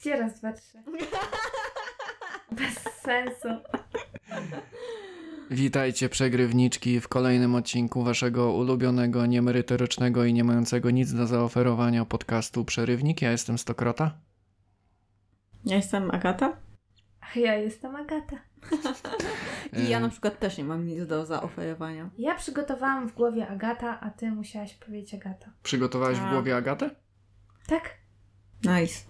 Gdzie 0.00 0.16
raz, 0.16 0.34
dwa, 0.34 0.52
trzy? 0.52 0.78
Bez 2.58 2.74
sensu. 3.02 3.48
Witajcie 5.50 6.08
przegrywniczki 6.08 7.00
w 7.00 7.08
kolejnym 7.08 7.54
odcinku 7.54 8.02
waszego 8.02 8.52
ulubionego, 8.52 9.26
niemerytorycznego 9.26 10.24
i 10.24 10.34
nie 10.34 10.44
mającego 10.44 10.90
nic 10.90 11.12
do 11.12 11.26
zaoferowania 11.26 12.04
podcastu 12.04 12.64
Przerywnik. 12.64 13.22
Ja 13.22 13.30
jestem 13.30 13.58
Stokrota. 13.58 14.18
Ja 15.64 15.76
jestem 15.76 16.10
Agata. 16.10 16.56
Ach, 17.20 17.36
ja 17.36 17.54
jestem 17.54 17.96
Agata. 17.96 18.36
I 19.84 19.88
ja 19.88 19.98
E, 19.98 20.00
na 20.00 20.08
przykład 20.08 20.38
też 20.38 20.58
nie 20.58 20.64
mam 20.64 20.86
nic 20.86 21.06
do 21.06 21.26
zaoferowania. 21.26 22.10
Ja 22.18 22.34
przygotowałam 22.34 23.08
w 23.08 23.14
głowie 23.14 23.48
Agata, 23.48 24.00
a 24.00 24.10
ty 24.10 24.30
musiałaś 24.30 24.74
powiedzieć 24.74 25.14
Agata. 25.14 25.52
Przygotowałeś 25.62 26.18
w 26.18 26.30
głowie 26.30 26.56
Agatę? 26.56 26.90
Tak? 27.66 27.94
Nice. 28.64 29.09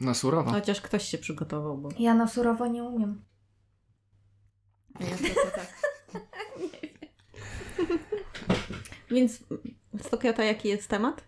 Na 0.00 0.14
surowo. 0.14 0.50
Chociaż 0.50 0.80
ktoś 0.80 1.04
się 1.08 1.18
przygotował, 1.18 1.78
bo 1.78 1.88
Ja 1.98 2.14
na 2.14 2.28
surowo 2.28 2.66
nie 2.66 2.84
umiem. 2.84 3.24
ja 5.00 5.16
tylko 5.16 5.50
tak. 5.54 5.72
Więc 9.10 9.44
Stokiota, 10.02 10.44
jaki 10.44 10.68
jest 10.68 10.88
temat? 10.88 11.24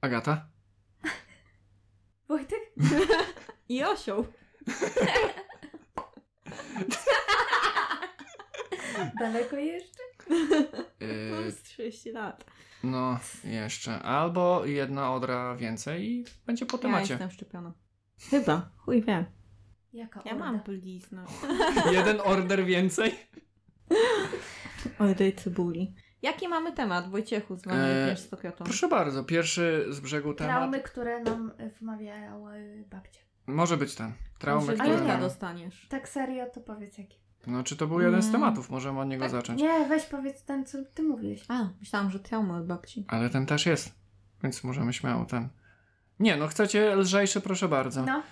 Agata? 0.00 0.48
Wojtek? 2.28 2.60
I 3.68 3.84
osioł. 3.84 4.26
Daleko 9.18 9.56
jeszcze? 9.56 10.02
Mam 11.30 11.50
z 11.50 11.62
30 11.62 12.10
lat. 12.12 12.44
No, 12.84 13.18
jeszcze. 13.44 14.02
Albo 14.02 14.66
jedna 14.66 15.14
odra 15.14 15.56
więcej 15.56 16.10
i 16.10 16.24
będzie 16.46 16.66
po 16.66 16.76
Ja 16.76 16.82
temacie. 16.82 17.12
jestem 17.14 17.30
szczepiona. 17.30 17.72
Chyba. 18.30 18.70
Chuj 18.76 19.02
wie. 19.02 19.24
Jaka 19.92 20.22
Ja 20.24 20.34
mam 20.34 20.60
bliznę. 20.60 21.24
Jeden 21.92 22.20
order 22.24 22.64
więcej? 22.64 23.14
Oj, 24.98 25.14
daj 25.14 25.32
cebuli. 25.36 25.94
Jaki 26.22 26.48
mamy 26.48 26.72
temat, 26.72 27.10
Wojciechu, 27.10 27.56
z 27.56 27.64
wami 27.64 27.78
Eee, 27.80 28.10
wiesz, 28.10 28.20
Stokiotą? 28.20 28.64
Proszę 28.64 28.88
bardzo, 28.88 29.24
pierwszy 29.24 29.86
z 29.90 30.00
brzegu 30.00 30.34
temat. 30.34 30.56
Traumy, 30.56 30.80
które 30.80 31.22
nam 31.22 31.52
y, 31.60 31.70
wmawiały 31.70 32.84
babcie. 32.90 33.20
Może 33.46 33.76
być 33.76 33.94
ten. 33.94 34.12
Traumy, 34.38 34.60
Może 34.66 34.72
Ale 34.72 34.90
które... 34.90 34.96
wilka 34.96 35.14
nie. 35.14 35.20
dostaniesz. 35.20 35.86
Tak 35.88 36.08
serio, 36.08 36.46
to 36.54 36.60
powiedz 36.60 36.98
jaki. 36.98 37.18
No, 37.46 37.62
czy 37.62 37.76
to 37.76 37.86
był 37.86 38.00
jeden 38.00 38.22
z 38.22 38.26
Mm. 38.28 38.32
tematów? 38.40 38.70
Możemy 38.70 39.00
od 39.00 39.08
niego 39.08 39.22
Tak. 39.24 39.30
zacząć. 39.30 39.60
Nie, 39.62 39.86
weź 39.88 40.02
powiedz 40.04 40.42
ten, 40.42 40.66
co 40.66 40.78
ty 40.94 41.02
mówiłeś. 41.02 41.44
A, 41.48 41.68
myślałam, 41.80 42.10
że 42.10 42.20
traumy 42.20 42.56
od 42.56 42.66
babci. 42.66 43.04
Ale 43.08 43.30
ten 43.30 43.46
też 43.46 43.66
jest. 43.66 43.94
Więc 44.42 44.64
możemy 44.64 44.92
śmiało 44.92 45.24
ten. 45.24 45.48
Nie, 46.20 46.36
no 46.36 46.46
chcecie 46.48 46.96
lżejszy, 46.96 47.40
proszę 47.40 47.68
bardzo. 47.68 48.02
No, 48.04 48.22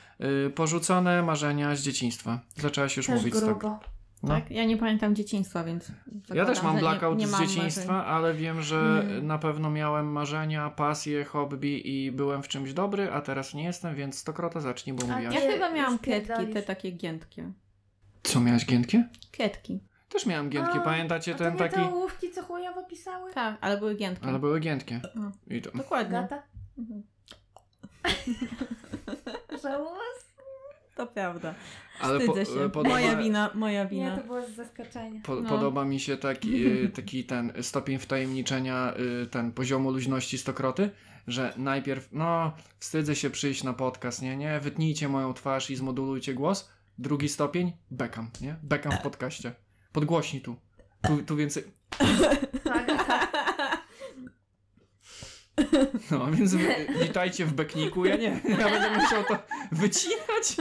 Y, 0.46 0.50
porzucone 0.50 1.22
marzenia 1.22 1.76
z 1.76 1.82
dzieciństwa. 1.82 2.40
Zaczęłaś 2.56 2.96
już 2.96 3.06
też 3.06 3.16
mówić 3.16 3.34
tak. 3.34 3.44
grubo. 3.44 3.80
No. 4.22 4.28
Tak? 4.28 4.50
Ja 4.50 4.64
nie 4.64 4.76
pamiętam 4.76 5.14
dzieciństwa, 5.14 5.64
więc. 5.64 5.92
Ja 6.34 6.46
też 6.46 6.62
mam 6.62 6.78
blackout 6.78 7.18
nie, 7.18 7.24
nie 7.24 7.28
z 7.28 7.32
mam 7.32 7.46
dzieciństwa, 7.46 7.92
marzeń. 7.92 8.12
ale 8.14 8.34
wiem, 8.34 8.62
że 8.62 9.00
Mm. 9.06 9.26
na 9.26 9.38
pewno 9.38 9.70
miałem 9.70 10.12
marzenia, 10.12 10.70
pasje, 10.70 11.24
hobby 11.24 11.88
i 12.04 12.12
byłem 12.12 12.42
w 12.42 12.48
czymś 12.48 12.72
dobry, 12.72 13.12
a 13.12 13.20
teraz 13.20 13.54
nie 13.54 13.64
jestem, 13.64 13.94
więc 13.94 14.18
stokrota 14.18 14.60
zacznij, 14.60 14.96
bo 14.96 15.06
mówiłaś. 15.06 15.34
Ja 15.34 15.40
chyba 15.40 15.70
miałam 15.72 15.98
pierdolisz. 15.98 16.54
te 16.54 16.62
takie 16.62 16.90
giętkie. 16.90 17.52
Co, 18.22 18.40
miałaś 18.40 18.66
giętkie? 18.66 19.08
Kwietki. 19.32 19.80
Też 20.08 20.26
miałem 20.26 20.50
giętkie, 20.50 20.78
A, 20.78 20.80
pamiętacie 20.80 21.34
A 21.34 21.38
to 21.38 21.44
ten 21.44 21.52
nie 21.52 21.58
taki... 21.58 21.74
te 21.74 21.82
ołówki, 21.94 22.30
co 22.30 22.42
chujowo 22.42 22.82
pisały? 22.82 23.32
Tak, 23.32 23.56
ale 23.60 23.78
były 23.78 23.94
giętkie. 23.94 24.26
Ale 24.26 24.38
były 24.38 24.60
giętkie. 24.60 25.00
No. 25.14 25.32
I 25.46 25.62
to... 25.62 25.70
Dokładnie. 25.70 26.18
Agata? 26.18 26.42
Mhm. 26.78 27.02
Żałos? 29.62 30.32
To 30.96 31.06
prawda. 31.06 31.54
Ale 32.00 32.20
po, 32.20 32.32
Wstydzę 32.34 32.52
się. 32.60 32.70
podoba, 32.70 32.88
Moja 32.94 33.16
wina, 33.16 33.50
moja 33.54 33.82
Nie, 33.84 33.90
wina. 33.90 34.16
to 34.16 34.24
było 34.26 34.42
z 34.42 34.50
zaskoczenia. 34.50 35.20
po, 35.24 35.34
No. 35.36 35.48
podoba 35.50 35.84
mi 35.84 36.00
się 36.00 36.16
taki, 36.16 36.66
y, 36.66 36.88
taki 36.96 37.24
ten 37.24 37.52
stopień 37.62 37.98
wtajemniczenia, 37.98 38.94
y, 39.22 39.26
ten 39.26 39.52
poziomu 39.52 39.90
luźności 39.90 40.38
stokroty, 40.38 40.90
że 41.26 41.52
najpierw, 41.56 42.08
no, 42.12 42.52
wstydzę 42.78 43.16
się 43.16 43.30
przyjść 43.30 43.64
na 43.64 43.72
podcast, 43.72 44.22
nie, 44.22 44.36
nie, 44.36 44.60
wytnijcie 44.60 45.08
moją 45.08 45.34
twarz 45.34 45.70
i 45.70 45.76
zmodulujcie 45.76 46.34
głos. 46.34 46.70
Drugi 46.98 47.28
stopień, 47.28 47.72
bekam, 47.90 48.30
nie? 48.40 48.56
Bekam 48.62 48.92
w 48.92 48.98
podcaście. 49.02 49.54
Podgłośnij 49.92 50.42
tu. 50.42 50.56
Tu, 51.02 51.22
tu 51.22 51.36
więcej. 51.36 51.64
To 52.64 52.72
Agata. 52.74 53.28
No, 56.10 56.30
więc 56.32 56.54
wy, 56.54 56.86
witajcie 57.02 57.46
w 57.46 57.52
bekniku. 57.52 58.04
Ja 58.04 58.16
nie, 58.16 58.40
ja 58.58 58.70
będę 58.70 58.90
musiał 59.00 59.24
to 59.24 59.38
wycinać. 59.72 60.56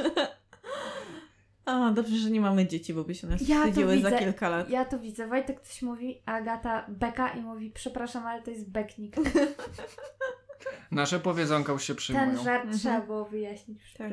A, 1.65 1.91
dobrze, 1.91 2.17
że 2.17 2.31
nie 2.31 2.41
mamy 2.41 2.67
dzieci, 2.67 2.93
bo 2.93 3.03
by 3.03 3.15
się 3.15 3.27
nas 3.27 3.47
Ja 3.47 3.59
wstydziły 3.61 4.01
za 4.01 4.11
kilka 4.11 4.49
lat. 4.49 4.69
Ja 4.69 4.85
to 4.85 4.99
widzę. 4.99 5.27
Wojtek 5.27 5.61
coś 5.61 5.81
mówi, 5.81 6.21
a 6.25 6.31
Agata 6.33 6.85
beka 6.89 7.29
i 7.29 7.41
mówi, 7.41 7.71
przepraszam, 7.71 8.25
ale 8.27 8.41
to 8.41 8.51
jest 8.51 8.69
beknik. 8.71 9.15
Nasze 10.91 11.19
powiedzonka 11.19 11.73
już 11.73 11.83
się 11.83 11.95
przyjmują. 11.95 12.27
Ten 12.35 12.43
żart 12.43 12.61
Mhm. 12.61 12.79
trzeba 12.79 13.01
było 13.01 13.25
wyjaśnić. 13.25 13.93
Tak. 13.97 14.11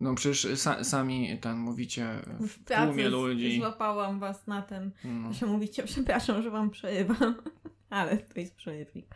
No 0.00 0.14
przecież 0.14 0.46
sa, 0.58 0.84
sami 0.84 1.38
ten 1.40 1.56
mówicie 1.56 2.06
W 2.40 2.46
w 2.48 2.58
pracy 2.64 3.08
ludzi. 3.08 3.58
złapałam 3.58 4.18
was 4.20 4.46
na 4.46 4.62
tym, 4.62 4.92
No, 5.04 5.32
że 5.32 5.46
mówicie, 5.46 5.82
przepraszam, 5.82 6.42
że 6.42 6.50
wam 6.50 6.70
przerywam. 6.70 7.34
Ale 7.90 8.16
to 8.18 8.40
jest 8.40 8.54
przerywnik. 8.54 9.06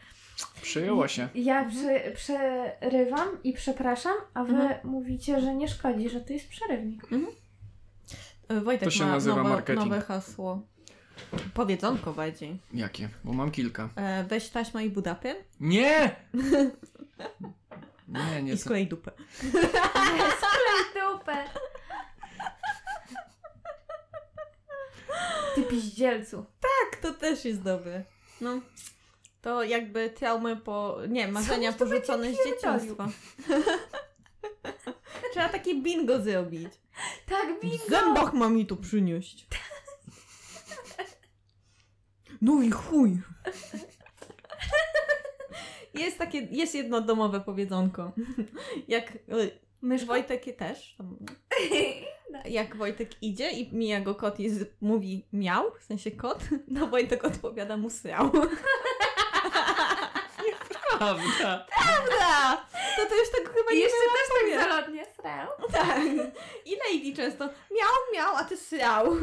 przyjęło 0.63 1.09
się. 1.09 1.29
Ja 1.35 1.65
przy, 1.65 2.13
przerywam 2.15 3.29
i 3.45 3.53
przepraszam, 3.53 4.13
a 4.35 4.45
wy 4.45 4.53
Mhm. 4.53 4.81
mówicie, 4.85 5.41
że 5.41 5.55
nie 5.55 5.69
szkodzi, 5.69 6.09
że 6.11 6.21
to 6.21 6.33
jest 6.33 6.49
przerywnik. 6.49 7.03
E, 8.49 8.61
Wojtek 8.61 8.85
To 8.85 8.91
się 8.91 9.05
ma 9.05 9.11
nazywa 9.13 9.37
nowe, 9.37 9.49
marketing. 9.51 9.85
nowe 9.91 10.01
hasło. 10.01 10.63
Powiedzonko 11.55 12.13
bardziej. 12.13 12.59
Jakie? 12.75 13.09
Bo 13.25 13.33
mam 13.33 13.51
kilka. 13.51 13.89
E, 13.97 14.25
weź 14.25 14.49
taśmę 14.49 14.85
i 14.87 14.91
budapy 14.91 15.35
Nie! 15.61 16.17
Nie, 18.13 18.43
nie. 18.43 18.53
i 18.53 18.59
sklej 18.59 18.87
dupę. 18.87 19.13
Sklej 19.37 21.03
dupę! 21.03 21.45
Ty 25.55 25.63
piździelcu. 25.63 26.47
Tak, 26.61 27.01
to 27.01 27.15
też 27.15 27.45
jest 27.45 27.63
dobre. 27.63 28.05
No. 28.41 28.61
To 29.43 29.63
jakby 29.65 30.11
traumy 30.11 30.57
po... 30.57 30.99
Nie, 31.09 31.29
marzenia 31.29 31.73
porzucone 31.73 32.33
z 32.33 32.37
dzieciństwa. 32.37 33.09
Trzeba 35.33 35.49
takie 35.49 35.75
bingo 35.83 36.21
zrobić. 36.23 36.69
Tak, 37.29 37.59
W 37.59 37.61
bingo! 37.63 37.85
zębach 37.89 38.33
ma 38.35 38.49
mi 38.49 38.67
to 38.67 38.77
przynieść. 38.77 39.47
No 42.45 42.63
i 42.63 42.71
chuj. 42.71 43.21
Jest 45.95 46.19
takie, 46.19 46.49
jest 46.51 46.75
jedno 46.75 47.01
domowe 47.01 47.41
powiedzonko. 47.41 48.13
Jak 48.89 49.13
y, 49.15 49.51
Myszko? 49.83 50.07
Wojtek 50.07 50.57
też. 50.57 50.97
Jak 52.45 52.77
Wojtek 52.77 53.23
idzie 53.23 53.51
i 53.51 53.77
mija 53.77 54.01
go 54.01 54.15
kot 54.15 54.41
i 54.41 54.51
mówi 54.81 55.27
miał, 55.33 55.65
w 55.81 55.85
sensie 55.85 56.11
kot, 56.11 56.45
no 56.69 56.87
Wojtek 56.87 57.25
odpowiada 57.25 57.77
mu 57.77 57.91
srał. 57.91 58.31
Prawda. 60.99 61.67
Prawda! 61.77 62.67
To 62.97 63.07
to 63.07 63.17
już 63.17 63.31
tak 63.31 63.55
chyba 63.55 63.73
I 63.73 63.75
nie 63.75 63.83
jeszcze 63.83 63.99
też 63.99 64.59
tak 64.59 64.71
zalotnie 64.71 65.05
srał. 65.21 65.49
Tak. 65.73 65.99
I 66.65 66.71
Lady 66.71 67.17
często 67.17 67.45
miał, 67.47 68.15
miał, 68.15 68.37
a 68.37 68.45
ty 68.45 68.57
srał. 68.57 69.17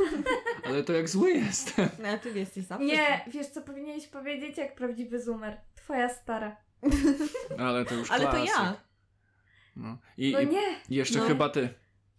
Ale 0.65 0.83
to 0.83 0.93
jak 0.93 1.09
zły 1.09 1.31
jestem. 1.31 1.89
No, 1.99 2.09
a 2.09 2.17
ty 2.17 2.39
jesteś 2.39 2.63
zawsze. 2.63 2.85
Nie, 2.85 3.25
wiesz 3.27 3.47
co 3.47 3.61
powinieneś 3.61 4.07
powiedzieć 4.07 4.57
jak 4.57 4.75
prawdziwy 4.75 5.19
zoomer. 5.21 5.57
Twoja 5.89 6.09
stara. 6.09 6.57
Ale 7.67 7.85
to 7.85 7.95
już 7.95 8.11
Ale 8.11 8.25
to 8.25 8.31
klasyk. 8.31 8.49
ja. 8.49 8.75
No. 9.75 9.97
I, 10.17 10.31
No 10.33 10.39
i 10.39 10.47
nie. 10.47 10.61
jeszcze 10.89 11.19
No. 11.19 11.25
chyba 11.27 11.49
ty. 11.49 11.69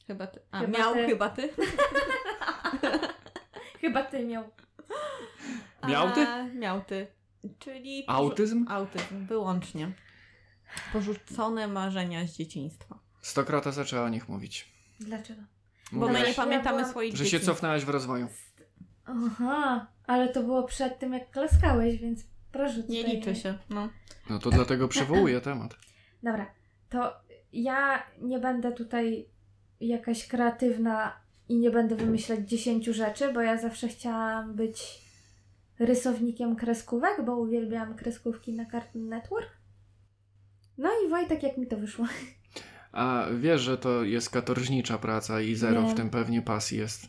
Chyba 0.07 0.27
ty. 0.27 0.41
A, 0.51 0.61
Chyba 0.61 0.79
miał, 0.79 0.95
ty. 0.95 1.07
chyba 1.07 1.29
ty. 1.29 1.49
Chyba 3.81 4.03
ty 4.05 4.27
miał. 4.27 4.45
Miał 5.89 6.11
ty? 6.13 6.21
A, 6.21 6.45
miał 6.45 6.81
ty. 6.85 7.07
Czyli... 7.59 8.05
Autyzm? 8.07 8.67
Autyzm, 8.69 9.27
wyłącznie. 9.27 9.93
Porzucone 10.93 11.69
marzenia 11.69 12.27
z 12.27 12.33
dzieciństwa. 12.37 12.99
Stokrota 13.21 13.73
zaczęła 13.73 14.03
o 14.03 14.09
nich 14.09 14.29
mówić. 14.29 14.73
Dlaczego? 15.01 15.43
Bo 15.93 16.01
my 16.01 16.07
Mówiłaś, 16.07 16.29
nie 16.29 16.35
pamiętamy 16.35 16.77
Ja 16.77 16.79
byłam- 16.79 16.91
swoich 16.91 17.17
że 17.17 17.25
dzieci. 17.25 17.31
się 17.31 17.41
cofnęłaś 17.41 17.85
w 17.85 17.89
rozwoju. 17.89 18.29
Aha, 19.05 19.87
ale 20.07 20.29
to 20.29 20.43
było 20.43 20.63
przed 20.63 20.99
tym 20.99 21.13
jak 21.13 21.31
klaskałeś, 21.31 21.97
więc 21.99 22.25
proszę 22.53 22.83
Nie 22.89 23.05
liczy 23.05 23.35
się. 23.35 23.59
No. 23.71 23.89
No 24.31 24.39
to 24.39 24.51
dlatego 24.51 24.89
przywołuję 24.89 25.41
temat. 25.41 25.77
Dobra, 26.23 26.47
to 26.89 27.13
ja 27.53 28.03
nie 28.21 28.39
będę 28.39 28.73
tutaj 28.73 29.29
jakaś 29.81 30.29
kreatywna 30.29 31.13
i 31.49 31.57
nie 31.57 31.71
będę 31.71 31.97
wymyślać 31.97 32.41
dziesięciu 32.49 32.93
rzeczy, 32.93 33.33
bo 33.33 33.41
ja 33.41 33.59
zawsze 33.59 33.89
chciałam 33.89 34.55
być 34.55 35.01
rysownikiem 35.79 36.57
kreskówek, 36.57 37.25
bo 37.25 37.37
uwielbiam 37.37 37.95
kreskówki 37.95 38.53
na 38.53 38.67
Cartoon 38.67 39.09
Network. 39.09 39.51
No 40.79 40.89
i 41.07 41.11
Wojtek, 41.11 41.43
jak 41.43 41.57
mi 41.59 41.67
to 41.67 41.77
wyszło? 41.77 42.07
A 42.93 43.27
wiesz, 43.41 43.61
że 43.61 43.79
to 43.79 44.05
jest 44.05 44.31
katorżnicza 44.31 44.99
praca 44.99 45.41
i 45.41 45.55
zero 45.55 45.83
w 45.83 45.95
tym 45.95 46.11
pewnie 46.11 46.43
pasji 46.43 46.79
jest. 46.79 47.09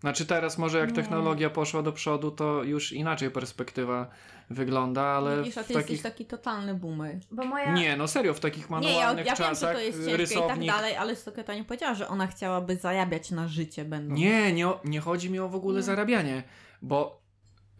Znaczy 0.00 0.26
teraz 0.26 0.58
może 0.58 0.78
jak 0.78 0.88
Nie. 0.88 0.94
technologia 0.96 1.50
poszła 1.50 1.82
do 1.82 1.92
przodu, 1.92 2.30
to 2.30 2.62
już 2.62 2.92
inaczej 2.92 3.30
perspektywa 3.30 4.10
wygląda, 4.50 5.02
ale 5.02 5.38
Widzisz, 5.38 5.58
a 5.58 5.62
w 5.62 5.66
ty 5.66 5.74
takich... 5.74 5.90
jesteś 5.90 6.12
taki 6.12 6.26
totalny 6.26 6.74
boomer. 6.74 7.18
Bo 7.30 7.44
moja... 7.44 7.72
Nie, 7.72 7.96
no 7.96 8.08
serio, 8.08 8.34
w 8.34 8.40
takich 8.40 8.70
Nie, 8.70 8.76
ja, 8.76 8.80
manualnych 8.80 9.26
ja 9.26 9.34
wiem, 9.34 9.36
że 9.36 9.44
czasach 9.50 9.74
to 9.74 9.80
jest 9.80 9.98
ciężkie 9.98 10.16
rysownik... 10.16 10.64
i 10.64 10.66
tak 10.66 10.76
dalej, 10.76 10.96
ale 10.96 11.16
Stoketa 11.16 11.54
nie 11.54 11.64
powiedziała, 11.64 11.94
że 11.94 12.08
ona 12.08 12.26
chciałaby 12.26 12.76
zarabiać 12.76 13.30
na 13.30 13.48
życie 13.48 13.84
będąc. 13.84 14.20
Nie, 14.20 14.52
nie, 14.52 14.66
nie 14.84 15.00
chodzi 15.00 15.30
mi 15.30 15.38
o 15.38 15.48
w 15.48 15.54
ogóle 15.54 15.76
Nie. 15.76 15.82
zarabianie, 15.82 16.42
bo... 16.82 17.20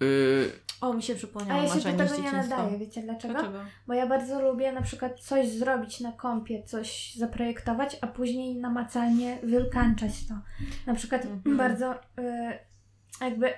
Yy, 0.01 0.53
O, 0.81 0.93
mi 0.93 1.03
się 1.03 1.13
A 1.13 1.17
przypomniało 1.17 1.63
ja 1.63 1.69
się 1.69 1.93
do 1.93 2.05
tego 2.05 2.23
nie 2.23 2.33
nadaję, 2.33 2.79
wiecie 2.79 3.03
dlaczego? 3.03 3.35
Dlaczego? 3.35 3.59
Bo 3.87 3.95
ja 3.95 4.07
bardzo 4.07 4.43
lubię 4.43 4.73
na 4.73 4.83
przykład 4.83 5.21
coś 5.21 5.49
zrobić 5.49 6.01
na 6.01 6.13
kompie, 6.13 6.63
coś 6.63 7.15
zaprojektować, 7.15 7.97
a 8.01 8.07
później 8.07 8.57
namacalnie 8.57 9.39
wykańczać 9.43 10.13
to. 10.29 10.35
Na 10.87 10.95
przykład 10.95 11.25
Mhm. 11.25 11.57
bardzo 11.57 11.95
y, 11.95 11.99
jakby 13.21 13.53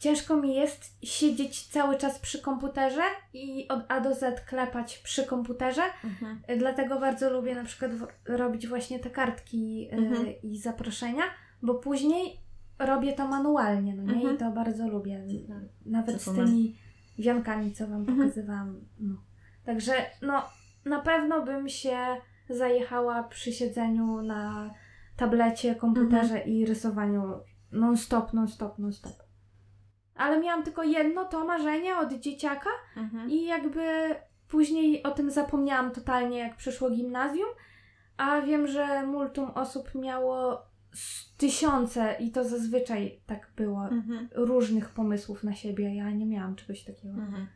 ciężko 0.00 0.36
mi 0.36 0.54
jest 0.54 0.96
siedzieć 1.02 1.66
cały 1.66 1.96
czas 1.98 2.18
przy 2.18 2.42
komputerze 2.42 3.02
i 3.34 3.68
od 3.68 3.80
A 3.88 4.00
do 4.00 4.14
Z 4.14 4.40
klepać 4.40 4.98
przy 4.98 5.24
komputerze, 5.26 5.82
Mhm. 6.04 6.40
dlatego 6.58 7.00
bardzo 7.00 7.30
lubię 7.30 7.54
na 7.54 7.64
przykład 7.64 7.90
robić 8.26 8.66
właśnie 8.68 8.98
te 8.98 9.10
kartki 9.10 9.88
y, 9.92 9.96
Mhm. 9.96 10.26
i 10.42 10.58
zaproszenia, 10.58 11.22
bo 11.62 11.74
później 11.74 12.40
robię 12.78 13.12
to 13.12 13.28
manualnie, 13.28 13.94
no 13.96 14.02
nie? 14.02 14.12
Mhm. 14.14 14.34
I 14.34 14.38
to 14.38 14.50
bardzo 14.50 14.88
lubię. 14.88 15.26
Nawet 15.86 16.22
z 16.22 16.24
tymi 16.34 16.76
wiankami, 17.18 17.72
co 17.72 17.86
Wam 17.86 18.00
Mhm. 18.00 18.18
pokazywałam. 18.18 18.80
No. 19.00 19.14
Także 19.64 19.92
no, 20.22 20.42
na 20.84 21.00
pewno 21.00 21.44
bym 21.44 21.68
się 21.68 21.98
zajechała 22.48 23.22
przy 23.22 23.52
siedzeniu 23.52 24.22
na 24.22 24.70
tablecie, 25.16 25.74
komputerze 25.74 26.34
Mhm. 26.34 26.48
i 26.50 26.66
rysowaniu 26.66 27.22
non-stop, 27.72 28.32
non-stop, 28.32 28.78
non-stop. 28.78 29.12
Ale 30.20 30.40
miałam 30.40 30.62
tylko 30.62 30.82
jedno 30.82 31.24
to 31.24 31.44
marzenie 31.44 31.96
od 31.96 32.12
dzieciaka 32.12 32.70
Mhm. 32.96 33.30
i 33.30 33.44
jakby 33.44 34.14
później 34.48 35.02
o 35.02 35.10
tym 35.10 35.30
zapomniałam 35.30 35.90
totalnie, 35.90 36.38
jak 36.38 36.56
przyszło 36.56 36.90
gimnazjum, 36.90 37.48
a 38.16 38.40
wiem, 38.40 38.66
że 38.66 39.06
multum 39.06 39.50
osób 39.50 39.94
miało 39.94 40.62
tysiące 41.36 42.16
i 42.20 42.30
to 42.30 42.44
zazwyczaj 42.44 43.20
tak 43.26 43.50
było, 43.56 43.88
Mhm. 43.88 44.28
różnych 44.34 44.88
pomysłów 44.88 45.44
na 45.44 45.54
siebie. 45.54 45.94
Ja 45.94 46.10
nie 46.10 46.26
miałam 46.26 46.56
czegoś 46.56 46.84
takiego. 46.84 47.14
Mhm. 47.14 47.46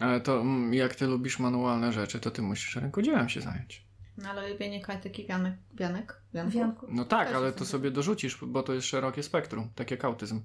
ale 0.00 0.20
to 0.20 0.40
mm, 0.40 0.74
jak 0.74 0.94
ty 0.94 1.06
lubisz 1.06 1.38
manualne 1.38 1.92
rzeczy, 1.92 2.20
to 2.20 2.30
ty 2.30 2.42
musisz 2.42 2.76
rękodziełem 2.76 3.28
się 3.28 3.40
zająć. 3.40 3.85
No 4.18 4.30
ale 4.30 4.48
lubienie 4.48 4.80
kartyki 4.80 5.26
wianek. 5.26 5.54
Wianek? 5.74 6.20
Wianków? 6.34 6.54
Wianku. 6.54 6.86
No 6.90 7.04
tak, 7.04 7.26
Też 7.28 7.36
ale 7.36 7.52
to 7.52 7.64
sobie 7.64 7.90
dorzucisz, 7.90 8.38
bo 8.44 8.62
to 8.62 8.74
jest 8.74 8.86
szerokie 8.86 9.22
spektrum, 9.22 9.70
tak 9.74 9.90
jak 9.90 10.04
autyzm, 10.04 10.42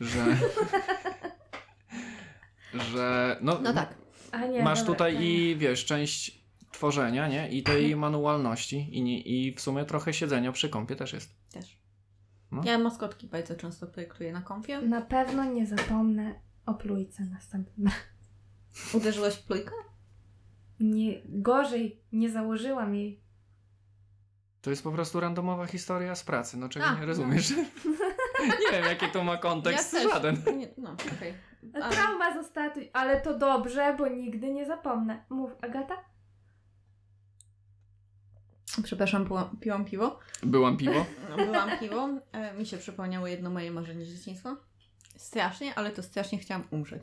że... 0.00 0.24
że 2.92 3.38
no, 3.40 3.58
No 3.62 3.72
tak. 3.72 3.94
A 4.32 4.46
nie, 4.46 4.62
masz 4.62 4.78
dobra, 4.78 4.94
tutaj 4.94 5.14
to 5.14 5.22
i 5.22 5.56
wiesz, 5.58 5.84
część 5.84 6.44
tworzenia, 6.72 7.28
nie? 7.28 7.48
I 7.48 7.62
tej 7.62 7.96
manualności 7.96 8.88
i, 8.96 9.02
nie, 9.02 9.20
i 9.20 9.54
w 9.54 9.60
sumie 9.60 9.84
trochę 9.84 10.12
siedzenia 10.12 10.52
przy 10.52 10.68
kąpie 10.68 10.96
też 10.96 11.12
jest. 11.12 11.30
Też. 11.52 11.78
No. 12.50 12.62
Ja 12.64 12.78
maskotki 12.78 13.26
bardzo 13.26 13.54
często 13.54 13.86
projektuję 13.86 14.32
na 14.32 14.42
nie. 14.42 14.80
Na 14.80 15.00
pewno 15.00 15.44
nie 15.44 15.66
zapomnę 15.66 16.34
o 16.66 16.74
plujce 16.74 17.24
następnym. 17.24 17.90
Uderzyłeś 18.94 19.34
w 19.34 19.42
plujkę? 19.42 19.72
Nie, 20.80 21.22
gorzej, 21.24 22.00
nie 22.12 22.30
założyłam 22.30 22.94
jej. 22.94 23.20
To 24.62 24.70
jest 24.70 24.82
po 24.82 24.92
prostu 24.92 25.20
randomowa 25.20 25.66
historia 25.66 26.14
z 26.14 26.24
pracy, 26.24 26.56
no 26.56 26.68
czego 26.68 26.86
A, 26.86 26.94
nie 26.94 27.00
no. 27.00 27.06
rozumiesz? 27.06 27.50
nie 28.60 28.70
wiem, 28.72 28.84
jaki 28.84 29.08
to 29.08 29.24
ma 29.24 29.36
kontekst, 29.36 29.92
ja 29.92 30.00
też. 30.00 30.12
żaden. 30.12 30.42
Nie, 30.58 30.68
no. 30.78 30.96
Ale- 31.74 31.94
Trauma 31.96 32.34
została 32.42 32.70
tu, 32.70 32.80
ale 32.92 33.20
to 33.20 33.38
dobrze, 33.38 33.94
bo 33.98 34.08
nigdy 34.08 34.52
nie 34.52 34.66
zapomnę. 34.66 35.24
Mów, 35.30 35.50
Agata? 35.62 35.94
Przepraszam, 38.82 39.26
piłam, 39.26 39.56
piłam 39.60 39.84
piwo. 39.84 40.18
Byłam 40.42 40.76
piwo. 40.76 41.06
No, 41.30 41.36
byłam 41.36 41.78
piwo. 41.78 42.08
E, 42.32 42.54
mi 42.54 42.66
się 42.66 42.78
przypomniało 42.78 43.26
jedno 43.26 43.50
moje 43.50 43.70
marzenie 43.70 44.04
z 44.04 44.08
dzieciństwa. 44.08 44.56
Strasznie, 45.16 45.74
ale 45.74 45.90
to 45.90 46.02
strasznie 46.02 46.38
chciałam 46.38 46.64
umrzeć. 46.70 47.02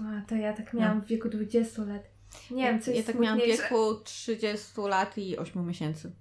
A, 0.00 0.28
to 0.28 0.34
ja 0.34 0.52
tak 0.52 0.74
miałam 0.74 1.00
w 1.02 1.06
wieku 1.06 1.28
20 1.28 1.84
lat. 1.84 2.02
Nie 2.50 2.62
wiem, 2.64 2.82
co 2.82 2.90
ja 2.90 2.96
jest 2.96 3.06
tak 3.06 3.18
miałam 3.18 3.40
w 3.40 3.42
wieku 3.42 3.94
30 4.04 4.80
lat 4.80 5.18
i 5.18 5.38
8 5.38 5.66
miesięcy. 5.66 6.12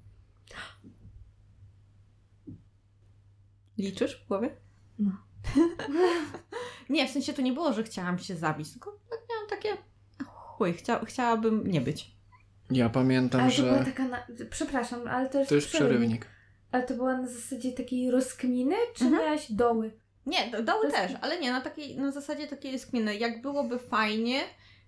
Liczysz 3.77 4.23
w 4.23 4.27
głowie? 4.27 4.55
No. 4.99 5.11
nie, 6.89 7.07
w 7.07 7.11
sensie 7.11 7.33
to 7.33 7.41
nie 7.41 7.53
było, 7.53 7.73
że 7.73 7.83
chciałam 7.83 8.19
się 8.19 8.35
zabić, 8.35 8.71
tylko 8.71 8.99
tak 9.09 9.19
miałam 9.29 9.49
takie 9.49 9.77
chuj, 10.25 10.73
chcia, 10.73 11.05
chciałabym 11.05 11.67
nie 11.67 11.81
być. 11.81 12.15
Ja 12.71 12.89
pamiętam, 12.89 13.41
Ale 13.41 13.51
to 13.51 13.61
była 13.61 13.77
że 13.79 13.85
taka. 13.85 14.07
Na... 14.07 14.27
Przepraszam, 14.49 15.07
ale 15.07 15.29
to 15.29 15.39
jest, 15.39 15.49
to 15.49 15.55
jest 15.55 15.67
przerywnik. 15.67 16.27
Ale 16.71 16.83
to 16.83 16.93
była 16.93 17.17
na 17.17 17.27
zasadzie 17.27 17.71
takiej 17.71 18.11
rozkminy, 18.11 18.75
czy 18.95 19.05
Mhm. 19.05 19.23
miałaś 19.23 19.51
doły? 19.51 19.91
Nie, 20.25 20.51
To 20.65 20.83
jest- 20.83 20.95
też, 20.95 21.11
ale 21.21 21.39
nie, 21.39 21.51
na 21.51 21.61
takiej, 21.61 21.97
na 21.97 22.11
zasadzie 22.11 22.47
takiej 22.47 22.79
skminy, 22.79 23.15
jak 23.15 23.41
byłoby 23.41 23.79
fajnie 23.79 24.41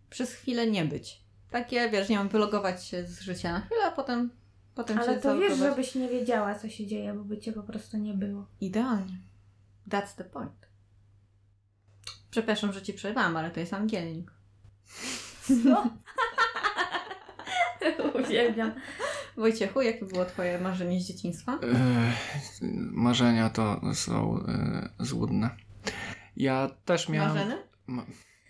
przez 0.09 0.33
chwilę 0.33 0.67
nie 0.67 0.85
być. 0.85 1.21
Takie, 1.51 1.89
wiesz, 1.89 2.09
nie 2.09 2.17
wiem, 2.17 2.29
wylogować 2.29 2.85
się 2.85 3.07
z 3.07 3.21
życia 3.21 3.51
na 3.53 3.61
chwilę, 3.61 3.85
a 3.85 3.91
potem, 3.91 4.29
potem 4.75 4.97
Ale 4.99 5.15
się 5.15 5.19
to 5.21 5.37
wiesz, 5.37 5.57
żebyś 5.57 5.95
nie 5.95 6.09
wiedziała, 6.09 6.55
co 6.55 6.69
się 6.69 6.87
dzieje, 6.87 7.13
bo 7.13 7.23
by 7.23 7.37
cię 7.37 7.53
po 7.53 7.63
prostu 7.63 7.97
nie 7.97 8.13
było. 8.13 8.45
Idealnie. 8.61 9.17
That's 9.89 10.15
the 10.17 10.23
point. 10.23 10.67
Przepraszam, 12.31 12.73
że 12.73 12.81
ci 12.81 12.93
przerwałam, 12.93 13.37
ale 13.37 13.51
to 13.51 13.59
jest 13.59 13.73
angielnik. 13.73 14.31
Co? 15.63 15.83
Uwielbiam. 18.19 18.73
Wojciechu, 19.37 19.81
jakie 19.81 20.05
było 20.05 20.25
twoje 20.25 20.59
marzenie 20.59 21.01
z 21.01 21.07
dzieciństwa? 21.07 21.59
Ech, 21.61 22.59
marzenia 22.91 23.49
to 23.49 23.81
są 23.93 24.39
e, 24.47 24.89
złudne. 24.99 25.49
Ja 26.37 26.69
też 26.85 27.09
miałem... 27.09 27.33
Marzeny? 27.33 27.57
Ma... 27.87 28.05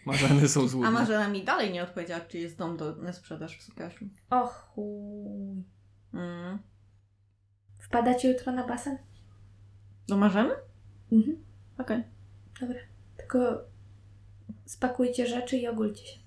Marzeny 0.05 0.47
są 0.47 0.67
złudne. 0.67 0.87
A 0.87 0.91
Marzena 0.91 1.27
mi 1.27 1.43
dalej 1.43 1.73
nie 1.73 1.83
odpowiedziała, 1.83 2.21
czy 2.21 2.37
jest 2.37 2.57
dom 2.57 2.77
do, 2.77 2.95
na 2.95 3.13
sprzedaż 3.13 3.57
w 3.57 3.63
Supiaszu. 3.63 4.05
Och, 4.29 4.71
chuj. 4.75 5.63
Mm. 6.13 6.59
Wpadacie 7.79 8.31
jutro 8.31 8.51
na 8.51 8.67
basen? 8.67 8.97
Do 10.07 10.17
Marzeny? 10.17 10.53
Mhm. 11.11 11.43
Okej. 11.77 12.03
Tylko 13.17 13.61
spakujcie 14.65 15.27
rzeczy 15.27 15.57
i 15.57 15.67
ogólcie 15.67 16.05
się. 16.05 16.19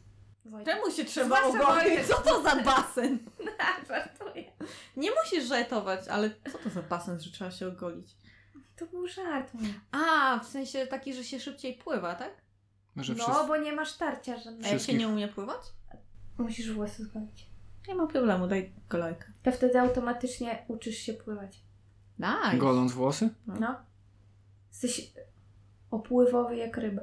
Wojtek. 0.51 0.75
Czemu 0.75 0.91
się 0.93 1.05
trzeba 1.05 1.27
Zwłaszcza 1.27 1.49
ogolić? 1.71 1.85
Wojtek. 1.89 2.07
Co 2.07 2.23
to 2.23 2.43
za 2.43 2.57
basen? 2.57 3.19
Żartuję. 3.89 4.53
Nie 4.97 5.11
musisz 5.11 5.49
żartować, 5.49 6.09
ale 6.09 6.31
co 6.53 6.59
to 6.59 6.71
za 6.71 6.83
basen, 6.83 7.21
że 7.21 7.31
trzeba 7.31 7.51
się 7.51 7.69
ogolić? 7.69 8.17
To 8.77 8.87
był 8.87 9.09
żart 9.09 9.55
mój. 9.55 9.75
A, 9.93 10.39
w 10.45 10.49
sensie 10.49 10.87
taki, 10.87 11.15
że 11.15 11.25
się 11.25 11.41
szybciej 11.41 11.75
pływa, 11.75 12.15
tak? 12.15 12.31
Że 12.97 13.15
No, 13.15 13.25
wszyscy... 13.25 13.47
bo 13.49 13.57
nie 13.57 13.73
masz 13.73 13.93
tarcia 13.97 14.33
A 14.33 14.35
jak 14.35 14.45
żadnego. 14.45 14.65
się 14.69 14.71
Wszystkich. 14.71 14.99
nie 14.99 15.09
umie 15.09 15.29
pływać? 15.29 15.61
Musisz 16.39 16.73
włosy 16.73 17.05
zgolić. 17.05 17.47
Nie 17.89 17.95
ma 17.95 18.07
problemu, 18.07 18.47
daj 18.49 18.73
kolejkę. 18.89 19.25
To 19.43 19.53
wtedy 19.53 19.81
automatycznie 19.81 20.65
uczysz 20.69 20.97
się 20.99 21.15
pływać. 21.15 21.61
Nice. 22.19 22.57
Goląc 22.59 22.93
włosy? 22.93 23.29
No. 23.47 23.77
Jesteś 24.69 25.13
opływowy 25.91 26.57
jak 26.57 26.77
ryba. 26.77 27.03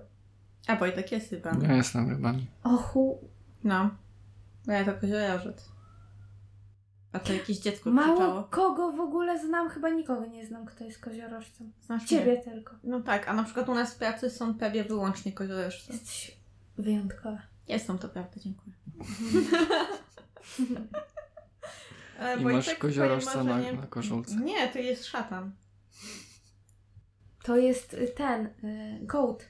A 0.68 0.76
Wojtek 0.76 1.12
jest 1.12 1.30
chyba. 1.30 1.52
Ja 1.62 1.74
jestem 1.76 2.10
rybami. 2.10 2.48
Ochu, 2.64 3.30
No. 3.64 3.90
No 4.68 4.74
ja 4.74 4.86
to 4.86 4.94
koziojarzec. 4.94 5.74
A 7.14 7.20
to 7.20 7.34
jakieś 7.34 7.60
dziecko 7.60 7.92
mało 7.92 8.18
krzyczało. 8.18 8.44
kogo 8.44 8.92
w 8.92 9.00
ogóle 9.00 9.40
znam, 9.40 9.70
chyba 9.70 9.90
nikogo 9.90 10.26
nie 10.26 10.48
znam, 10.48 10.66
kto 10.66 10.84
jest 10.84 11.00
koziorożcem. 11.00 11.72
Znasz 11.82 12.06
Ciebie 12.06 12.32
mnie? 12.34 12.42
tylko. 12.42 12.76
No 12.84 13.02
tak, 13.02 13.28
a 13.28 13.34
na 13.34 13.44
przykład 13.44 13.70
u 13.70 13.74
nas 13.76 13.94
w 13.94 13.98
pracy 13.98 14.30
są 14.30 14.54
prawie 14.54 14.84
wyłącznie 14.84 15.34
koziojarzce. 15.34 15.94
Jesteś 15.94 16.38
wyjątkowa. 16.78 17.42
Jestem, 17.68 17.98
to 17.98 18.10
prawda, 18.10 18.40
dziękuję. 18.40 18.76
I 22.40 22.44
Wojtek, 22.44 22.68
masz 22.68 22.76
koziorożca 22.76 23.32
twoje 23.32 23.46
na, 23.46 23.58
marzenie- 23.58 23.78
na 23.78 23.88
koszulce. 23.88 24.36
Nie, 24.36 24.68
to 24.68 24.80
jest 24.80 25.06
szatan. 25.06 25.52
To 27.44 27.58
jest 27.58 27.94
y, 27.94 28.08
ten, 28.08 28.46
y, 28.46 29.00
goat. 29.02 29.46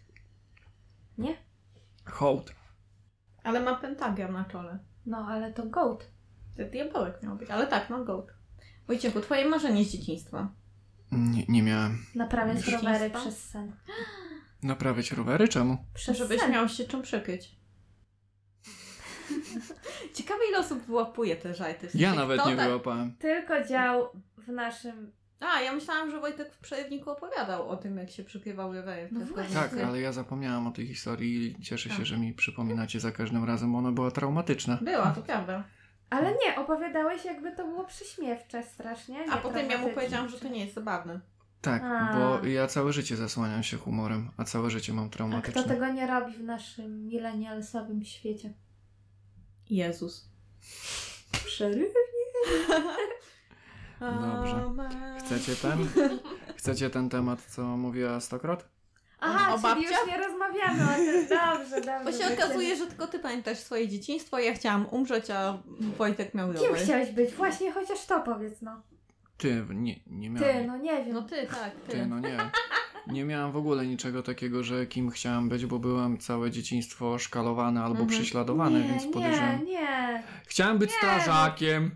Nie? 1.18 1.38
Hołd. 2.06 2.54
Ale 3.44 3.60
ma 3.60 3.76
pentagram 3.76 4.34
na 4.34 4.46
czole. 4.46 4.80
No, 5.06 5.18
ale 5.30 5.54
to 5.54 5.66
goat. 5.66 6.08
To 6.58 6.64
diabełek 6.66 7.24
miał 7.24 7.36
być, 7.38 7.50
ale 7.50 7.68
tak, 7.68 7.90
no 7.90 8.06
goat. 8.06 8.28
Wojciechu, 8.88 9.22
twoje 9.22 9.50
marzenie 9.50 9.86
z 9.86 9.92
dzieciństwa. 9.92 10.52
Nie, 11.12 11.44
nie 11.50 11.64
miałem. 11.64 12.06
Naprawiać 12.16 12.58
Dzieciństwa? 12.58 12.92
rowery 12.94 13.10
przez 13.10 13.50
sen. 13.50 13.76
Naprawiać 14.64 15.12
rowery? 15.12 15.48
Czemu? 15.48 15.78
Przez 15.94 16.18
Żebyś 16.18 16.40
sen. 16.42 16.52
miał 16.52 16.70
się 16.70 16.84
czym 16.84 17.02
przykryć. 17.02 17.56
Ciekawe 20.16 20.40
ile 20.50 20.60
osób 20.60 20.80
wyłapuje 20.86 21.36
te. 21.36 21.54
W 21.54 21.58
sensie, 21.58 21.76
Ja 21.94 22.14
nawet 22.14 22.40
kto 22.42 22.50
nie 22.50 22.56
tak- 22.56 22.68
wyłapałem. 22.68 23.16
Tylko 23.18 23.64
dział 23.64 24.10
w 24.38 24.48
naszym... 24.48 25.12
A, 25.44 25.62
ja 25.62 25.74
myślałam, 25.74 26.12
że 26.12 26.20
Wojtek 26.20 26.54
w 26.54 26.58
przerywniku 26.58 27.10
opowiadał 27.12 27.70
o 27.70 27.78
tym, 27.78 27.98
jak 27.98 28.12
się 28.12 28.24
przypiewał 28.24 28.74
rowery. 28.74 29.10
No. 29.12 29.20
Tak, 29.54 29.74
ale 29.88 30.02
ja 30.02 30.12
zapomniałam 30.12 30.68
o 30.68 30.72
tej 30.72 30.88
historii 30.88 31.46
i 31.60 31.64
cieszę 31.64 31.90
się, 31.90 31.96
Tak. 31.96 32.06
że 32.06 32.18
mi 32.18 32.34
przypominacie 32.34 33.00
za 33.00 33.12
każdym 33.12 33.44
razem, 33.44 33.72
bo 33.72 33.78
ona 33.78 33.92
była 33.92 34.12
traumatyczna. 34.12 34.78
Była, 34.82 35.12
to 35.12 35.22
prawda. 35.22 35.64
Ale 36.10 36.32
nie, 36.46 36.56
opowiadałeś 36.58 37.26
jakby 37.26 37.56
to 37.56 37.68
było 37.68 37.84
prześmiewcze 37.86 38.64
strasznie. 38.64 39.26
A 39.32 39.38
potem 39.38 39.56
ja 39.58 39.62
mu 39.64 39.68
traumatyczne. 39.68 39.94
powiedziałam, 39.96 40.30
że 40.30 40.40
to 40.40 40.48
nie 40.48 40.60
jest 40.64 40.74
zabawne. 40.76 41.20
Tak, 41.62 41.84
A. 41.86 42.14
bo 42.42 42.48
ja 42.48 42.68
całe 42.68 42.94
życie 42.94 43.16
zasłaniam 43.16 43.64
się 43.64 43.78
humorem, 43.78 44.30
a 44.38 44.44
całe 44.44 44.70
życie 44.70 44.94
mam 44.94 45.06
A 45.06 45.08
kto 45.08 45.18
traumatyczne. 45.18 45.64
tego 45.64 45.88
nie 45.88 46.08
robi 46.08 46.34
w 46.34 46.44
naszym 46.44 47.06
milenialsowym 47.08 48.04
świecie? 48.06 48.54
Jezus. 49.70 50.30
Przeryw? 51.46 51.94
Dobrze. 54.12 54.86
Chcecie 55.20 55.56
ten? 55.56 55.88
Chcecie 56.58 56.90
ten 56.90 57.10
temat, 57.10 57.42
co 57.42 57.62
mówiła 57.64 58.20
Stokrot? 58.20 58.66
Aha, 59.20 59.54
O 59.54 59.58
czyli 59.58 59.64
babciach? 59.64 59.92
już 59.92 60.08
nie 60.08 60.18
rozmawiamy 60.18 60.84
o 60.84 60.96
tym. 60.96 61.28
Dobrze, 61.30 61.76
dobrze. 61.76 62.02
Bo 62.06 62.12
się 62.12 62.34
okazuje, 62.34 62.76
że 62.76 62.88
tylko 62.88 63.08
ty 63.08 63.20
pamiętasz 63.20 63.58
swoje 63.58 63.88
dzieciństwo, 63.88 64.40
ja 64.40 64.54
chciałam 64.54 64.86
umrzeć, 64.92 65.30
a 65.30 65.58
Wojtek 65.98 66.34
miał 66.34 66.54
Kim 66.54 66.64
rower. 66.64 66.82
chciałeś 66.84 67.12
być? 67.12 67.32
Właśnie 67.34 67.72
chociaż 67.72 68.06
to 68.06 68.20
powiedz, 68.22 68.62
no. 68.62 68.82
Ty, 69.38 69.66
nie, 69.70 70.00
nie 70.08 70.30
miałem. 70.30 70.58
Ty, 70.62 70.68
no 70.68 70.78
nie 70.78 71.06
wiem. 71.06 71.14
No 71.14 71.22
ty, 71.22 71.48
tak, 71.48 71.72
ty. 71.88 71.92
Ty, 71.92 72.06
no 72.06 72.20
nie. 72.20 72.38
Nie 73.08 73.26
miałam 73.26 73.52
w 73.52 73.58
ogóle 73.58 73.86
niczego 73.88 74.24
takiego, 74.24 74.64
że 74.64 74.86
kim 74.88 75.10
chciałam 75.10 75.50
być, 75.50 75.66
bo 75.66 75.80
byłem 75.80 76.18
całe 76.18 76.52
dzieciństwo 76.52 77.20
szkalowany 77.20 77.80
albo 77.84 78.00
Mhm. 78.02 78.10
prześladowany, 78.10 78.82
nie, 78.82 78.88
więc 78.90 79.06
nie, 79.06 79.12
podejrzewam. 79.12 79.66
nie. 79.66 80.24
Chciałem 80.48 80.78
być 80.78 80.90
Nie, 80.90 80.98
strażakiem. 80.98 81.92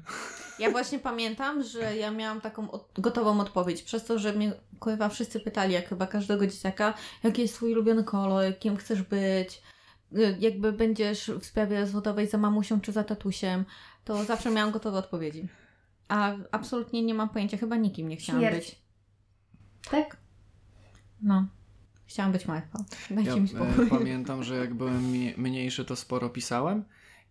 Ja 0.59 0.71
właśnie 0.71 0.99
pamiętam, 0.99 1.63
że 1.63 1.97
ja 1.97 2.11
miałam 2.11 2.41
taką 2.41 2.71
od, 2.71 2.89
gotową 2.97 3.39
odpowiedź, 3.39 3.81
przez 3.83 4.05
to, 4.05 4.19
że 4.19 4.33
mnie 4.33 4.53
kurwa 4.79 5.09
wszyscy 5.09 5.39
pytali, 5.39 5.73
jak 5.73 5.89
chyba 5.89 6.07
każdego 6.07 6.47
dzieciaka, 6.47 6.93
jaki 7.23 7.41
jest 7.41 7.53
twój 7.53 7.71
ulubiony 7.73 8.03
kolor, 8.03 8.59
kim 8.59 8.77
chcesz 8.77 9.01
być, 9.01 9.61
y, 10.17 10.37
jakby 10.39 10.71
będziesz 10.71 11.31
w 11.41 11.45
sprawie 11.45 11.79
rozwodowej 11.79 12.27
za 12.27 12.37
mamusią 12.37 12.81
czy 12.81 12.91
za 12.91 13.03
tatusiem, 13.03 13.65
to 14.05 14.23
zawsze 14.23 14.51
miałam 14.51 14.71
gotowe 14.71 14.97
odpowiedzi. 14.97 15.47
A 16.07 16.33
absolutnie 16.51 17.01
nie 17.03 17.13
mam 17.13 17.29
pojęcia, 17.29 17.57
chyba 17.57 17.75
nikim 17.75 18.07
nie 18.09 18.17
chciałam 18.17 18.41
Śmierć. 18.41 18.65
być. 18.65 18.81
Tak? 19.91 20.17
No. 21.21 21.45
Chciałam 22.05 22.31
być 22.31 22.45
martwa. 22.45 22.79
Dajcie 23.09 23.29
Ja 23.29 23.35
mi 23.35 23.43
e, 23.43 23.47
spokój. 23.47 23.87
pamiętam, 23.89 24.43
że 24.43 24.55
jak 24.55 24.73
byłem 24.73 25.11
mi- 25.11 25.33
mniejszy, 25.37 25.85
to 25.85 25.95
sporo 25.95 26.29
pisałem. 26.29 26.83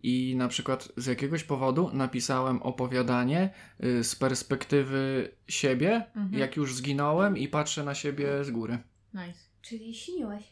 I 0.03 0.35
na 0.35 0.47
przykład 0.47 0.89
z 0.97 1.05
jakiegoś 1.05 1.43
powodu 1.43 1.89
napisałem 1.93 2.61
opowiadanie 2.63 3.49
y, 3.83 4.03
z 4.03 4.15
perspektywy 4.15 5.31
siebie, 5.47 6.05
Mhm. 6.15 6.33
jak 6.41 6.55
już 6.55 6.75
zginąłem 6.75 7.37
i 7.37 7.47
patrzę 7.47 7.83
na 7.83 7.95
siebie 7.95 8.43
z 8.43 8.51
góry. 8.51 8.77
Nice. 9.13 9.39
Czyli 9.61 9.95
śniłeś. 9.95 10.43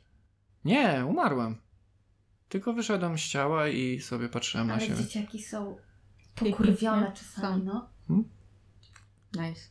Nie, 0.66 1.06
umarłem. 1.10 1.56
Tylko 2.50 2.74
wyszedłem 2.74 3.18
z 3.18 3.22
ciała 3.22 3.68
i 3.68 4.00
sobie 4.00 4.30
patrzyłem 4.30 4.68
na 4.68 4.74
Ale 4.74 4.86
siebie. 4.88 5.04
dzieciaki 5.04 5.44
są 5.44 5.78
pokurwione 6.36 7.12
czasami, 7.12 7.66
Są. 7.66 7.66
no. 7.66 7.90
Nice. 9.34 9.62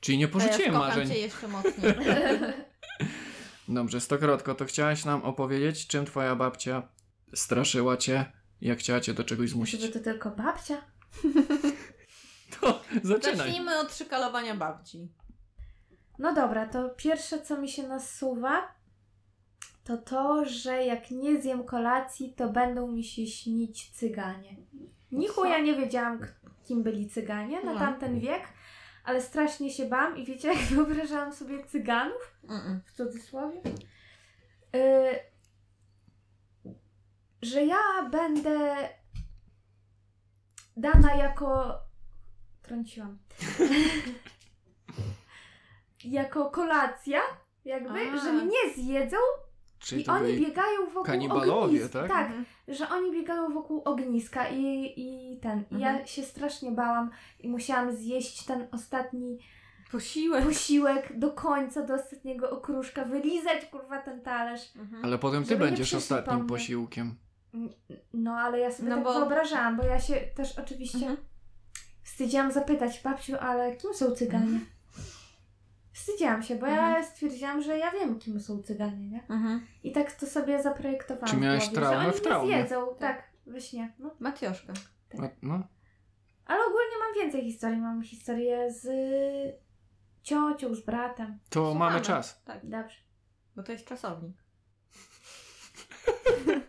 Czyli 0.00 0.18
nie 0.18 0.22
ja 0.24 0.28
porzuciłem 0.30 0.72
kocham 0.72 0.88
marzeń. 0.88 1.08
cię 1.08 1.18
jeszcze 1.18 1.48
mocniej. 1.48 1.74
Dobrze, 3.68 4.00
Stokrotko, 4.00 4.54
to 4.54 4.64
chciałaś 4.64 5.04
nam 5.04 5.22
opowiedzieć, 5.22 5.86
czym 5.86 6.04
twoja 6.04 6.36
babcia 6.36 6.88
straszyła 7.34 7.96
cię, 7.96 8.32
jak 8.68 8.78
chciała 8.78 9.00
cię 9.00 9.14
do 9.14 9.24
czegoś 9.24 9.50
zmusić. 9.50 9.80
Żeby 9.80 9.92
to 9.92 10.00
tylko 10.00 10.30
babcia? 10.30 10.76
To 12.60 12.80
zaczynaj. 13.02 13.36
Zacznijmy 13.36 13.78
od 13.78 13.94
szykalowania 13.94 14.54
babci. 14.54 15.08
No 16.18 16.34
dobra, 16.34 16.66
to 16.66 16.88
pierwsze 16.88 17.40
co 17.42 17.58
mi 17.58 17.68
się 17.68 17.82
nasuwa, 17.88 18.74
to 19.84 19.96
to, 19.96 20.44
że 20.44 20.84
jak 20.84 21.10
nie 21.10 21.42
zjem 21.42 21.64
kolacji, 21.64 22.34
to 22.36 22.48
będą 22.48 22.92
mi 22.92 23.04
się 23.04 23.26
śnić 23.26 23.90
cyganie. 23.90 24.56
Nichu 25.12 25.44
ja 25.44 25.58
nie 25.58 25.74
wiedziałam, 25.74 26.20
kim 26.64 26.82
byli 26.82 27.08
cyganie 27.10 27.64
na 27.64 27.72
No. 27.72 27.78
tamten 27.78 28.20
wiek, 28.20 28.42
ale 29.04 29.20
strasznie 29.22 29.70
się 29.70 29.84
bałam 29.86 30.16
i 30.18 30.24
wiecie, 30.24 30.48
jak 30.48 30.58
wyobrażałam 30.74 31.32
sobie 31.32 31.64
cyganów, 31.64 32.34
w 32.86 32.92
cudzysłowie, 32.96 33.60
y, 34.74 34.80
że 37.44 37.64
ja 37.64 37.78
będę 38.10 38.76
dana 40.76 41.14
jako. 41.14 41.74
Trąciłam. 42.62 43.18
jako 46.04 46.50
kolacja, 46.50 47.20
jakby, 47.64 48.10
A. 48.10 48.16
że 48.16 48.32
mnie 48.32 48.58
zjedzą 48.76 49.16
Czyli 49.78 50.02
i 50.02 50.04
to 50.04 50.12
oni 50.12 50.32
byli 50.32 50.46
biegają 50.46 50.86
wokół 50.86 51.04
kanibalowie, 51.04 51.62
ogniska. 51.84 51.88
tak? 52.00 52.08
Tak, 52.08 52.26
Mhm. 52.26 52.44
że 52.68 52.88
oni 52.88 53.12
biegają 53.12 53.54
wokół 53.54 53.82
ogniska 53.84 54.48
i, 54.48 54.92
i 54.96 55.38
ten. 55.40 55.64
I 55.70 55.78
Ja 55.78 55.88
Mhm. 55.88 56.06
się 56.06 56.22
strasznie 56.22 56.70
bałam 56.72 57.10
i 57.40 57.48
musiałam 57.48 57.96
zjeść 57.96 58.44
ten 58.44 58.68
ostatni 58.72 59.38
Posiłek. 59.92 60.44
posiłek 60.44 61.18
do 61.18 61.32
końca, 61.32 61.82
do 61.82 61.94
ostatniego 61.94 62.50
okruszka, 62.50 63.04
wylizać 63.04 63.64
kurwa 63.64 64.02
ten 64.02 64.20
talerz. 64.22 64.76
Mhm. 64.76 65.04
Ale 65.04 65.18
potem 65.18 65.44
ty 65.44 65.56
będziesz 65.56 65.94
ostatnim 65.94 66.46
posiłkiem. 66.46 67.14
No, 68.14 68.32
ale 68.36 68.58
ja 68.58 68.72
sobie 68.72 68.88
No 68.88 68.94
tak 68.94 69.04
bo- 69.04 69.14
wyobrażałam, 69.14 69.76
bo 69.76 69.84
ja 69.84 70.00
się 70.00 70.14
też 70.14 70.58
oczywiście 70.58 70.98
Mhm. 70.98 71.16
wstydziłam 72.02 72.52
zapytać 72.52 73.00
babciu, 73.02 73.32
ale 73.40 73.76
kim 73.76 73.94
są 73.94 74.10
cyganie? 74.10 74.60
Wstydziłam 75.92 76.42
się, 76.42 76.56
bo 76.56 76.66
ja 76.66 76.86
Mhm. 76.88 77.04
stwierdziłam, 77.04 77.62
że 77.62 77.78
ja 77.78 77.90
wiem, 77.90 78.18
kim 78.18 78.40
są 78.40 78.62
cyganie, 78.62 79.08
nie? 79.08 79.22
Mhm. 79.28 79.66
I 79.82 79.92
tak 79.92 80.12
to 80.12 80.26
sobie 80.26 80.62
zaprojektowałam. 80.62 81.28
Czy 81.28 81.36
w 81.36 81.40
miałaś 81.40 81.64
głowie, 81.64 81.74
traumę 81.88 82.12
w 82.12 82.20
traumie? 82.20 82.48
zjedzą, 82.48 82.86
tak, 82.98 83.22
we 83.46 83.60
śnie. 83.60 83.92
No. 83.98 84.10
Macioszka. 84.20 84.72
A, 85.18 85.22
no, 85.42 85.62
Ale 86.46 86.60
ogólnie 86.64 86.96
mam 87.06 87.14
więcej 87.22 87.42
historii. 87.44 87.80
Mam 87.80 88.02
historię 88.02 88.72
z 88.72 88.86
ciocią, 90.22 90.74
z 90.74 90.84
bratem. 90.84 91.38
to 91.50 91.60
Słuchamy. 91.60 91.78
mamy 91.78 92.00
czas. 92.00 92.42
Tak, 92.44 92.66
Dobrze. 92.68 92.96
bo 93.56 93.62
to 93.62 93.72
jest 93.72 93.84
czasownik. 93.86 94.36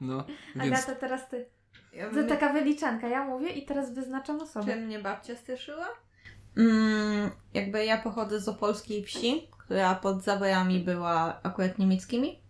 No, 0.00 0.24
więc 0.56 0.78
Agata, 0.78 0.94
teraz 0.94 1.28
ty. 1.28 1.46
Ja 1.92 2.10
To 2.10 2.24
taka 2.24 2.52
wyliczanka. 2.52 3.08
Ja 3.08 3.24
mówię 3.24 3.48
i 3.50 3.64
teraz 3.66 3.94
wyznaczam 3.94 4.40
osobę. 4.40 4.72
Czy 4.74 4.80
mnie 4.80 4.98
babcia 4.98 5.36
straszyła? 5.36 5.88
Mm, 6.56 7.30
jakby 7.54 7.84
ja 7.84 7.98
pochodzę 7.98 8.40
z 8.40 8.48
opolskiej 8.48 9.04
wsi, 9.04 9.48
która 9.50 9.94
pod 9.94 10.22
zaborami 10.22 10.80
była 10.80 11.40
akurat 11.42 11.78
niemieckimi. 11.78 12.40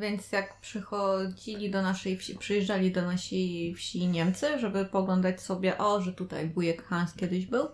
Więc 0.00 0.32
jak 0.32 0.60
przychodzili 0.60 1.70
do 1.70 1.82
naszej 1.82 2.16
wsi, 2.16 2.38
przyjeżdżali 2.38 2.92
do 2.92 3.02
naszej 3.02 3.74
wsi 3.74 4.08
Niemcy, 4.08 4.58
żeby 4.58 4.84
poglądać 4.84 5.40
sobie, 5.40 5.78
o, 5.78 6.00
że 6.00 6.12
tutaj 6.12 6.50
wujek 6.50 6.84
Hans 6.84 7.14
kiedyś 7.14 7.46
był, 7.46 7.68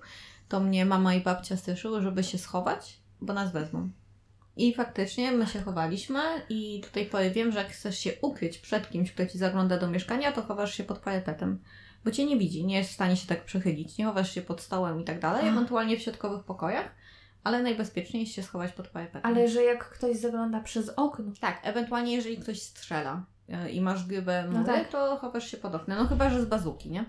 to 0.49 0.61
mnie 0.61 0.87
mama 0.87 1.15
i 1.15 1.21
babcia 1.21 1.57
straszyły, 1.57 2.03
żeby 2.03 2.25
się 2.25 2.39
schować, 2.39 3.01
bo 3.21 3.33
nas 3.33 3.53
wezmą. 3.53 3.91
I 4.69 4.75
faktycznie 4.75 5.33
my 5.33 5.47
się 5.47 5.61
chowaliśmy 5.61 6.21
i 6.49 6.81
tutaj 6.85 7.07
pory 7.07 7.31
wiem, 7.31 7.53
że 7.53 7.59
jak 7.59 7.69
chcesz 7.69 7.99
się 7.99 8.13
ukryć 8.23 8.59
przed 8.59 8.91
kimś, 8.91 9.13
kto 9.13 9.27
ci 9.27 9.39
zagląda 9.39 9.79
do 9.79 9.91
mieszkania, 9.91 10.33
to 10.33 10.43
chowasz 10.43 10.75
się 10.75 10.85
pod 10.85 10.99
parapetem 10.99 11.59
bo 12.05 12.11
cię 12.11 12.27
nie 12.27 12.39
widzi, 12.39 12.67
nie 12.67 12.79
jest 12.79 12.91
w 12.91 12.95
stanie 12.95 13.17
się 13.17 13.27
tak 13.27 13.45
przychylić, 13.45 13.99
nie 13.99 14.05
chowasz 14.05 14.35
się 14.35 14.43
pod 14.43 14.61
stołem 14.61 15.01
i 15.01 15.05
tak 15.05 15.21
dalej, 15.21 15.49
ewentualnie 15.49 15.97
w 15.97 16.03
środkowych 16.03 16.45
pokojach, 16.45 16.95
ale 17.45 17.63
najbezpieczniej 17.63 18.21
jest 18.23 18.35
się 18.35 18.43
schować 18.43 18.73
pod 18.73 18.89
parapetem. 18.89 19.21
Ale 19.25 19.49
że 19.49 19.63
jak 19.63 19.89
ktoś 19.89 20.17
zagląda 20.17 20.61
przez 20.61 20.89
okno. 20.89 21.33
Tak, 21.41 21.61
ewentualnie 21.63 22.15
jeżeli 22.15 22.39
ktoś 22.39 22.63
strzela 22.63 23.27
e, 23.49 23.71
i 23.71 23.81
masz 23.81 24.07
grube 24.07 24.49
No 24.53 24.65
tak. 24.65 24.89
to 24.89 25.17
chowasz 25.17 25.51
się 25.51 25.57
pod 25.57 25.75
oknem, 25.75 25.99
no 25.99 26.07
chyba, 26.07 26.31
że 26.31 26.43
z 26.43 26.47
bazuki, 26.47 26.91
nie? 26.91 27.05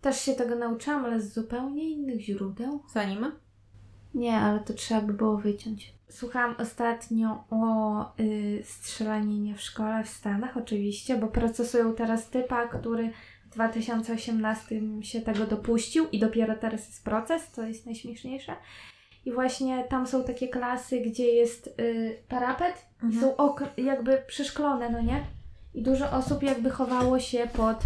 Też 0.00 0.20
się 0.20 0.34
tego 0.34 0.54
nauczyłam, 0.54 1.04
ale 1.04 1.20
z 1.20 1.34
zupełnie 1.34 1.90
innych 1.90 2.20
źródeł. 2.20 2.82
Zanim? 2.92 3.32
Nie, 4.14 4.36
ale 4.36 4.60
to 4.60 4.74
trzeba 4.74 5.00
by 5.00 5.12
było 5.12 5.36
wyciąć. 5.36 5.94
Słuchałam 6.10 6.54
ostatnio 6.58 7.44
o 7.50 8.04
y, 8.20 8.62
strzelaninie 8.64 9.54
w 9.54 9.60
szkole 9.62 10.04
w 10.04 10.08
Stanach, 10.08 10.56
oczywiście, 10.56 11.16
bo 11.16 11.26
procesują 11.28 11.94
teraz 11.94 12.30
typa, 12.30 12.66
który 12.68 13.10
w 13.50 13.54
2018 13.54 14.80
się 15.02 15.20
tego 15.20 15.46
dopuścił 15.46 16.08
i 16.12 16.18
dopiero 16.18 16.54
teraz 16.56 16.86
jest 16.86 17.04
proces, 17.04 17.50
to 17.50 17.62
jest 17.62 17.86
najśmieszniejsze. 17.86 18.56
I 19.24 19.32
właśnie 19.32 19.84
tam 19.84 20.06
są 20.06 20.24
takie 20.24 20.48
klasy, 20.48 21.00
gdzie 21.00 21.26
jest 21.26 21.66
y, 21.80 22.18
parapet 22.28 22.86
i 23.02 23.04
Mhm. 23.06 23.22
są 23.22 23.36
ok- 23.36 23.70
jakby 23.76 24.22
przeszklone, 24.26 24.90
no 24.90 25.00
nie? 25.02 25.24
I 25.74 25.82
dużo 25.82 26.10
osób 26.10 26.42
jakby 26.42 26.70
chowało 26.70 27.20
się 27.20 27.46
pod... 27.56 27.76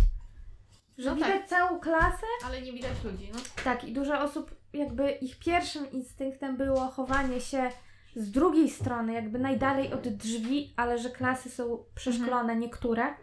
Że 0.99 1.11
No 1.11 1.15
widać 1.17 1.31
tak. 1.31 1.49
całą 1.49 1.81
klasę, 1.81 2.27
Ale 2.47 2.63
nie 2.63 2.73
widać 2.73 3.05
ludzi, 3.05 3.31
no. 3.33 3.39
tak, 3.65 3.85
i 3.85 3.93
dużo 3.93 4.21
osób, 4.21 4.55
jakby 4.73 5.11
ich 5.11 5.39
pierwszym 5.39 5.93
instynktem 5.93 6.57
było 6.57 6.81
chowanie 6.81 7.41
się 7.41 7.71
z 8.17 8.31
drugiej 8.31 8.71
strony, 8.71 9.13
jakby 9.13 9.39
najdalej 9.39 9.93
od 9.93 10.09
drzwi, 10.09 10.73
ale 10.77 10.99
że 10.99 11.11
klasy 11.11 11.51
są 11.51 11.85
przeszklone 11.95 12.57
niektóre, 12.57 13.15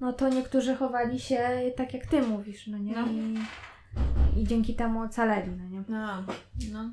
no 0.00 0.12
to 0.12 0.28
niektórzy 0.28 0.76
chowali 0.76 1.20
się 1.20 1.72
tak 1.76 1.94
jak 1.94 2.06
ty 2.06 2.22
mówisz, 2.22 2.66
no 2.66 2.78
nie? 2.78 2.94
No. 2.94 3.06
I, 3.06 3.38
I 4.40 4.44
dzięki 4.44 4.74
temu 4.74 5.02
ocaleli, 5.02 5.50
no 5.50 5.68
nie? 5.68 5.82
No, 5.88 6.24
no. 6.72 6.90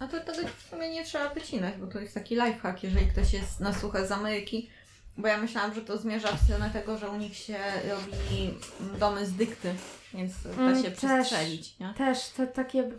A 0.00 0.06
to 0.06 0.20
tego 0.20 0.48
w 0.56 0.62
sumie 0.62 0.90
nie 0.90 1.04
trzeba 1.04 1.28
wycinać, 1.28 1.74
bo 1.76 1.86
to 1.86 2.00
jest 2.00 2.14
taki 2.14 2.34
lifehack, 2.34 2.82
jeżeli 2.82 3.06
ktoś 3.06 3.32
jest 3.32 3.60
na 3.60 3.72
suche 3.72 4.06
z 4.06 4.12
Ameryki. 4.12 4.70
Bo 5.18 5.28
ja 5.28 5.38
myślałam, 5.38 5.74
że 5.74 5.82
to 5.82 5.98
zmierza 5.98 6.28
w 6.28 6.40
stronę 6.40 6.70
tego, 6.70 6.98
że 6.98 7.10
u 7.10 7.16
nich 7.16 7.36
się 7.36 7.58
robi 7.88 8.54
domy 8.98 9.26
z 9.26 9.32
dykty, 9.32 9.74
więc 10.14 10.42
da 10.42 10.50
Mm, 10.62 10.76
się 10.82 10.90
też. 10.90 10.94
przestrzelić, 10.98 11.78
nie? 11.78 11.94
Też 11.98 12.28
to 12.30 12.46
takie. 12.46 12.90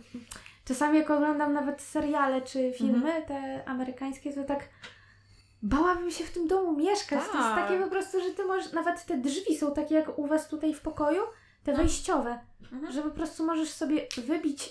Czasami 0.64 0.98
jak 0.98 1.10
oglądam 1.10 1.52
nawet 1.52 1.82
seriale 1.82 2.42
czy 2.42 2.72
filmy 2.78 3.14
Mhm. 3.14 3.24
te 3.26 3.68
amerykańskie, 3.68 4.32
to 4.32 4.44
tak 4.44 4.68
bałabym 5.62 6.10
się 6.10 6.24
w 6.24 6.30
tym 6.30 6.48
domu 6.48 6.76
mieszkać. 6.76 7.18
To 7.18 7.38
jest 7.38 7.48
Tak. 7.48 7.68
takie 7.68 7.84
po 7.84 7.90
prostu, 7.90 8.20
że 8.20 8.30
ty 8.30 8.44
możesz. 8.44 8.72
Nawet 8.72 9.04
te 9.06 9.18
drzwi 9.18 9.56
są 9.58 9.74
takie 9.74 9.94
jak 9.94 10.18
u 10.18 10.26
was 10.26 10.48
tutaj 10.48 10.74
w 10.74 10.80
pokoju, 10.80 11.22
te 11.64 11.72
No. 11.72 11.78
wejściowe, 11.78 12.38
Mhm. 12.72 12.92
że 12.92 13.02
po 13.02 13.10
prostu 13.10 13.44
możesz 13.46 13.68
sobie 13.68 14.06
wybić 14.26 14.62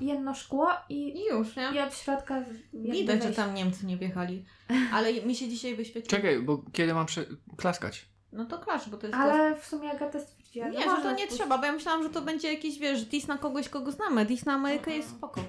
y, 0.00 0.04
jedno 0.04 0.34
szkło 0.34 0.68
i, 0.88 1.18
I 1.20 1.24
już, 1.26 1.56
nie? 1.56 1.70
i 1.74 1.80
od 1.80 1.94
środka. 1.96 2.42
Widać, 2.72 3.22
że 3.22 3.30
tam 3.32 3.54
Niemcy 3.54 3.86
nie 3.86 3.96
wjechali. 3.96 4.44
Ale 4.92 5.12
mi 5.12 5.36
się 5.36 5.48
dzisiaj 5.48 5.74
wyświetliło. 5.76 6.10
Czekaj, 6.22 6.42
bo 6.42 6.62
kiedy 6.72 6.94
mam 6.94 7.06
prze... 7.06 7.24
klaskać? 7.56 8.06
No 8.32 8.44
to 8.44 8.58
klasz, 8.58 8.88
bo 8.90 8.96
to 8.96 9.06
jest 9.06 9.18
Ale 9.18 9.56
w 9.56 9.66
sumie 9.66 9.90
Agata 9.90 10.18
stwierdziła, 10.54 10.84
Nie, 10.84 10.96
że 10.96 11.02
to 11.02 11.10
nie 11.10 11.16
wpuścić. 11.16 11.38
trzeba, 11.40 11.58
bo 11.58 11.66
ja 11.66 11.72
myślałam, 11.72 12.02
że 12.02 12.10
to 12.10 12.22
będzie 12.22 12.52
jakiś, 12.52 12.78
wiesz, 12.78 13.04
dis 13.04 13.28
na 13.28 13.38
kogoś, 13.38 13.68
kogo 13.68 13.92
znamy. 13.92 14.24
Dis 14.24 14.46
na 14.46 14.52
Amerykę 14.52 14.96
jest 14.96 15.10
spoko. 15.10 15.40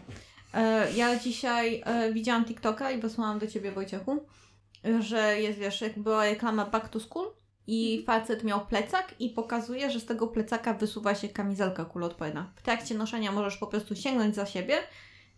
E, 0.54 0.92
ja 0.96 1.20
dzisiaj 1.20 1.82
e, 1.86 2.14
widziałam 2.14 2.46
TikToka 2.46 2.92
i 2.92 3.02
wysłałam 3.02 3.40
do 3.40 3.48
ciebie, 3.48 3.72
Wojciechu, 3.72 4.26
że 5.00 5.42
jest, 5.42 5.60
wiesz, 5.60 5.82
jak 5.82 6.00
była 6.00 6.26
reklama 6.26 6.66
Back 6.66 6.90
to 6.90 7.00
School 7.00 7.28
i 7.68 8.04
facet 8.06 8.44
miał 8.44 8.66
plecak 8.66 9.16
i 9.20 9.30
pokazuje, 9.30 9.92
że 9.92 10.00
z 10.00 10.06
tego 10.06 10.28
plecaka 10.28 10.74
wysuwa 10.74 11.16
się 11.16 11.30
kamizelka 11.30 11.86
kuloodporna. 11.86 12.54
W 12.56 12.62
trakcie 12.62 12.96
noszenia 12.96 13.32
możesz 13.32 13.58
po 13.58 13.68
prostu 13.68 13.96
sięgnąć 13.96 14.36
za 14.36 14.46
siebie 14.46 14.78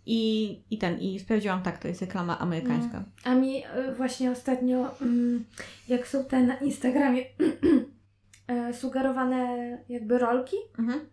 i, 0.06 0.52
i 0.72 0.78
ten, 0.78 1.00
i 1.00 1.20
sprawdziłam, 1.20 1.64
tak, 1.64 1.78
to 1.78 1.88
jest 1.88 2.02
reklama 2.02 2.40
amerykańska. 2.40 3.04
A 3.24 3.36
mi 3.36 3.64
y, 3.66 3.96
właśnie 3.98 4.32
ostatnio, 4.32 5.02
mm, 5.02 5.46
jak 5.88 6.08
są 6.08 6.26
te 6.26 6.42
na 6.42 6.56
Instagramie 6.56 7.22
e, 7.22 7.26
sugerowane 8.74 9.58
jakby 9.90 10.18
rolki, 10.20 10.56
Mhm. 10.80 11.10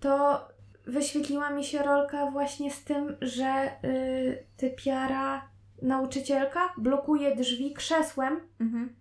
to 0.00 0.40
wyświetliła 0.86 1.50
mi 1.50 1.64
się 1.64 1.82
rolka 1.82 2.30
właśnie 2.30 2.70
z 2.70 2.84
tym, 2.84 3.16
że 3.20 3.70
y, 3.84 4.46
typiara 4.56 5.48
nauczycielka 5.82 6.60
blokuje 6.78 7.36
drzwi 7.36 7.72
krzesłem, 7.74 8.40
Mhm. 8.60 8.96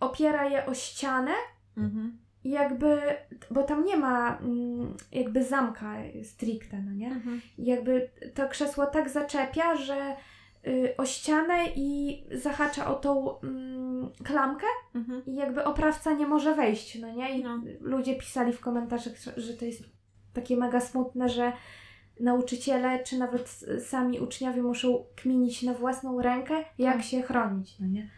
opiera 0.00 0.44
je 0.48 0.66
o 0.66 0.74
ścianę 0.74 1.32
Mhm. 1.76 2.18
i 2.44 2.50
jakby, 2.50 3.00
bo 3.50 3.62
tam 3.62 3.84
nie 3.84 3.96
ma 3.96 4.38
mm, 4.38 4.96
jakby 5.12 5.44
zamka 5.44 5.94
stricte, 6.24 6.82
no 6.82 6.92
nie? 6.92 7.06
Mhm. 7.06 7.40
Jakby 7.58 8.10
to 8.34 8.48
krzesło 8.48 8.86
tak 8.86 9.08
zaczepia, 9.10 9.76
że 9.76 10.16
o 10.96 11.06
ścianę 11.06 11.54
i 11.76 12.22
zahacza 12.42 12.86
o 12.90 12.94
tą 12.94 13.40
mm, 13.40 14.10
klamkę 14.24 14.66
Mhm. 14.94 15.22
i 15.26 15.34
jakby 15.34 15.64
oprawca 15.64 16.12
nie 16.12 16.26
może 16.26 16.54
wejść, 16.54 16.98
no 17.00 17.12
nie? 17.14 17.38
I 17.38 17.44
No. 17.44 17.62
ludzie 17.80 18.16
pisali 18.16 18.52
w 18.52 18.60
komentarzach, 18.60 19.12
że- 19.36 19.54
to 19.54 19.64
jest 19.64 19.82
takie 20.32 20.56
mega 20.56 20.80
smutne, 20.80 21.28
że 21.28 21.52
nauczyciele 22.20 23.04
czy 23.04 23.18
nawet 23.18 23.60
sami 23.88 24.20
uczniowie 24.20 24.62
muszą 24.62 25.04
kminić 25.16 25.62
na 25.62 25.74
własną 25.74 26.22
rękę, 26.22 26.54
jak 26.78 26.96
Tak. 26.96 27.04
się 27.04 27.22
chronić, 27.22 27.78
no 27.80 27.86
nie? 27.86 28.10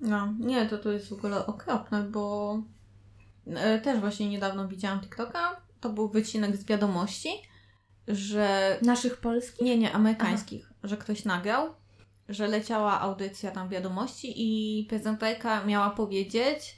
No, 0.00 0.34
nie, 0.38 0.66
to 0.66 0.78
to 0.78 0.92
jest 0.92 1.08
w 1.08 1.12
ogóle 1.12 1.46
okropne, 1.46 2.02
bo 2.02 2.56
e, 3.46 3.78
też 3.80 4.00
właśnie 4.00 4.28
niedawno 4.28 4.68
widziałam 4.68 5.00
TikToka, 5.00 5.56
to 5.80 5.90
był 5.90 6.08
wycinek 6.08 6.56
z 6.56 6.64
wiadomości, 6.64 7.28
że 8.08 8.78
Naszych 8.82 9.16
polskich? 9.16 9.60
nie, 9.60 9.78
nie, 9.78 9.92
amerykańskich, 9.92 10.72
że 10.84 10.96
ktoś 10.96 11.24
nagrał, 11.24 11.74
że 12.28 12.46
leciała 12.46 13.00
audycja 13.00 13.50
tam 13.50 13.68
wiadomości 13.68 14.32
i 14.36 14.84
prezenterka 14.84 15.64
miała 15.64 15.90
powiedzieć 15.90 16.76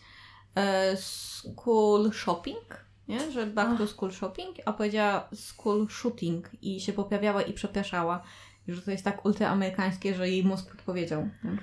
e, 0.54 0.96
school 0.96 2.12
shopping, 2.12 2.84
nie? 3.08 3.30
że 3.30 3.46
back 3.46 3.78
to 3.78 3.86
school 3.86 4.12
shopping, 4.12 4.56
a 4.64 4.72
powiedziała 4.72 5.28
school 5.34 5.88
shooting 5.88 6.50
i 6.62 6.80
się 6.80 6.92
poprawiała 6.92 7.42
i 7.42 7.52
przepraszała. 7.52 8.22
I 8.68 8.72
że 8.72 8.82
to 8.82 8.90
jest 8.90 9.04
tak 9.04 9.24
ultraamerykańskie, 9.24 10.14
że 10.14 10.30
jej 10.30 10.44
mózg 10.44 10.70
podpowiedział. 10.70 11.28
Nie? 11.44 11.58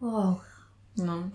Wow. 0.00 0.40
No, 0.96 1.30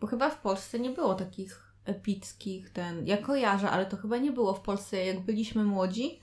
bo 0.00 0.06
chyba 0.06 0.30
w 0.30 0.40
Polsce 0.40 0.78
nie 0.78 0.90
było 0.90 1.14
takich 1.14 1.68
epickich, 1.84 2.70
ten, 2.70 3.06
ja 3.06 3.16
kojarzę, 3.16 3.70
ale 3.70 3.86
to 3.86 3.96
chyba 3.96 4.18
nie 4.18 4.32
było 4.32 4.54
w 4.54 4.60
Polsce, 4.60 5.04
jak 5.04 5.20
byliśmy 5.20 5.64
młodzi, 5.64 6.20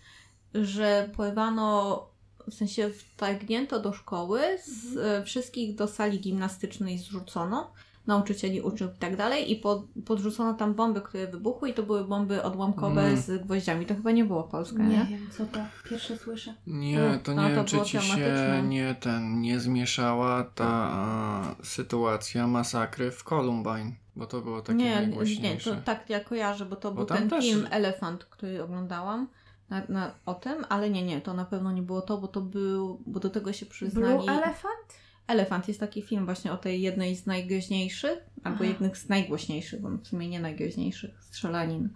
że 0.61 1.09
porwano, 1.17 2.05
w 2.49 2.53
sensie 2.53 2.89
wtargnięto 2.89 3.79
do 3.79 3.93
szkoły, 3.93 4.39
z, 4.65 4.97
e, 4.97 5.23
wszystkich 5.23 5.75
do 5.75 5.87
sali 5.87 6.19
gimnastycznej 6.19 6.97
zrzucono, 6.97 7.71
nauczycieli 8.07 8.61
uczył 8.61 8.87
i 8.95 8.99
tak 8.99 9.15
dalej 9.15 9.51
i 9.51 9.55
pod, 9.55 9.85
podrzucono 10.05 10.53
tam 10.53 10.73
bomby, 10.73 11.01
które 11.01 11.27
wybuchły 11.27 11.69
i 11.69 11.73
to 11.73 11.83
były 11.83 12.03
bomby 12.03 12.43
odłamkowe 12.43 13.01
Mm. 13.01 13.17
z 13.21 13.43
gwoździami. 13.43 13.85
To 13.85 13.95
chyba 13.95 14.11
nie 14.11 14.25
było 14.25 14.43
Polska, 14.43 14.83
Nie, 14.83 14.97
nie? 14.97 15.05
wiem, 15.05 15.27
co 15.37 15.45
to. 15.45 15.59
Pierwsze 15.89 16.17
słyszę. 16.17 16.53
Nie, 16.67 17.19
to 17.23 17.31
A, 17.31 17.35
nie 17.35 17.49
to 17.49 17.55
wiem, 17.55 17.65
czy 17.65 17.75
było 17.75 17.85
ci 17.85 17.99
się 18.01 18.63
nie 18.67 18.95
ten 18.99 19.41
nie 19.41 19.59
zmieszała 19.59 20.43
ta 20.43 20.67
a, 20.91 21.55
sytuacja 21.63 22.47
masakry 22.47 23.11
w 23.11 23.23
Columbine, 23.23 23.91
bo 24.15 24.25
to 24.27 24.41
było 24.41 24.61
takie 24.61 24.77
nie, 24.79 25.07
nie, 25.41 25.57
to 25.57 25.75
tak 25.75 26.09
ja 26.09 26.19
kojarzę, 26.19 26.65
bo 26.65 26.75
to 26.75 26.91
Bo 26.91 26.95
był 27.05 27.17
ten 27.17 27.29
też- 27.29 27.45
film 27.45 27.67
Elefant, 27.71 28.25
który 28.25 28.63
oglądałam 28.63 29.27
na, 29.69 29.83
na, 29.89 30.15
o 30.25 30.33
tym, 30.33 30.65
ale 30.69 30.89
nie, 30.89 31.03
nie, 31.03 31.21
to 31.21 31.33
na 31.33 31.45
pewno 31.45 31.71
nie 31.71 31.81
było 31.81 32.01
to, 32.01 32.17
bo 32.17 32.27
to 32.27 32.41
był, 32.41 33.03
bo 33.05 33.19
do 33.19 33.29
tego 33.29 33.53
się 33.53 33.65
przyznali. 33.65 34.17
Blue 34.17 34.31
Elephant? 34.31 35.05
Elefant 35.27 35.67
jest 35.67 35.79
taki 35.79 36.01
film 36.01 36.25
właśnie 36.25 36.51
o 36.51 36.57
tej 36.57 36.81
jednej 36.81 37.15
z 37.15 37.25
najgroźniejszych, 37.25 38.19
albo 38.43 38.59
Aha. 38.59 38.65
jednych 38.65 38.97
z 38.97 39.09
najgłośniejszych, 39.09 39.81
bo 39.81 39.89
w 39.89 40.07
sumie 40.07 40.29
nie 40.29 40.39
najgroźniejszych, 40.39 41.23
strzelanin. 41.23 41.89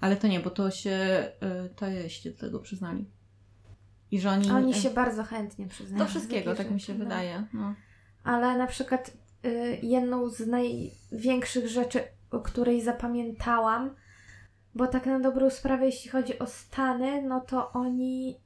Ale 0.00 0.16
to 0.16 0.28
nie, 0.28 0.40
bo 0.40 0.50
to 0.50 0.70
się 0.70 1.28
y, 1.66 1.74
terroryści 1.74 2.30
do 2.30 2.38
tego 2.38 2.60
przyznali. 2.60 3.10
I 4.10 4.20
że 4.20 4.30
oni... 4.30 4.50
Oni 4.50 4.74
się 4.74 4.90
bardzo 4.90 5.24
chętnie 5.24 5.68
przyznają. 5.68 6.04
do 6.04 6.10
wszystkiego, 6.10 6.54
tak 6.54 6.70
mi 6.70 6.80
się 6.80 6.86
rzeczy, 6.86 6.98
no. 6.98 7.04
wydaje. 7.04 7.46
No. 7.52 7.74
Ale 8.24 8.58
na 8.58 8.66
przykład 8.66 9.10
y, 9.44 9.78
jedną 9.82 10.28
z 10.28 10.46
największych 10.46 11.68
rzeczy, 11.68 12.00
o 12.30 12.40
której 12.40 12.82
zapamiętałam, 12.82 13.94
bo 14.74 14.86
tak 14.86 15.06
na 15.06 15.20
dobrą 15.20 15.50
sprawę, 15.50 15.86
jeśli 15.86 16.10
chodzi 16.10 16.38
o 16.38 16.46
Stany, 16.46 17.22
no 17.22 17.40
to 17.40 17.72
oni 17.72 18.40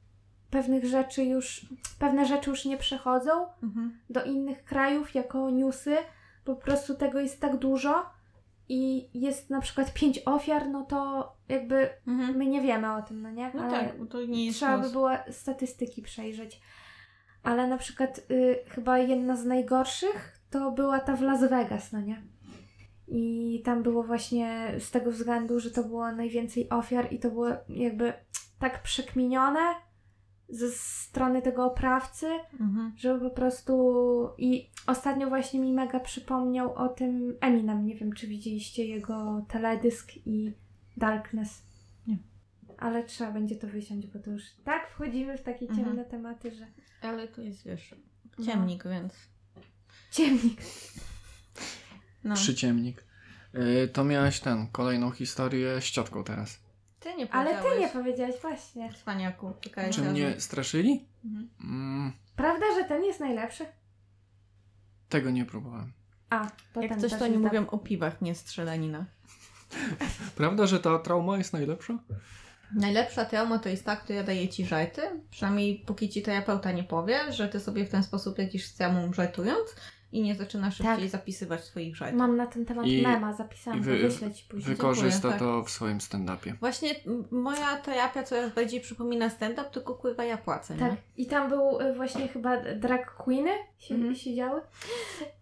pewnych 0.49 0.85
rzeczy 0.85 1.23
już, 1.23 1.65
pewne 1.99 2.25
rzeczy 2.25 2.49
już 2.49 2.65
nie 2.65 2.77
przechodzą 2.77 3.31
Mhm. 3.63 3.99
do 4.09 4.23
innych 4.23 4.63
krajów 4.63 5.15
jako 5.15 5.49
newsy. 5.49 5.97
Po 6.45 6.55
prostu 6.55 6.95
tego 6.95 7.19
jest 7.19 7.41
tak 7.41 7.57
dużo 7.57 8.05
i 8.69 9.09
jest 9.13 9.49
na 9.49 9.61
przykład 9.61 9.93
pięć 9.93 10.21
ofiar, 10.25 10.69
no 10.69 10.83
to 10.83 11.31
jakby 11.49 11.89
Mhm. 12.07 12.37
my 12.37 12.45
nie 12.45 12.61
wiemy 12.61 12.93
o 12.93 13.01
tym, 13.01 13.21
no 13.21 13.31
nie? 13.31 13.51
No 13.53 13.61
Ale 13.63 13.71
tak, 13.71 13.99
bo 13.99 14.05
to 14.05 14.25
nie 14.25 14.45
jest 14.45 14.57
Trzeba 14.57 14.77
by 14.77 14.89
było 14.89 15.09
statystyki 15.31 16.01
przejrzeć. 16.01 16.61
Ale 17.43 17.67
na 17.67 17.77
przykład 17.77 18.21
y, 18.31 18.59
chyba 18.69 18.97
jedna 18.97 19.35
z 19.35 19.45
najgorszych 19.45 20.39
to 20.49 20.71
była 20.71 20.99
ta 20.99 21.15
w 21.15 21.21
Las 21.21 21.49
Vegas, 21.49 21.91
no 21.91 22.01
nie? 22.01 22.21
I 23.07 23.61
tam 23.65 23.83
było 23.83 24.03
właśnie 24.03 24.73
z 24.79 24.91
tego 24.91 25.11
względu, 25.11 25.59
że 25.59 25.71
to 25.71 25.83
było 25.83 26.11
najwięcej 26.11 26.69
ofiar 26.69 27.13
i 27.13 27.19
to 27.19 27.29
było 27.31 27.47
jakby 27.69 28.13
tak 28.59 28.83
przekminione 28.83 29.59
ze 30.49 30.71
strony 30.71 31.41
tego 31.41 31.65
oprawcy, 31.65 32.25
Mhm. 32.59 32.93
że 32.97 33.19
po 33.19 33.29
prostu 33.29 33.73
i 34.37 34.69
ostatnio 34.87 35.29
właśnie 35.29 35.59
mi 35.59 35.73
mega 35.73 35.99
przypomniał 35.99 36.73
o 36.73 36.89
tym 36.89 37.37
Eminem. 37.41 37.85
Nie 37.85 37.95
wiem, 37.95 38.13
czy 38.13 38.27
widzieliście 38.27 38.85
jego 38.85 39.45
teledysk 39.49 40.11
i 40.25 40.53
Darkness. 40.97 41.61
Nie. 42.07 42.17
Ale 42.77 43.03
trzeba 43.03 43.31
będzie 43.31 43.55
to 43.55 43.67
wyciąć, 43.67 44.07
bo 44.07 44.19
to 44.19 44.31
już 44.31 44.43
tak 44.63 44.89
wchodzimy 44.89 45.37
w 45.37 45.43
takie 45.43 45.65
Mhm. 45.69 45.85
ciemne 45.85 46.05
tematy, 46.05 46.51
że 46.51 46.67
Ale 47.01 47.27
to 47.27 47.41
jest, 47.41 47.65
wiesz, 47.65 47.95
No. 48.39 48.45
ciemnik, 48.45 48.83
więc... 48.83 49.13
ciemnik. 50.11 50.61
No. 52.27 52.35
Przyciemnik. 52.35 53.03
Y, 53.55 53.87
to 53.93 54.03
miałaś 54.03 54.39
ten, 54.39 54.67
kolejną 54.67 55.11
historię 55.11 55.81
z 55.81 55.85
ciotką 55.85 56.23
teraz. 56.23 56.59
Ty 56.99 57.15
nie 57.15 57.31
Ale 57.33 57.49
powiedziałeś. 57.49 57.73
ty 57.73 57.79
nie 57.79 58.03
powiedziałaś 58.03 58.35
właśnie. 58.41 58.93
Cwaniaku, 58.93 59.53
czekaj. 59.61 59.91
Czy 59.93 60.01
mnie 60.01 60.41
straszyli? 60.41 61.05
Mhm. 61.25 61.49
Mm, 61.63 62.11
Prawda, 62.35 62.65
że 62.75 62.83
ten 62.83 63.03
jest 63.03 63.19
najlepszy? 63.19 63.65
tego 65.09 65.29
nie 65.29 65.45
próbowałem. 65.45 65.93
A, 66.29 66.47
to 66.73 66.81
Jak 66.81 66.97
coś, 66.99 67.11
to 67.11 67.19
dobry. 67.19 67.39
mówią 67.39 67.67
o 67.67 67.77
piwach, 67.77 68.21
nie 68.21 68.35
strzelaninach. 68.35 69.05
Prawda, 70.35 70.67
że 70.67 70.79
ta 70.79 70.99
trauma 70.99 71.37
jest 71.37 71.53
najlepsza? 71.53 71.99
Najlepsza 72.75 73.25
trauma 73.25 73.59
to 73.59 73.69
jest 73.69 73.85
ta, 73.85 73.95
która 73.95 74.23
daje 74.23 74.49
ci 74.49 74.65
żarty. 74.65 75.01
Przynajmniej 75.31 75.83
póki 75.87 76.09
ci 76.09 76.21
terapeuta 76.21 76.71
nie 76.71 76.83
powie, 76.83 77.33
że 77.33 77.47
ty 77.49 77.59
sobie 77.59 77.85
w 77.85 77.89
ten 77.89 78.03
sposób 78.03 78.37
lecisz 78.37 78.65
z 78.65 78.75
traumą 78.75 79.13
żartując. 79.13 79.75
I 80.11 80.21
nie 80.21 80.35
zaczyna 80.35 80.71
szybciej 80.71 80.95
Tak. 80.95 81.09
zapisywać 81.09 81.63
swoich 81.63 81.95
żartów. 81.95 82.17
Mam 82.19 82.37
na 82.37 82.47
ten 82.47 82.65
temat 82.65 82.85
I- 82.87 83.01
mema 83.01 83.33
zapisane, 83.33 83.77
i 83.77 83.81
wy- 83.81 83.97
wyślę 83.97 84.31
ci 84.33 84.45
później. 84.49 84.75
Wykorzysta 84.75 85.09
Dziękuję, 85.29 85.31
tak. 85.31 85.39
to 85.39 85.63
w 85.63 85.69
swoim 85.69 85.97
stand-upie. 85.97 86.53
Właśnie 86.59 86.95
moja 87.31 87.77
terapia 87.77 88.23
coraz 88.23 88.53
bardziej 88.53 88.81
przypomina 88.81 89.29
stand-up, 89.29 89.69
tylko 89.71 89.95
kurwa 89.95 90.23
ja 90.23 90.37
płacę, 90.37 90.75
Tak, 90.79 90.91
nie? 90.91 90.97
i 91.17 91.25
tam 91.25 91.49
był 91.49 91.81
y, 91.81 91.93
właśnie 91.93 92.27
chyba 92.27 92.57
drag 92.75 93.15
queeny 93.15 93.51
si- 93.79 93.93
Mhm. 93.93 94.15
siedziały. 94.15 94.61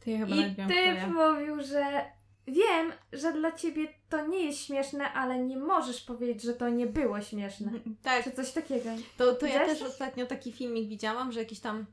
To 0.05 0.09
ja 0.09 0.17
chyba 0.17 0.35
I 0.35 0.55
swoje. 0.55 1.07
mówił, 1.07 1.63
że 1.63 2.05
wiem, 2.47 2.91
że 3.13 3.33
dla 3.33 3.51
ciebie 3.51 3.87
to 4.09 4.27
nie 4.27 4.45
jest 4.45 4.59
śmieszne, 4.59 5.13
ale 5.13 5.39
nie 5.39 5.57
możesz 5.57 6.01
powiedzieć, 6.01 6.41
że 6.43 6.53
to 6.53 6.69
nie 6.69 6.87
było 6.87 7.21
śmieszne. 7.21 7.71
Tak, 8.03 8.23
Czy 8.23 8.31
coś 8.31 8.51
takiego. 8.51 8.89
To, 9.17 9.33
to 9.35 9.45
ja 9.45 9.65
też 9.65 9.81
ostatnio 9.81 10.25
taki 10.25 10.51
filmik 10.51 10.89
widziałam, 10.89 11.31
że 11.31 11.39
jakiś 11.39 11.59
tam 11.59 11.85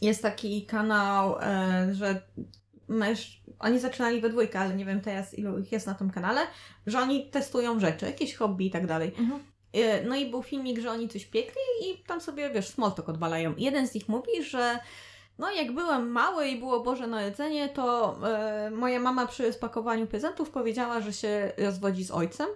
jest 0.00 0.22
taki 0.22 0.66
kanał, 0.66 1.36
e, 1.40 1.88
że 1.94 2.22
męż... 2.88 3.40
oni 3.58 3.78
zaczynali 3.78 4.20
we 4.20 4.30
dwójkę, 4.30 4.60
ale 4.60 4.74
nie 4.74 4.84
wiem 4.84 5.00
teraz 5.00 5.38
ilu 5.38 5.58
ich 5.58 5.72
jest 5.72 5.86
na 5.86 5.94
tym 5.94 6.10
kanale, 6.10 6.40
że 6.86 6.98
oni 6.98 7.30
testują 7.30 7.80
rzeczy, 7.80 8.06
jakieś 8.06 8.34
hobby 8.34 8.66
i 8.66 8.70
tak 8.70 8.86
dalej. 8.86 9.12
Mhm. 9.18 9.40
E, 9.72 10.04
No 10.04 10.16
i 10.16 10.30
był 10.30 10.42
filmik, 10.42 10.78
że 10.78 10.90
oni 10.90 11.08
coś 11.08 11.26
piekli 11.26 11.62
i 11.82 12.04
tam 12.04 12.20
sobie, 12.20 12.50
wiesz, 12.50 12.74
odwalają. 13.06 13.54
I 13.54 13.64
jeden 13.64 13.88
z 13.88 13.94
nich 13.94 14.08
mówi, 14.08 14.42
że 14.42 14.78
no 15.38 15.50
jak 15.50 15.72
byłem 15.72 16.10
mały 16.10 16.48
i 16.48 16.58
było 16.58 16.80
Boże 16.80 17.06
Narodzenie, 17.06 17.68
to 17.68 18.16
e, 18.28 18.70
moja 18.70 19.00
mama 19.00 19.26
przy 19.26 19.52
spakowaniu 19.52 20.06
prezentów 20.06 20.50
powiedziała, 20.50 21.00
że 21.00 21.12
się 21.12 21.52
rozwodzi 21.58 22.04
z 22.04 22.10
ojcem. 22.10 22.46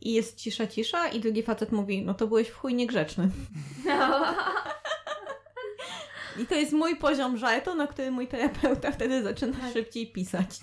I 0.00 0.12
jest 0.12 0.36
cisza, 0.36 0.66
cisza 0.66 1.08
i 1.08 1.20
drugi 1.20 1.42
facet 1.42 1.72
mówi, 1.72 2.04
no 2.04 2.14
to 2.14 2.26
byłeś 2.26 2.48
w 2.48 2.56
chuj 2.56 2.74
niegrzeczny. 2.74 3.30
No. 3.86 4.20
I 6.38 6.46
to 6.46 6.54
jest 6.54 6.72
mój 6.72 6.96
poziom 6.96 7.36
żartu, 7.36 7.74
na 7.74 7.86
który 7.86 8.10
mój 8.10 8.26
terapeuta 8.28 8.92
wtedy 8.92 9.22
zaczyna 9.22 9.58
Tak. 9.58 9.72
szybciej 9.72 10.12
pisać. 10.12 10.60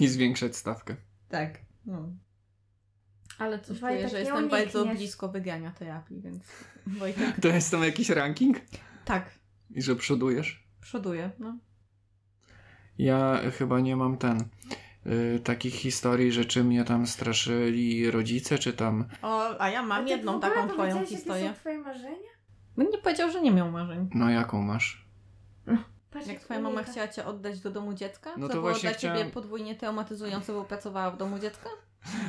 I 0.00 0.08
zwiększać 0.08 0.56
stawkę. 0.56 0.96
Tak. 1.28 1.58
No. 1.86 2.08
Ale 3.38 3.58
coś 3.60 3.80
Wojtek, 3.80 3.98
czuję, 3.98 4.08
że 4.08 4.20
jestem 4.20 4.48
bardzo 4.48 4.78
unikniesz. 4.78 4.98
blisko 4.98 5.28
wygrania 5.28 5.70
terapii, 5.70 6.20
więc 6.20 6.42
Wojtek. 6.86 7.40
To 7.42 7.48
jest 7.48 7.70
tam 7.70 7.82
jakiś 7.84 8.08
ranking? 8.08 8.60
Tak, 9.04 9.30
I 9.70 9.82
że 9.82 9.96
przodujesz? 9.96 10.64
przoduję. 10.80 11.30
No. 11.38 11.56
Ja 12.98 13.40
chyba 13.58 13.80
nie 13.80 13.96
mam 13.96 14.16
ten. 14.18 14.44
Y, 15.06 15.40
takich 15.44 15.74
historii, 15.74 16.32
że 16.32 16.44
czy 16.44 16.64
mnie 16.64 16.84
tam 16.84 17.06
straszyli 17.06 18.10
rodzice, 18.10 18.58
czy 18.58 18.72
tam. 18.72 19.04
O, 19.22 19.60
a 19.60 19.70
ja 19.70 19.82
mam 19.82 20.04
A 20.04 20.08
jedną 20.08 20.40
taką 20.40 20.54
twoją 20.54 20.76
powiedziałeś, 20.76 21.02
jakie 21.10 21.16
historię. 21.16 21.48
są 21.48 21.54
twoje 21.54 21.78
marzenia? 21.78 22.31
Bym 22.76 22.90
nie 22.90 22.98
powiedział, 22.98 23.30
że 23.30 23.42
nie 23.42 23.50
miał 23.50 23.70
marzeń. 23.70 24.08
No 24.14 24.30
jaką 24.30 24.62
masz? 24.62 25.06
Patrz, 26.10 26.26
Jak 26.26 26.40
twoja 26.40 26.60
mama 26.60 26.74
unika. 26.74 26.92
chciała 26.92 27.08
cię 27.08 27.24
oddać 27.24 27.60
do 27.60 27.70
domu 27.70 27.94
dziecka? 27.94 28.30
No 28.36 28.48
co 28.48 28.54
to 28.54 28.60
było 28.60 28.72
dla 28.74 28.90
chciałam- 28.92 29.18
ciebie 29.18 29.30
podwójnie 29.30 29.74
traumatyzujące, 29.74 30.52
bo 30.52 30.64
pracowała 30.64 31.10
w 31.10 31.16
domu 31.16 31.38
dziecka? 31.38 31.68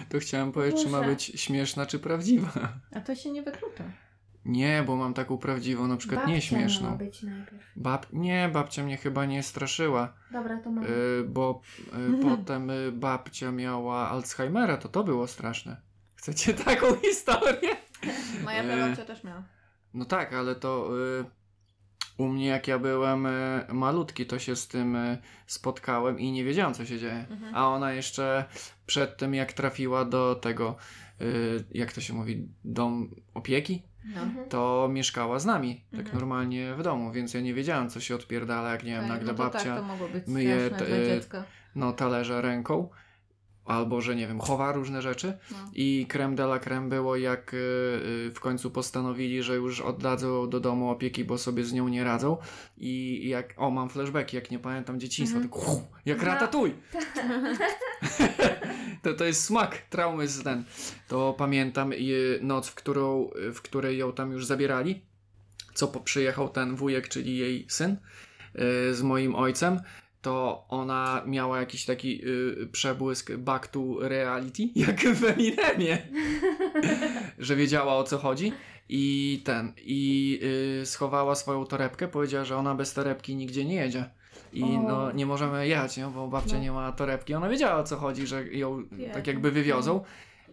To 0.10 0.19
chciałem 0.19 0.51
powiedzieć, 0.51 0.84
czy 0.84 0.89
ma 0.89 0.97
Boże. 0.97 1.10
być 1.10 1.23
śmieszna, 1.23 1.86
czy 1.86 1.99
prawdziwa. 1.99 2.51
A 2.95 2.99
to 3.01 3.15
się 3.15 3.32
nie 3.32 3.41
wyklucza. 3.43 3.84
Nie, 4.45 4.84
bo 4.88 4.95
mam 4.95 5.13
taką 5.13 5.38
prawdziwą, 5.38 5.88
na 5.88 5.97
przykład 5.97 6.19
Babcia 6.19 6.36
nieśmieszną. 6.36 6.86
miała 6.86 6.97
być 6.97 7.23
najpierw. 7.23 7.63
Bab... 7.75 8.06
Nie, 8.13 8.49
babcia 8.53 8.84
mnie 8.84 8.97
chyba 8.97 9.25
nie 9.25 9.43
straszyła, 9.43 10.13
Dobra, 10.32 10.58
to 10.62 10.71
mam. 10.71 10.84
y, 10.84 10.88
bo 11.27 11.62
y, 12.12 12.23
potem 12.29 12.69
y, 12.69 12.91
babcia 12.91 13.51
miała 13.51 14.10
Alzheimera, 14.10 14.77
to 14.77 14.89
to 14.89 15.03
było 15.03 15.27
straszne. 15.27 15.77
Chcecie 16.15 16.53
taką 16.53 16.95
historię? 16.95 17.69
Moja 18.43 18.63
prababcia 18.63 19.06
też 19.06 19.23
miała. 19.23 19.43
No 19.93 20.06
tak, 20.06 20.34
ale 20.34 20.56
to 20.56 20.89
y, 21.21 21.25
u 22.17 22.27
mnie 22.27 22.47
jak 22.47 22.67
ja 22.67 22.79
byłem 22.79 23.25
y, 23.25 23.65
malutki, 23.73 24.25
to 24.25 24.39
się 24.39 24.56
z 24.56 24.67
tym 24.67 24.95
y, 24.95 25.17
spotkałem 25.47 26.19
i 26.19 26.32
nie 26.32 26.43
wiedziałem 26.43 26.73
co 26.73 26.86
się 26.86 26.99
dzieje. 26.99 27.25
Mhm. 27.29 27.56
A 27.56 27.67
ona 27.67 27.93
jeszcze 27.93 28.45
przed 28.86 29.17
tym 29.17 29.34
jak 29.34 29.53
trafiła 29.53 30.06
do 30.06 30.36
tego, 30.36 30.75
y, 31.21 31.63
jak 31.71 31.93
to 31.93 32.01
się 32.01 32.13
mówi, 32.13 32.47
dom 32.63 33.15
opieki, 33.34 33.84
No. 34.15 34.21
Mhm. 34.21 34.49
to 34.49 34.89
mieszkała 34.91 35.39
z 35.39 35.45
nami, 35.45 35.86
tak 35.91 35.99
Mhm. 35.99 36.17
normalnie 36.17 36.73
w 36.75 36.84
domu, 36.84 37.12
więc 37.12 37.34
ja 37.34 37.41
nie 37.41 37.53
wiedziałem 37.53 37.89
co 37.89 37.99
się 37.99 38.15
odpierdala, 38.15 38.71
jak 38.71 38.84
nie 38.84 38.91
wiem, 38.91 39.01
Tak, 39.01 39.10
nagle 39.10 39.27
no 39.27 39.34
to 39.38 39.43
babcia 39.43 39.60
tak, 39.60 39.77
to 39.77 39.84
mogło 39.84 40.10
być 40.10 40.27
myje 40.27 40.69
no 41.75 41.93
talerze 41.93 42.41
ręką. 42.41 42.89
Albo, 43.65 44.02
że 44.02 44.15
nie 44.15 44.28
wiem, 44.28 44.39
chowa 44.39 44.71
różne 44.71 45.02
rzeczy. 45.02 45.38
No. 45.52 45.58
I 45.73 46.06
creme 46.10 46.36
de 46.36 46.43
la 46.43 46.60
creme 46.60 46.89
było, 46.89 47.15
jak 47.15 47.54
y, 47.54 47.58
y, 47.58 48.32
w 48.36 48.39
końcu 48.39 48.71
postanowili, 48.71 49.43
że 49.43 49.56
już 49.56 49.82
oddadzą 49.82 50.49
do 50.49 50.60
domu 50.60 50.89
opieki, 50.89 51.26
bo 51.26 51.38
sobie 51.38 51.63
z 51.63 51.73
nią 51.73 51.88
nie 51.88 52.04
radzą. 52.04 52.38
I 52.78 53.21
jak, 53.30 53.54
o, 53.58 53.71
mam 53.71 53.89
flashbacki, 53.89 54.36
jak 54.36 54.52
nie 54.52 54.60
pamiętam 54.60 54.99
dzieciństwa, 54.99 55.39
Mhm. 55.39 55.54
tak 55.54 55.62
hu, 55.69 55.82
jak 56.06 56.17
No. 56.17 56.26
ratatuj. 56.26 56.73
to, 59.04 59.13
to 59.13 59.26
jest 59.26 59.43
smak 59.43 59.78
traumy 59.89 60.28
z 60.28 60.43
ten. 60.43 60.63
To 61.08 61.36
pamiętam 61.38 61.93
i 61.93 62.13
noc, 62.41 62.67
w, 62.69 62.76
którą, 62.76 63.30
w 63.54 63.62
której 63.62 63.97
ją 63.97 64.13
tam 64.13 64.32
już 64.32 64.45
zabierali, 64.45 65.02
co 65.73 65.88
przyjechał 65.88 66.49
ten 66.49 66.76
wujek, 66.76 67.08
czyli 67.10 67.38
jej 67.38 67.65
syn, 67.69 67.97
y, 68.89 68.95
z 68.95 69.02
moim 69.02 69.36
ojcem, 69.36 69.80
to 70.24 70.66
ona 70.70 71.22
miała 71.26 71.60
jakiś 71.60 71.86
taki 71.86 72.22
y, 72.28 72.68
przebłysk 72.72 73.32
back 73.36 73.68
to 73.68 73.80
reality, 74.00 74.64
jak 74.76 75.00
w 75.00 75.24
Eminemie, 75.24 75.98
że 77.40 77.56
wiedziała 77.56 77.96
o 77.96 78.04
co 78.04 78.18
chodzi 78.18 78.54
i 78.90 79.42
ten, 79.46 79.74
i 79.78 80.40
y, 80.82 80.86
schowała 80.86 81.36
swoją 81.36 81.66
torebkę, 81.66 82.08
powiedziała, 82.08 82.46
że 82.46 82.58
ona 82.58 82.76
bez 82.76 82.94
torebki 82.94 83.36
nigdzie 83.36 83.66
nie 83.66 83.76
jedzie. 83.76 84.10
I 84.54 84.64
O. 84.64 84.68
no, 84.88 85.12
nie 85.12 85.26
możemy 85.26 85.68
jechać, 85.68 85.98
nie? 85.98 86.06
bo 86.06 86.28
babcia 86.28 86.56
No. 86.56 86.62
nie 86.62 86.72
ma 86.72 86.92
torebki. 86.92 87.34
Ona 87.34 87.50
wiedziała 87.50 87.80
o 87.80 87.84
co 87.84 87.98
chodzi, 87.98 88.28
że 88.28 88.48
ją 88.48 88.84
tak 89.14 89.28
jakby 89.28 89.52
wywiozą 89.52 90.04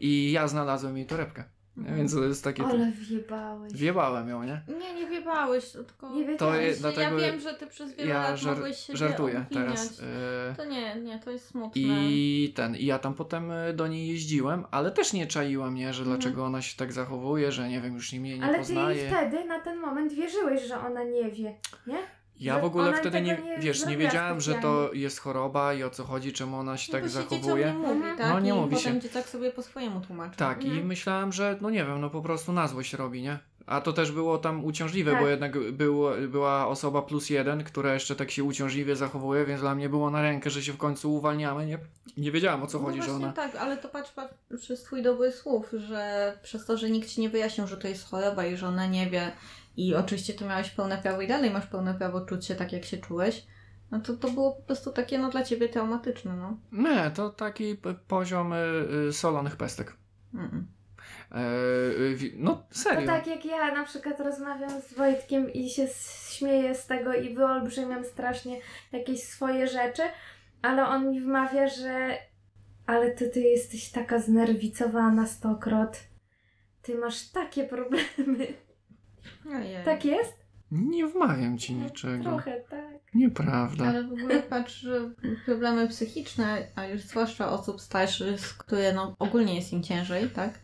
i 0.01 0.33
ja 0.33 0.49
znalazłem 0.49 0.97
jej 0.97 1.07
torebkę. 1.07 1.45
Mhm. 1.79 1.97
Więc 1.97 2.15
to 2.15 2.25
jest 2.25 2.45
takie... 2.45 2.65
Ale 2.65 2.91
wjebałeś. 2.93 3.73
Wjebałem 3.73 4.29
ją, 4.29 4.43
nie? 4.45 4.61
Nie, 4.81 4.95
nie 4.95 5.07
wiebałeś, 5.11 5.71
tylko... 5.71 6.11
Nie. 6.15 6.37
To 6.37 6.55
Ja, 6.55 6.63
jest, 6.63 6.81
dlatego 6.81 7.19
ja 7.19 7.31
wiem, 7.31 7.41
że 7.41 7.55
ty 7.55 7.67
przez 7.67 7.95
wiele 7.97 8.11
ja 8.11 8.23
lat 8.23 8.37
żar- 8.41 8.55
mogłeś 8.55 8.77
siebie 8.79 8.97
żartuję 8.97 9.39
obwiniać. 9.39 9.67
teraz. 9.75 10.01
y, 10.01 10.03
To 10.57 10.65
nie, 10.65 10.97
nie, 11.01 11.19
to 11.19 11.31
jest 11.31 11.47
smutne. 11.49 11.83
I 11.83 12.53
ten, 12.57 12.77
i 12.77 12.85
ja 12.85 12.99
tam 12.99 13.15
potem 13.15 13.51
y, 13.51 13.73
do 13.75 13.87
niej 13.87 14.09
jeździłem, 14.09 14.65
ale 14.71 14.91
też 14.91 15.13
nie 15.13 15.27
czaiłam, 15.27 15.75
nie, 15.75 15.93
że 15.95 16.03
Mhm. 16.03 16.19
dlaczego 16.21 16.45
ona 16.45 16.63
się 16.63 16.77
tak 16.77 16.93
zachowuje, 16.93 17.53
że 17.53 17.69
nie 17.69 17.81
wiem, 17.81 17.95
już 17.95 18.13
nie 18.13 18.21
mnie 18.21 18.39
nie 18.39 18.45
Ale 18.45 18.53
ty 18.53 18.59
jej 18.59 18.67
poznaje. 18.67 19.09
wtedy, 19.11 19.45
na 19.45 19.61
ten 19.61 19.79
moment 19.79 20.13
wierzyłeś, 20.13 20.63
że 20.63 20.81
ona 20.81 21.05
nie 21.05 21.31
wie, 21.31 21.55
nie? 21.87 21.99
Ja 22.41 22.55
że 22.55 22.61
w 22.61 22.65
ogóle 22.65 22.97
wtedy 22.97 23.21
nie, 23.21 23.39
nie 23.45 23.59
wiesz, 23.59 23.87
nie 23.87 23.97
wiedziałem, 23.97 24.41
że 24.41 24.55
to 24.55 24.91
jest 24.93 25.19
choroba 25.21 25.75
i 25.75 25.83
o 25.83 25.91
co 25.91 26.05
chodzi, 26.05 26.33
czemu 26.33 26.57
ona 26.57 26.77
się 26.77 26.93
No 26.93 26.99
tak 26.99 27.05
się 27.05 27.09
zachowuje. 27.11 27.65
dzieciom 27.65 27.83
nie 27.83 27.89
mówi, 27.89 27.93
Mhm. 28.01 28.19
tak? 28.19 28.29
No, 28.29 28.41
nie 28.41 28.51
I 28.51 28.53
mówi 28.53 28.77
potem 28.77 28.95
się. 28.95 29.01
dzieciak 29.01 29.29
sobie 29.29 29.51
po 29.51 29.63
swojemu 29.63 30.01
tłumaczy. 30.01 30.37
Tak, 30.37 30.65
i 30.65 30.69
Mhm. 30.69 30.87
myślałem, 30.87 31.33
że 31.33 31.59
no 31.61 31.71
nie 31.71 31.85
wiem, 31.85 32.01
no 32.01 32.11
po 32.11 32.23
prostu 32.23 32.53
na 32.53 32.69
złość 32.69 32.93
robi, 32.95 33.23
nie? 33.23 33.39
A 33.67 33.81
to 33.81 33.93
też 33.93 34.13
było 34.13 34.39
tam 34.39 34.65
uciążliwe, 34.65 35.13
Tak. 35.13 35.21
bo 35.21 35.29
jednak 35.29 35.73
było, 35.73 36.11
była 36.29 36.67
osoba 36.67 37.03
plus 37.03 37.31
jeden, 37.31 37.65
która 37.65 37.95
jeszcze 37.95 38.17
tak 38.17 38.31
się 38.31 38.45
uciążliwie 38.45 38.97
zachowuje, 38.97 39.45
więc 39.45 39.61
dla 39.61 39.75
mnie 39.75 39.89
było 39.89 40.11
na 40.11 40.23
rękę, 40.23 40.51
że 40.51 40.63
się 40.63 40.73
w 40.73 40.77
końcu 40.77 41.15
uwalniamy, 41.15 41.67
nie? 41.67 41.79
Nie 42.17 42.33
wiedziałem 42.33 42.63
o 42.63 42.67
co 42.67 42.79
no 42.79 42.85
chodzi, 42.85 42.99
że 43.03 43.07
właśnie 43.09 43.25
ona... 43.25 43.33
tak, 43.33 43.57
ale 43.57 43.77
to 43.77 43.89
patrz, 43.89 44.11
patrz 44.11 44.35
przez 44.61 44.83
twój 44.83 45.03
dobry 45.03 45.33
słów, 45.33 45.67
że 45.73 46.33
przez 46.43 46.67
to, 46.67 46.77
że 46.77 46.91
nikt 46.91 47.09
ci 47.09 47.21
nie 47.21 47.29
wyjaśnił, 47.31 47.67
że 47.67 47.77
to 47.77 47.89
jest 47.89 48.11
choroba 48.11 48.47
i 48.47 48.57
że 48.57 48.69
ona 48.69 48.87
nie 48.87 49.07
wie 49.11 49.33
i 49.77 49.95
oczywiście 49.95 50.35
ty 50.35 50.45
miałeś 50.45 50.71
pełne 50.71 50.99
prawo 50.99 51.21
i 51.21 51.27
dalej 51.29 51.51
masz 51.51 51.67
pełne 51.67 51.95
prawo 51.95 52.21
czuć 52.27 52.47
się 52.47 52.55
tak, 52.55 52.73
jak 52.73 52.85
się 52.85 52.99
czułeś, 52.99 53.47
no 53.91 54.01
to 54.01 54.17
to 54.17 54.31
było 54.31 54.53
po 54.53 54.63
prostu 54.63 54.93
takie, 54.93 55.19
no 55.19 55.31
dla 55.31 55.43
ciebie 55.45 55.69
traumatyczne, 55.69 56.37
no. 56.37 56.57
Nie, 56.73 57.11
to 57.11 57.31
taki 57.31 57.77
poziom 58.09 58.53
y, 58.53 58.57
y, 59.09 59.13
solonych 59.13 59.57
pestek. 59.57 59.97
Mm-mm. 60.35 60.63
Y, 62.11 62.15
wi- 62.17 62.33
no 62.37 62.55
To 62.55 62.65
serio. 62.71 63.07
tak 63.07 63.27
jak 63.27 63.45
ja 63.45 63.75
na 63.75 63.85
przykład 63.85 64.21
rozmawiam 64.21 64.81
z 64.83 64.95
Wojtkiem 64.95 65.53
i 65.53 65.71
się 65.71 65.87
śmieję 66.31 66.75
z 66.75 66.87
tego 66.87 67.15
i 67.15 67.35
wyolbrzymiam 67.35 68.05
strasznie 68.05 68.61
jakieś 68.93 69.23
swoje 69.23 69.69
rzeczy, 69.69 70.03
ale 70.63 70.87
on 70.87 71.11
mi 71.11 71.21
wmawia, 71.21 71.69
że 71.69 72.17
ale 72.87 73.11
ty, 73.11 73.29
ty 73.29 73.41
jesteś 73.41 73.91
taka 73.91 74.19
znerwicowana 74.19 75.27
stokroć. 75.27 75.89
Ty 76.83 76.95
masz 76.99 77.29
takie 77.29 77.65
problemy. 77.65 78.47
Ojej. 79.47 79.85
Tak 79.85 80.05
jest? 80.05 80.41
Nie 80.71 81.07
wmawiam 81.07 81.59
ci 81.59 81.75
niczego. 81.75 82.23
Trochę 82.23 82.61
tak. 82.71 83.01
Nieprawda. 83.15 83.85
Ale 83.85 84.05
w 84.05 84.13
ogóle 84.13 84.43
patrz, 84.43 84.81
że 84.81 85.11
problemy 85.47 85.89
psychiczne, 85.89 86.67
a 86.75 86.87
już 86.87 87.01
zwłaszcza 87.01 87.53
osób 87.53 87.81
starszych, 87.81 88.41
które 88.41 88.93
no 88.93 89.17
ogólnie 89.19 89.57
jest 89.57 89.73
im 89.73 89.83
ciężej, 89.83 90.31
tak? 90.31 90.59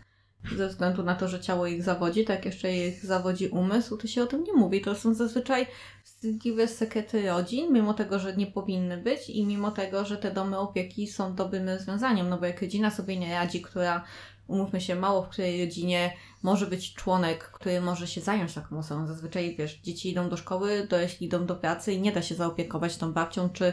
Ze 0.57 0.69
względu 0.69 1.03
na 1.03 1.15
to, 1.15 1.29
że 1.29 1.41
ciało 1.41 1.67
ich 1.67 1.83
zawodzi, 1.83 2.25
tak 2.25 2.45
jeszcze 2.45 2.77
ich 2.77 3.07
zawodzi 3.07 3.49
umysł, 3.49 3.97
to 3.97 4.07
się 4.07 4.23
o 4.23 4.27
tym 4.27 4.45
nie 4.45 4.53
mówi. 4.53 4.81
To 4.81 4.95
są 4.95 5.15
zazwyczaj 5.15 5.67
wstydliwe 6.05 6.69
sekrety 6.69 7.27
rodzin, 7.27 7.73
mimo 7.73 7.95
tego, 7.95 8.19
że 8.19 8.37
nie 8.37 8.47
powinny 8.47 8.97
być 8.97 9.31
i 9.31 9.47
mimo 9.47 9.71
tego, 9.71 10.05
że 10.05 10.17
te 10.17 10.31
domy 10.31 10.59
opieki 10.59 11.07
są 11.07 11.35
dobrym 11.35 11.69
rozwiązaniem, 11.69 12.29
no 12.29 12.39
bo 12.39 12.47
jak 12.47 12.63
rodzina 12.63 12.91
sobie 12.91 13.17
nie 13.17 13.35
radzi, 13.35 13.63
która 13.63 14.05
umówmy 14.49 14.81
się, 14.81 14.95
mało 14.95 15.23
w 15.23 15.29
której 15.29 15.65
rodzinie 15.65 16.13
może 16.43 16.67
być 16.67 16.95
członek, 16.95 17.45
który 17.45 17.81
może 17.81 18.07
się 18.07 18.21
zająć 18.21 18.55
taką 18.55 18.79
osobą. 18.79 19.07
Zazwyczaj, 19.07 19.57
wiesz, 19.59 19.81
dzieci 19.81 20.11
idą 20.11 20.29
do 20.29 20.37
szkoły, 20.37 20.87
dorośli 20.91 21.27
idą 21.27 21.47
do 21.47 21.55
pracy 21.57 21.93
i 21.93 22.01
nie 22.01 22.13
da 22.13 22.23
się 22.23 22.35
zaopiekować 22.35 22.97
tą 22.97 23.13
babcią, 23.13 23.49
czy 23.49 23.73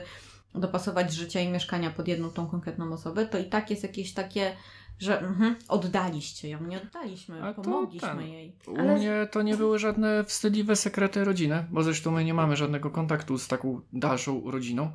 dopasować 0.55 1.13
życia 1.13 1.39
i 1.39 1.49
mieszkania 1.49 1.89
pod 1.89 2.07
jedną 2.07 2.29
tą 2.29 2.47
konkretną 2.47 2.93
osobę, 2.93 3.25
to 3.25 3.37
i 3.37 3.45
tak 3.45 3.69
jest 3.69 3.83
jakieś 3.83 4.13
takie, 4.13 4.55
że 4.99 5.19
mhm, 5.19 5.55
oddaliście 5.67 6.49
ją, 6.49 6.63
nie 6.63 6.81
oddaliśmy, 6.81 7.43
A 7.43 7.53
pomogliśmy 7.53 8.09
ten. 8.09 8.21
jej. 8.21 8.55
U 8.67 8.77
Ale- 8.79 8.95
mnie 8.95 9.27
to 9.31 9.41
nie 9.41 9.57
były 9.57 9.79
żadne 9.79 10.23
wstydliwe 10.23 10.75
sekrety 10.75 11.23
rodziny, 11.23 11.65
bo 11.71 11.83
zresztą 11.83 12.11
my 12.11 12.25
nie 12.25 12.33
mamy 12.33 12.55
żadnego 12.55 12.89
kontaktu 12.89 13.37
z 13.37 13.47
taką 13.47 13.81
dalszą 13.93 14.51
rodziną, 14.51 14.91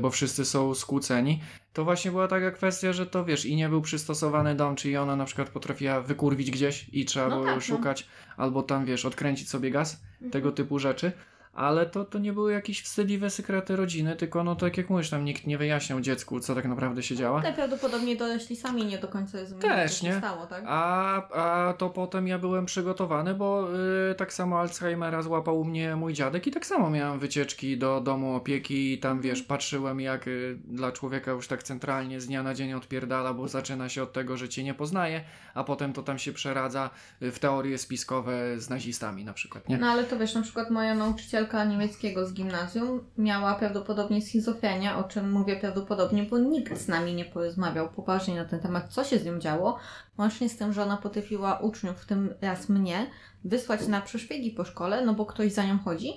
bo 0.00 0.10
wszyscy 0.10 0.44
są 0.44 0.74
skłóceni. 0.74 1.40
To 1.72 1.84
właśnie 1.84 2.10
była 2.10 2.28
taka 2.28 2.50
kwestia, 2.50 2.92
że 2.92 3.06
to 3.06 3.24
wiesz, 3.24 3.44
i 3.46 3.56
nie 3.56 3.68
był 3.68 3.82
przystosowany 3.82 4.54
dom, 4.54 4.76
czyli 4.76 4.96
ona 4.96 5.16
na 5.16 5.24
przykład 5.24 5.48
potrafiła 5.50 6.00
wykurwić 6.00 6.50
gdzieś 6.50 6.86
i 6.92 7.04
trzeba 7.04 7.28
No 7.28 7.34
było 7.34 7.46
tak, 7.46 7.54
no. 7.54 7.60
szukać, 7.60 8.06
albo 8.36 8.62
tam 8.62 8.84
wiesz, 8.84 9.04
odkręcić 9.04 9.48
sobie 9.50 9.70
gaz, 9.70 10.02
Mhm. 10.14 10.30
tego 10.30 10.52
typu 10.52 10.78
rzeczy. 10.78 11.12
Ale 11.52 11.86
to, 11.86 12.04
to 12.04 12.18
nie 12.18 12.32
były 12.32 12.52
jakieś 12.52 12.82
wstydliwe 12.82 13.30
sekrety 13.30 13.76
rodziny, 13.76 14.16
tylko 14.16 14.44
no 14.44 14.56
tak 14.56 14.76
jak 14.76 14.90
mówisz, 14.90 15.10
tam 15.10 15.24
nikt 15.24 15.46
nie 15.46 15.58
wyjaśniał 15.58 16.00
dziecku, 16.00 16.40
co 16.40 16.54
tak 16.54 16.64
naprawdę 16.64 17.02
się 17.02 17.16
działa. 17.16 17.42
Najprawdopodobniej 17.42 18.16
dorośli 18.16 18.56
sami 18.56 18.84
nie 18.84 18.98
do 18.98 19.08
końca 19.08 19.40
rozumieli, 19.40 19.68
Też, 19.68 19.94
co 19.94 20.00
się 20.00 20.06
nie? 20.12 20.18
stało, 20.18 20.46
tak? 20.46 20.64
A, 20.66 21.28
a 21.68 21.72
to 21.72 21.90
potem 21.90 22.26
ja 22.28 22.38
byłem 22.38 22.66
przygotowany, 22.66 23.34
bo 23.34 23.68
y, 24.10 24.14
tak 24.14 24.32
samo 24.32 24.60
Alzheimera 24.60 25.22
złapał 25.22 25.60
u 25.60 25.64
mnie 25.64 25.96
mój 25.96 26.12
dziadek 26.12 26.46
i 26.46 26.50
tak 26.50 26.66
samo 26.66 26.90
miałem 26.90 27.18
wycieczki 27.18 27.78
do 27.78 28.00
domu 28.00 28.34
opieki 28.34 28.92
i 28.92 28.98
tam 28.98 29.20
wiesz, 29.20 29.42
patrzyłem 29.42 30.00
jak 30.00 30.28
y, 30.28 30.58
dla 30.64 30.92
człowieka 30.92 31.30
już 31.30 31.48
tak 31.48 31.62
centralnie 31.62 32.20
z 32.20 32.26
dnia 32.26 32.42
na 32.42 32.54
dzień 32.54 32.72
odpierdala, 32.74 33.34
bo 33.34 33.48
zaczyna 33.48 33.88
się 33.88 34.02
od 34.02 34.12
tego, 34.12 34.36
że 34.36 34.48
cię 34.48 34.64
nie 34.64 34.74
poznaje, 34.74 35.24
a 35.54 35.64
potem 35.64 35.92
to 35.92 36.02
tam 36.02 36.18
się 36.18 36.32
przeradza 36.32 36.90
y, 37.22 37.32
w 37.32 37.38
teorie 37.38 37.78
spiskowe 37.78 38.60
z 38.60 38.70
nazistami 38.70 39.24
na 39.24 39.32
przykład, 39.32 39.68
nie? 39.68 39.78
No 39.78 39.86
ale 39.86 40.04
to 40.04 40.18
wiesz, 40.18 40.34
na 40.34 40.42
przykład 40.42 40.70
moja 40.70 40.94
nauczycielka 40.94 41.39
niemieckiego 41.68 42.26
z 42.26 42.32
gimnazjum 42.32 43.04
miała 43.18 43.54
prawdopodobnie 43.54 44.22
schizofrenię, 44.22 44.94
o 44.94 45.04
czym 45.04 45.32
mówię 45.32 45.56
prawdopodobnie, 45.56 46.22
bo 46.22 46.38
nikt 46.38 46.78
z 46.78 46.88
nami 46.88 47.14
nie 47.14 47.24
porozmawiał 47.24 47.88
poważnie 47.88 48.36
na 48.36 48.44
ten 48.44 48.60
temat, 48.60 48.88
co 48.88 49.04
się 49.04 49.18
z 49.18 49.24
nią 49.24 49.38
działo, 49.38 49.78
łącznie 50.18 50.48
z 50.48 50.56
tym, 50.56 50.72
że 50.72 50.82
ona 50.82 50.96
potrafiła 50.96 51.58
uczniów, 51.58 51.96
w 51.96 52.06
tym 52.06 52.34
raz 52.40 52.68
mnie, 52.68 53.06
wysłać 53.44 53.86
na 53.88 54.00
przeszpiegi 54.00 54.50
po 54.50 54.64
szkole, 54.64 55.04
no 55.06 55.14
bo 55.14 55.26
ktoś 55.26 55.52
za 55.52 55.64
nią 55.64 55.78
chodzi 55.78 56.12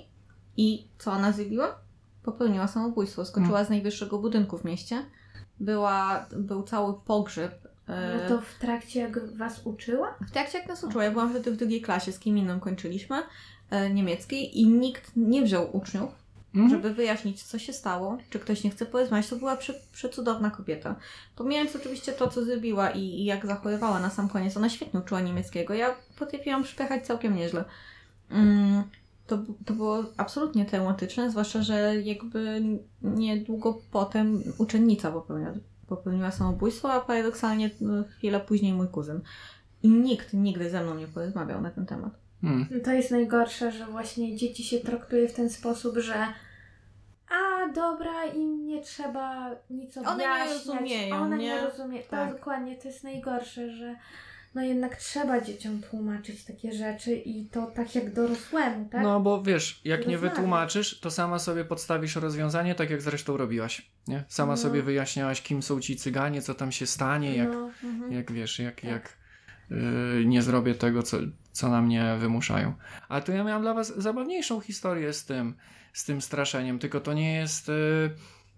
i 0.56 0.88
co 0.98 1.12
ona 1.12 1.32
zrobiła? 1.32 1.78
Popełniła 2.22 2.66
samobójstwo, 2.68 3.24
skoczyła 3.24 3.64
z 3.64 3.70
najwyższego 3.70 4.18
budynku 4.18 4.58
w 4.58 4.64
mieście, 4.64 5.04
była, 5.60 6.26
był 6.36 6.62
cały 6.62 6.94
pogrzeb. 7.00 7.68
e, 7.88 8.18
No 8.22 8.28
to 8.28 8.42
w 8.42 8.54
trakcie 8.58 9.00
jak 9.00 9.36
was 9.36 9.60
uczyła? 9.66 10.14
w 10.28 10.30
trakcie 10.30 10.58
jak 10.58 10.68
nas 10.68 10.84
uczyła, 10.84 11.04
ja 11.04 11.10
byłam 11.10 11.30
wtedy 11.30 11.50
w 11.50 11.56
drugiej 11.56 11.80
klasie, 11.82 12.12
z 12.12 12.18
kim 12.18 12.38
innym 12.38 12.60
kończyliśmy, 12.60 13.16
niemieckiej 13.94 14.60
i 14.60 14.66
nikt 14.66 15.12
nie 15.16 15.42
wziął 15.42 15.76
uczniów, 15.76 16.24
Mhm. 16.54 16.70
żeby 16.70 16.94
wyjaśnić, 16.94 17.42
co 17.42 17.58
się 17.58 17.72
stało, 17.72 18.18
czy 18.30 18.38
ktoś 18.38 18.64
nie 18.64 18.70
chce 18.70 18.86
porozmawiać. 18.86 19.28
To 19.28 19.36
była 19.36 19.56
prze, 19.56 19.74
przecudowna 19.92 20.50
kobieta. 20.50 20.96
Pomijając 21.36 21.76
oczywiście 21.76 22.12
to, 22.12 22.28
co 22.28 22.44
zrobiła 22.44 22.90
i, 22.90 23.00
i 23.00 23.24
jak 23.24 23.46
zachorowała 23.46 24.00
na 24.00 24.10
sam 24.10 24.28
koniec, 24.28 24.56
ona 24.56 24.68
świetnie 24.68 25.00
uczyła 25.00 25.20
niemieckiego. 25.20 25.74
Ja 25.74 25.94
potrafiłam 26.18 26.62
przypychać 26.62 27.06
całkiem 27.06 27.36
nieźle. 27.36 27.64
Mm, 28.30 28.82
to, 29.26 29.38
to 29.66 29.74
było 29.74 30.04
absolutnie 30.16 30.64
traumatyczne, 30.64 31.30
zwłaszcza, 31.30 31.62
że 31.62 31.96
jakby 32.02 32.62
niedługo 33.02 33.78
potem 33.90 34.42
uczennica 34.58 35.10
popełniła, 35.10 35.52
popełniła 35.86 36.30
samobójstwo, 36.30 36.92
a 36.92 37.00
paradoksalnie 37.00 37.70
no, 37.80 38.04
chwilę 38.16 38.40
później 38.40 38.72
mój 38.72 38.88
kuzyn. 38.88 39.20
I 39.82 39.88
nikt 39.88 40.32
nigdy 40.32 40.70
ze 40.70 40.82
mną 40.82 40.94
nie 40.94 41.06
porozmawiał 41.06 41.60
na 41.60 41.70
ten 41.70 41.86
temat. 41.86 42.23
Hmm. 42.44 42.66
No 42.70 42.80
to 42.84 42.92
jest 42.92 43.10
najgorsze, 43.10 43.72
że 43.72 43.86
właśnie 43.86 44.36
dzieci 44.36 44.64
się 44.64 44.80
traktuje 44.80 45.28
w 45.28 45.32
ten 45.34 45.50
sposób, 45.50 45.98
że 45.98 46.14
a 47.28 47.68
dobra, 47.74 48.24
im 48.24 48.66
nie 48.66 48.82
trzeba 48.82 49.50
nic 49.70 49.96
One 49.96 50.06
nie 50.06 50.12
objaśniać. 50.14 50.66
rozumieją, 50.66 51.16
One 51.16 51.38
nie? 51.38 51.44
nie 51.44 51.60
rozumieją. 51.60 52.02
Tak. 52.10 52.28
To 52.30 52.34
dokładnie, 52.38 52.76
to 52.76 52.88
jest 52.88 53.04
najgorsze, 53.04 53.70
że 53.70 53.96
no 54.54 54.62
jednak 54.62 54.96
trzeba 54.96 55.40
dzieciom 55.40 55.80
tłumaczyć 55.90 56.44
takie 56.44 56.72
rzeczy 56.72 57.14
i 57.16 57.46
to 57.46 57.66
tak 57.66 57.94
jak 57.94 58.12
dorosłemu, 58.14 58.88
tak? 58.90 59.02
No 59.02 59.20
bo 59.20 59.42
wiesz, 59.42 59.80
jak 59.84 60.06
nie 60.06 60.18
wytłumaczysz, 60.18 61.00
to 61.00 61.10
sama 61.10 61.38
sobie 61.38 61.64
podstawisz 61.64 62.16
rozwiązanie, 62.16 62.74
tak 62.74 62.90
jak 62.90 63.02
zresztą 63.02 63.36
robiłaś, 63.36 63.90
nie? 64.08 64.24
Sama 64.28 64.52
No. 64.52 64.56
sobie 64.56 64.82
wyjaśniałaś, 64.82 65.42
kim 65.42 65.62
są 65.62 65.80
ci 65.80 65.96
cyganie, 65.96 66.42
co 66.42 66.54
tam 66.54 66.72
się 66.72 66.86
stanie, 66.86 67.36
jak, 67.36 67.48
No, 67.48 67.70
jak 68.10 68.32
wiesz, 68.32 68.58
jak, 68.58 68.74
Tak. 68.80 68.84
jak 68.90 69.16
yy, 69.70 70.24
nie 70.26 70.42
zrobię 70.42 70.74
tego, 70.74 71.02
co, 71.02 71.16
co 71.54 71.68
na 71.68 71.82
mnie 71.82 72.16
wymuszają. 72.18 72.74
A 73.08 73.20
tu 73.20 73.32
ja 73.32 73.44
miałam 73.44 73.62
dla 73.62 73.74
was 73.74 73.96
zabawniejszą 73.96 74.60
historię 74.60 75.12
z 75.12 75.24
tym, 75.24 75.54
z 75.92 76.04
tym 76.04 76.22
straszeniem, 76.22 76.78
tylko 76.78 77.00
to 77.00 77.12
nie 77.12 77.34
jest, 77.34 77.68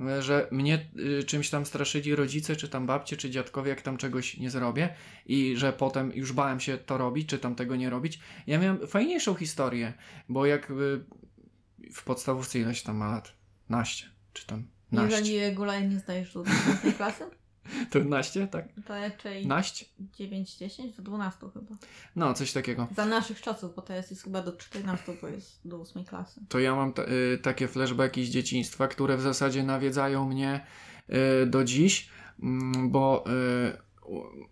yy, 0.00 0.22
że 0.22 0.48
mnie 0.50 0.86
yy, 0.94 1.24
czymś 1.24 1.50
tam 1.50 1.66
straszyli 1.66 2.14
rodzice, 2.14 2.56
czy 2.56 2.68
tam 2.68 2.86
babcie, 2.86 3.16
czy 3.16 3.30
dziadkowie, 3.30 3.70
jak 3.70 3.82
tam 3.82 3.96
czegoś 3.96 4.36
nie 4.36 4.50
zrobię 4.50 4.94
i 5.26 5.56
że 5.56 5.72
potem 5.72 6.12
już 6.14 6.32
bałem 6.32 6.60
się 6.60 6.78
to 6.78 6.98
robić, 6.98 7.28
czy 7.28 7.38
tam 7.38 7.54
tego 7.54 7.76
nie 7.76 7.90
robić. 7.90 8.20
Ja 8.46 8.58
miałem 8.58 8.86
fajniejszą 8.86 9.34
historię, 9.34 9.92
bo 10.28 10.46
jak 10.46 10.70
yy, 10.70 11.04
w 11.92 12.04
podstawówce 12.04 12.58
ileś 12.58 12.82
tam 12.82 12.96
ma 12.96 13.08
lat? 13.08 13.32
Naście, 13.68 14.06
czy 14.32 14.46
tam 14.46 14.66
naście. 14.92 15.16
Jeżeli 15.16 15.40
regularnie 15.40 15.98
zdajesz 15.98 16.34
do 16.34 16.42
12 16.42 16.92
klasy, 16.92 17.24
To 17.90 17.98
naście, 17.98 18.46
tak? 18.46 18.64
to 18.86 18.94
raczej 18.94 19.46
Naście? 19.46 19.84
9-10 20.18 20.96
do 20.96 21.02
12 21.02 21.38
chyba. 21.54 21.76
No, 22.16 22.34
coś 22.34 22.52
takiego. 22.52 22.88
Za 22.96 23.06
naszych 23.06 23.40
czasów, 23.40 23.74
bo 23.74 23.82
teraz 23.82 24.10
jest 24.10 24.22
chyba 24.22 24.42
do 24.42 24.52
14, 24.52 25.12
bo 25.22 25.28
jest 25.28 25.60
do 25.64 25.80
8 25.80 26.04
klasy. 26.04 26.40
to 26.48 26.58
ja 26.58 26.74
mam 26.74 26.92
ta, 26.92 27.02
y, 27.02 27.38
takie 27.38 27.68
flashbacki 27.68 28.24
z 28.24 28.30
dzieciństwa, 28.30 28.88
które 28.88 29.16
w 29.16 29.20
zasadzie 29.20 29.62
nawiedzają 29.62 30.28
mnie 30.28 30.66
y, 31.42 31.46
do 31.46 31.64
dziś, 31.64 32.08
mm, 32.42 32.90
bo 32.90 33.24
y, 33.72 33.86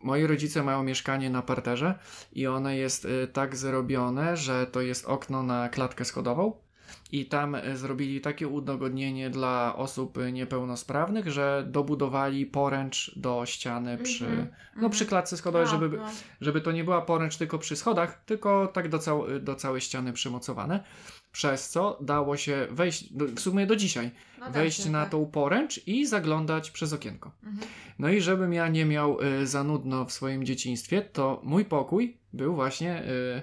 moi 0.00 0.27
rodzice 0.27 0.62
mają 0.62 0.83
mieszkanie 0.83 1.31
na 1.31 1.42
parterze 1.42 1.98
i 2.33 2.46
one 2.46 2.77
jest 2.77 3.05
y, 3.05 3.29
tak 3.33 3.57
zrobione, 3.57 4.37
że 4.37 4.66
to 4.66 4.81
jest 4.81 5.07
okno 5.07 5.42
na 5.42 5.68
klatkę 5.68 6.05
schodową. 6.05 6.63
I 7.12 7.26
tam 7.26 7.54
y, 7.54 7.76
zrobili 7.76 8.20
takie 8.20 8.48
udogodnienie 8.48 9.30
dla 9.30 9.76
osób 9.76 10.18
y, 10.18 10.32
niepełnosprawnych, 10.32 11.30
że 11.30 11.66
dobudowali 11.70 12.46
poręcz 12.46 13.12
do 13.16 13.46
ściany 13.46 13.98
przy, 13.98 14.24
Mhm, 14.24 14.48
no, 14.76 14.90
przy 14.90 15.06
klatce 15.06 15.36
schodowej, 15.36 15.68
żeby, 15.68 15.96
no. 15.96 16.06
żeby 16.40 16.60
to 16.60 16.72
nie 16.72 16.84
była 16.84 17.02
poręcz 17.02 17.36
tylko 17.36 17.58
przy 17.58 17.76
schodach, 17.76 18.24
tylko 18.24 18.66
tak 18.66 18.88
do, 18.88 18.98
cał 18.98 19.40
do 19.40 19.54
całej 19.54 19.80
ściany 19.80 20.12
przymocowane. 20.12 20.84
Przez 21.32 21.68
co 21.68 21.98
dało 22.00 22.36
się 22.36 22.66
wejść, 22.70 23.12
w 23.12 23.40
sumie 23.40 23.66
do 23.66 23.76
dzisiaj, 23.76 24.10
No 24.38 24.44
tak, 24.44 24.54
wejść 24.54 24.82
tak, 24.82 24.92
na 24.92 25.02
tak. 25.02 25.10
tą 25.10 25.26
poręcz 25.26 25.88
i 25.88 26.06
zaglądać 26.06 26.70
przez 26.70 26.92
okienko. 26.92 27.32
Mhm. 27.42 27.68
No 27.98 28.08
i 28.08 28.20
żebym 28.20 28.52
ja 28.52 28.68
nie 28.68 28.84
miał 28.84 29.20
y, 29.22 29.46
za 29.46 29.64
nudno 29.64 30.04
w 30.04 30.12
swoim 30.12 30.44
dzieciństwie, 30.44 31.02
to 31.02 31.40
mój 31.44 31.64
pokój 31.64 32.16
był 32.32 32.54
właśnie 32.54 33.02
y, 33.02 33.42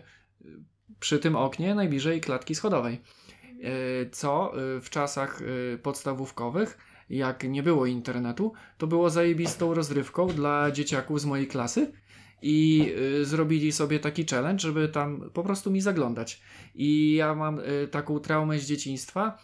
przy 0.99 1.19
tym 1.19 1.35
oknie 1.35 1.75
najbliżej 1.75 2.21
klatki 2.21 2.55
schodowej. 2.55 3.01
Y, 3.61 4.09
co 4.11 4.53
y, 4.77 4.81
w 4.81 4.89
czasach 4.89 5.41
y, 5.41 5.79
podstawówkowych, 5.83 6.77
jak 7.09 7.43
nie 7.43 7.63
było 7.63 7.85
internetu, 7.85 8.53
to 8.77 8.87
było 8.87 9.09
zajebistą 9.09 9.73
rozrywką 9.73 10.27
dla 10.27 10.71
dzieciaków 10.71 11.21
z 11.21 11.25
mojej 11.25 11.47
klasy. 11.47 11.91
I 12.43 12.93
zrobili 13.21 13.71
sobie 13.71 13.99
taki 13.99 14.25
challenge, 14.25 14.59
żeby 14.59 14.89
tam 14.89 15.29
po 15.33 15.43
prostu 15.43 15.71
mi 15.71 15.81
zaglądać. 15.81 16.41
I 16.75 17.13
ja 17.13 17.35
mam 17.35 17.59
taką 17.91 18.19
traumę 18.19 18.59
z 18.59 18.65
dzieciństwa, 18.65 19.37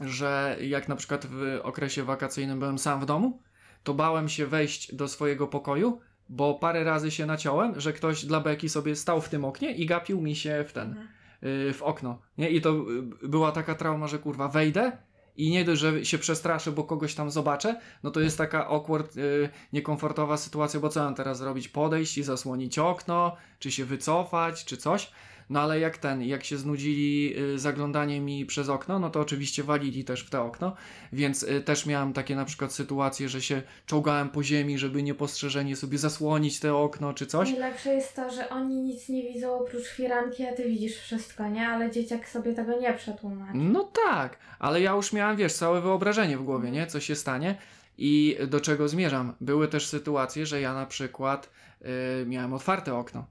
że 0.00 0.56
jak 0.60 0.88
na 0.88 0.96
przykład 0.96 1.26
w 1.26 1.60
okresie 1.62 2.02
wakacyjnym 2.02 2.58
byłem 2.58 2.78
sam 2.78 3.00
w 3.00 3.06
domu, 3.06 3.42
to 3.82 3.94
bałem 3.94 4.28
się 4.28 4.46
wejść 4.46 4.94
do 4.94 5.08
swojego 5.08 5.46
pokoju, 5.46 6.00
bo 6.28 6.54
parę 6.54 6.84
razy 6.84 7.10
się 7.10 7.26
naciąłem, 7.26 7.80
że 7.80 7.92
ktoś 7.92 8.24
dla 8.24 8.40
beki 8.40 8.68
sobie 8.68 8.96
stał 8.96 9.20
w 9.20 9.28
tym 9.28 9.44
oknie 9.44 9.74
i 9.74 9.86
gapił 9.86 10.20
mi 10.20 10.36
się 10.36 10.64
w 10.68 10.72
ten, 10.72 10.88
Mhm. 10.88 11.08
W 11.74 11.78
okno. 11.82 12.18
Nie? 12.38 12.50
I 12.50 12.60
to 12.60 12.70
y, 13.22 13.28
była 13.28 13.52
taka 13.52 13.74
trauma, 13.74 14.06
że 14.06 14.18
kurwa 14.18 14.48
wejdę 14.48 14.92
i 15.36 15.50
nie 15.50 15.64
dość, 15.64 15.80
że 15.80 16.04
się 16.04 16.18
przestraszę, 16.18 16.72
bo 16.72 16.84
kogoś 16.84 17.14
tam 17.14 17.30
zobaczę, 17.30 17.80
no 18.02 18.10
to 18.10 18.20
jest 18.20 18.38
taka 18.38 18.66
awkward, 18.68 19.16
y, 19.16 19.48
niekomfortowa 19.72 20.36
sytuacja, 20.36 20.80
bo 20.80 20.88
co 20.88 21.04
mam 21.04 21.14
teraz 21.14 21.38
zrobić? 21.38 21.68
Podejść 21.68 22.18
i 22.18 22.22
zasłonić 22.22 22.78
okno, 22.78 23.36
czy 23.58 23.70
się 23.70 23.84
wycofać, 23.84 24.64
czy 24.64 24.76
coś? 24.76 25.12
No 25.50 25.60
ale 25.60 25.80
jak 25.80 25.98
ten, 25.98 26.22
jak 26.22 26.44
się 26.44 26.56
znudzili 26.56 27.34
y, 27.38 27.58
zaglądaniem 27.58 28.24
mi 28.24 28.46
przez 28.46 28.68
okno, 28.68 28.98
no 28.98 29.10
to 29.10 29.20
oczywiście 29.20 29.62
walili 29.62 30.04
też 30.04 30.24
w 30.24 30.30
te 30.30 30.40
okno, 30.40 30.76
więc 31.12 31.42
y, 31.42 31.60
też 31.60 31.86
miałem 31.86 32.12
takie 32.12 32.36
na 32.36 32.44
przykład 32.44 32.72
sytuacje, 32.72 33.28
że 33.28 33.42
się 33.42 33.62
czołgałem 33.86 34.28
po 34.28 34.42
ziemi, 34.42 34.78
żeby 34.78 35.02
niepostrzeżenie 35.02 35.76
sobie 35.76 35.98
zasłonić 35.98 36.60
te 36.60 36.74
okno 36.74 37.14
czy 37.14 37.26
coś. 37.26 37.50
Najlepsze 37.50 37.94
jest 37.94 38.16
to, 38.16 38.30
że 38.30 38.48
oni 38.48 38.76
nic 38.82 39.08
nie 39.08 39.22
widzą 39.22 39.58
oprócz 39.60 39.86
firanki, 39.86 40.46
a 40.46 40.52
ty 40.52 40.64
widzisz 40.68 40.96
wszystko, 40.96 41.48
nie? 41.48 41.68
Ale 41.68 41.90
dzieciak 41.90 42.28
sobie 42.28 42.52
tego 42.54 42.80
nie 42.80 42.94
przetłumaczy. 42.94 43.58
No 43.58 43.90
tak, 44.06 44.38
ale 44.58 44.80
ja 44.80 44.92
już 44.92 45.12
miałem, 45.12 45.36
wiesz, 45.36 45.52
całe 45.52 45.80
wyobrażenie 45.80 46.38
w 46.38 46.44
głowie, 46.44 46.70
nie? 46.70 46.86
Co 46.86 47.00
się 47.00 47.16
stanie 47.16 47.56
i 47.98 48.36
do 48.48 48.60
czego 48.60 48.88
zmierzam. 48.88 49.34
Były 49.40 49.68
też 49.68 49.86
sytuacje, 49.86 50.46
że 50.46 50.60
ja 50.60 50.74
na 50.74 50.86
przykład 50.86 51.50
y, 52.22 52.26
miałem 52.26 52.52
otwarte 52.52 52.94
okno. 52.94 53.26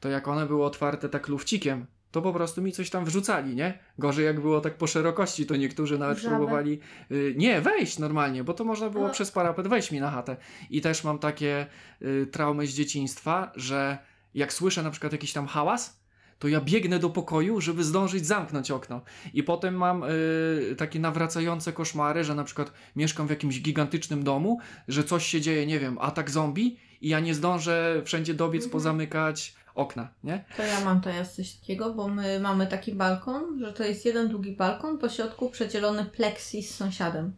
To 0.00 0.08
jak 0.08 0.28
one 0.28 0.46
były 0.46 0.64
otwarte 0.64 1.08
tak 1.08 1.28
lufcikiem, 1.28 1.86
to 2.10 2.22
po 2.22 2.32
prostu 2.32 2.62
mi 2.62 2.72
coś 2.72 2.90
tam 2.90 3.04
wrzucali, 3.04 3.54
nie? 3.54 3.78
Gorzej 3.98 4.24
jak 4.24 4.40
było 4.40 4.60
tak 4.60 4.74
po 4.76 4.86
szerokości, 4.86 5.46
to 5.46 5.56
niektórzy 5.56 5.98
nawet 5.98 6.18
Żabę. 6.18 6.36
próbowali 6.36 6.80
y, 7.10 7.34
nie, 7.36 7.60
wejść 7.60 7.98
normalnie, 7.98 8.44
bo 8.44 8.54
to 8.54 8.64
można 8.64 8.90
było 8.90 9.06
A. 9.06 9.10
przez 9.10 9.30
parapet 9.30 9.68
wejść 9.68 9.90
mi 9.90 10.00
na 10.00 10.10
chatę. 10.10 10.36
I 10.70 10.80
też 10.80 11.04
mam 11.04 11.18
takie 11.18 11.66
y, 12.02 12.26
traumy 12.32 12.66
z 12.66 12.70
dzieciństwa, 12.74 13.52
że 13.56 13.98
jak 14.34 14.52
słyszę 14.52 14.82
na 14.82 14.90
przykład 14.90 15.12
jakiś 15.12 15.32
tam 15.32 15.46
hałas, 15.46 16.00
to 16.38 16.48
ja 16.48 16.60
biegnę 16.60 16.98
do 16.98 17.10
pokoju, 17.10 17.60
żeby 17.60 17.84
zdążyć 17.84 18.26
zamknąć 18.26 18.70
okno. 18.70 19.00
I 19.34 19.42
potem 19.42 19.74
mam 19.74 20.02
y, 20.04 20.74
takie 20.78 21.00
nawracające 21.00 21.72
koszmary, 21.72 22.24
że 22.24 22.34
na 22.34 22.44
przykład 22.44 22.72
mieszkam 22.96 23.26
w 23.26 23.30
jakimś 23.30 23.60
gigantycznym 23.62 24.24
domu, 24.24 24.58
że 24.88 25.04
coś 25.04 25.26
się 25.26 25.40
dzieje, 25.40 25.66
nie 25.66 25.78
wiem, 25.80 25.98
atak 26.00 26.30
zombie 26.30 26.76
i 27.00 27.08
ja 27.08 27.20
nie 27.20 27.34
zdążę 27.34 28.02
wszędzie 28.04 28.34
dobiec, 28.34 28.62
Mhm. 28.64 28.72
pozamykać 28.72 29.54
okna, 29.76 30.08
nie? 30.24 30.44
To 30.56 30.62
ja 30.62 30.80
mam 30.84 31.00
teraz 31.00 31.34
coś 31.34 31.52
takiego, 31.54 31.94
bo 31.94 32.08
my 32.08 32.40
mamy 32.40 32.66
taki 32.66 32.92
balkon, 32.94 33.58
że 33.60 33.72
to 33.72 33.84
jest 33.84 34.04
jeden 34.04 34.28
długi 34.28 34.52
balkon, 34.56 34.98
po 34.98 35.08
środku 35.08 35.50
przedzielony 35.50 36.04
plexi 36.04 36.62
z 36.62 36.74
sąsiadem. 36.74 37.32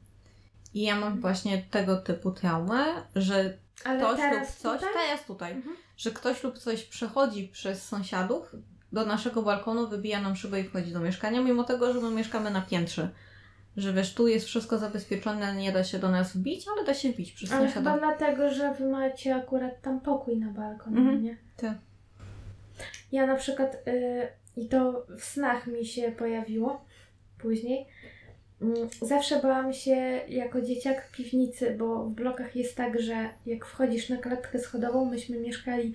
I 0.75 0.83
ja 0.83 0.97
mam 1.01 1.21
właśnie 1.21 1.63
tego 1.71 1.97
typu 1.97 2.31
traumę, 2.31 2.85
że 3.17 3.59
Ale 3.85 3.99
ktoś 3.99 4.11
lub 4.11 4.19
teraz 4.21 4.57
coś, 4.57 4.81
tutaj? 4.81 4.95
teraz 4.95 5.27
tutaj, 5.27 5.53
Mhm. 5.53 5.77
że 5.97 6.11
ktoś 6.11 6.43
lub 6.43 6.59
coś 6.59 6.83
przechodzi 6.85 7.49
przez 7.49 7.83
sąsiadów 7.89 8.53
do 8.93 9.07
naszego 9.07 9.43
balkonu, 9.43 9.89
wybija 9.89 10.21
nam 10.21 10.37
szybę 10.37 10.61
i 10.61 10.65
wchodzi 10.65 10.93
do 10.93 11.01
mieszkania, 11.01 11.43
mimo 11.43 11.65
tego, 11.65 11.93
że 11.93 12.01
my 12.01 12.11
mieszkamy 12.11 12.51
na 12.51 12.61
piętrze. 12.63 13.09
Że 13.77 13.93
wiesz, 13.93 14.15
tu 14.15 14.29
jest 14.29 14.47
wszystko 14.47 14.79
zabezpieczone, 14.79 15.57
nie 15.57 15.73
da 15.73 15.85
się 15.85 15.99
do 15.99 16.11
nas 16.11 16.37
wbić, 16.37 16.67
ale 16.77 16.85
da 16.87 16.95
się 16.95 17.13
wbić 17.13 17.33
przez 17.33 17.53
Ale 17.53 17.61
sąsiada. 17.69 17.93
chyba 17.95 18.07
dlatego, 18.07 18.51
że 18.51 18.75
wy 18.75 18.89
macie 18.89 19.35
akurat 19.37 19.83
tam 19.83 20.01
pokój 20.01 20.37
na 20.39 20.49
balkon, 20.53 20.99
Mhm. 20.99 21.23
nie? 21.23 21.37
Tak. 21.57 21.75
Ja 23.13 23.27
na 23.27 23.37
przykład, 23.37 23.89
y, 23.89 24.29
i 24.57 24.69
to 24.69 25.07
w 25.19 25.25
snach 25.25 25.67
mi 25.67 25.87
się 25.87 26.13
pojawiło 26.13 26.85
później, 27.39 27.87
mm, 28.63 28.89
zawsze 29.03 29.43
bałam 29.43 29.73
się 29.73 29.97
jako 30.29 30.63
dzieciak 30.63 31.11
piwnicy, 31.11 31.77
bo 31.79 32.05
w 32.05 32.15
blokach 32.15 32.57
jest 32.57 32.77
tak, 32.77 33.01
że 33.01 33.29
jak 33.47 33.67
wchodzisz 33.67 34.09
na 34.09 34.17
klatkę 34.17 34.59
schodową, 34.59 35.05
myśmy 35.05 35.39
mieszkali 35.39 35.95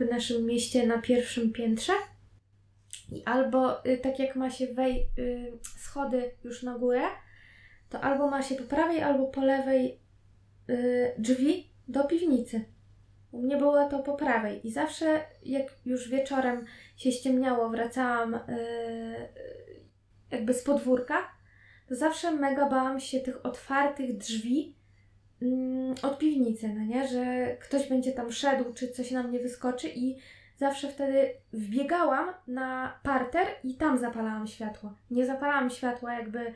w 0.00 0.10
naszym 0.10 0.46
mieście 0.46 0.86
na 0.86 0.98
pierwszym 0.98 1.52
piętrze 1.52 1.92
i 3.12 3.24
albo 3.24 3.84
y, 3.86 3.98
tak 3.98 4.18
jak 4.18 4.36
ma 4.36 4.50
się 4.50 4.66
wej, 4.66 5.06
y, 5.18 5.52
schody 5.62 6.30
już 6.44 6.62
na 6.62 6.78
górę, 6.78 7.02
to 7.90 8.00
albo 8.00 8.30
ma 8.30 8.42
się 8.42 8.54
po 8.54 8.64
prawej, 8.64 9.02
albo 9.02 9.26
po 9.26 9.44
lewej 9.44 9.98
y, 10.70 11.12
drzwi 11.18 11.70
do 11.88 12.04
piwnicy. 12.04 12.64
U 13.32 13.42
mnie 13.42 13.56
było 13.56 13.88
to 13.88 13.98
po 13.98 14.14
prawej 14.14 14.66
i 14.66 14.72
zawsze 14.72 15.20
jak 15.42 15.66
już 15.86 16.08
wieczorem 16.08 16.64
się 16.96 17.12
ściemniało, 17.12 17.68
wracałam 17.68 18.34
y, 18.34 18.40
jakby 20.30 20.54
z 20.54 20.62
podwórka, 20.62 21.28
to 21.88 21.94
zawsze 21.94 22.30
mega 22.30 22.68
bałam 22.68 23.00
się 23.00 23.20
tych 23.20 23.46
otwartych 23.46 24.16
drzwi 24.16 24.74
mm, 25.42 25.94
od 26.02 26.18
piwnicy, 26.18 26.68
no 26.68 26.84
nie? 26.84 27.08
Że 27.08 27.56
ktoś 27.56 27.88
będzie 27.88 28.12
tam 28.12 28.32
szedł, 28.32 28.72
czy 28.74 28.88
coś 28.88 29.10
na 29.10 29.22
mnie 29.22 29.38
wyskoczy 29.38 29.88
i 29.94 30.16
zawsze 30.56 30.88
wtedy 30.88 31.34
wbiegałam 31.52 32.34
na 32.46 32.98
parter 33.02 33.46
i 33.64 33.74
tam 33.74 33.98
zapalałam 33.98 34.46
światło. 34.46 34.92
Nie 35.10 35.26
zapalałam 35.26 35.70
światła 35.70 36.14
jakby 36.14 36.54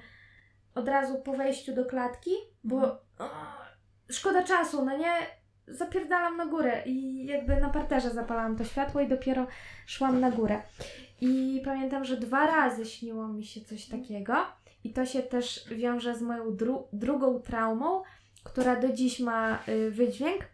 od 0.75 0.89
razu 0.89 1.19
po 1.19 1.33
wejściu 1.33 1.75
do 1.75 1.85
klatki, 1.85 2.31
bo 2.65 2.83
o, 3.19 3.31
szkoda 4.11 4.43
czasu, 4.43 4.85
no 4.85 4.99
nie? 4.99 5.13
Zapierdalam 5.69 6.37
na 6.37 6.47
górę 6.47 6.83
i 6.87 7.27
jakby 7.27 7.61
na 7.61 7.71
parterze 7.71 8.11
zapalałam 8.11 8.57
to 8.57 8.65
światło 8.65 9.01
i 9.01 9.09
dopiero 9.09 9.47
szłam 9.87 10.21
na 10.21 10.31
górę. 10.31 10.63
I 11.21 11.63
pamiętam, 11.65 12.05
że 12.05 12.17
dwa 12.17 12.47
razy 12.47 12.85
śniło 12.87 13.29
mi 13.29 13.45
się 13.45 13.61
coś 13.61 13.87
takiego 13.87 14.35
i 14.85 14.93
to 14.93 15.07
się 15.07 15.23
też 15.23 15.69
wiąże 15.69 16.15
z 16.17 16.23
moją 16.23 16.51
dru- 16.51 16.85
drugą 16.93 17.41
traumą, 17.41 18.03
która 18.45 18.81
do 18.81 18.93
dziś 18.93 19.21
ma 19.21 19.59
y, 19.69 19.91
wydźwięk. 19.91 20.45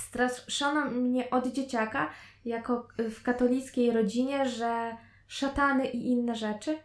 Straszono 0.00 0.84
mnie 0.84 1.30
od 1.30 1.52
dzieciaka, 1.52 2.10
jako 2.44 2.88
y, 3.00 3.10
w 3.10 3.22
katolickiej 3.22 3.90
rodzinie, 3.90 4.48
że 4.48 4.96
szatany 5.28 5.86
i 5.86 6.06
inne 6.06 6.34
rzeczy. 6.34 6.78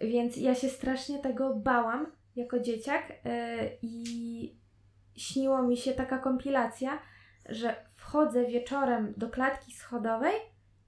Więc 0.00 0.36
ja 0.36 0.54
się 0.54 0.68
strasznie 0.68 1.18
tego 1.18 1.54
bałam 1.54 2.06
jako 2.36 2.60
dzieciak 2.60 3.10
y, 3.10 3.14
i 3.82 4.56
śniło 5.18 5.62
mi 5.62 5.76
się 5.76 5.92
taka 5.92 6.18
kompilacja, 6.18 6.98
że 7.48 7.76
wchodzę 7.96 8.46
wieczorem 8.46 9.14
do 9.16 9.30
klatki 9.30 9.72
schodowej, 9.72 10.34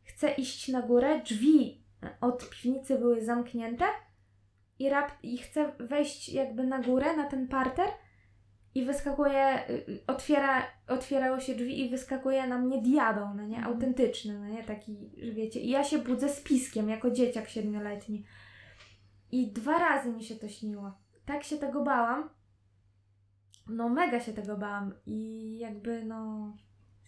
chcę 0.03 0.31
iść 0.31 0.69
na 0.69 0.83
górę, 0.83 1.21
drzwi 1.25 1.85
od 2.21 2.51
piwnicy 2.51 2.99
były 2.99 3.25
zamknięte 3.25 3.85
i, 4.79 4.91
rap- 4.91 5.19
i 5.23 5.39
chcę 5.39 5.73
wejść 5.79 6.29
jakby 6.29 6.67
na 6.67 6.83
górę, 6.83 7.17
na 7.17 7.29
ten 7.29 7.49
parter 7.49 7.89
i 8.75 8.85
wyskakuje, 8.85 9.71
y, 9.71 10.01
otwiera, 10.07 10.63
otwierały 10.89 11.41
się 11.41 11.55
drzwi 11.55 11.81
i 11.87 11.91
wyskakuje 11.91 12.47
na 12.47 12.59
mnie 12.59 12.83
diabeł, 12.83 13.35
no 13.37 13.43
nie, 13.43 13.65
autentyczny, 13.65 14.39
no 14.39 14.47
nie, 14.47 14.65
taki, 14.65 15.11
że 15.23 15.33
wiecie, 15.33 15.61
i 15.61 15.71
ja 15.71 15.85
się 15.85 15.99
budzę 15.99 16.29
z 16.29 16.41
piskiem, 16.41 16.89
jako 16.89 17.11
dzieciak 17.11 17.49
siedmioletni. 17.49 18.25
I 19.33 19.53
dwa 19.53 19.79
razy 19.79 20.13
mi 20.13 20.25
się 20.25 20.37
to 20.37 20.49
śniło. 20.49 20.93
Tak 21.27 21.45
się 21.45 21.57
tego 21.57 21.83
bałam. 21.83 22.31
No 23.69 23.89
mega 23.89 24.21
się 24.21 24.33
tego 24.33 24.57
bałam 24.57 24.93
i 25.07 25.59
jakby 25.59 26.05
no 26.05 26.53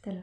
tyle. 0.03 0.23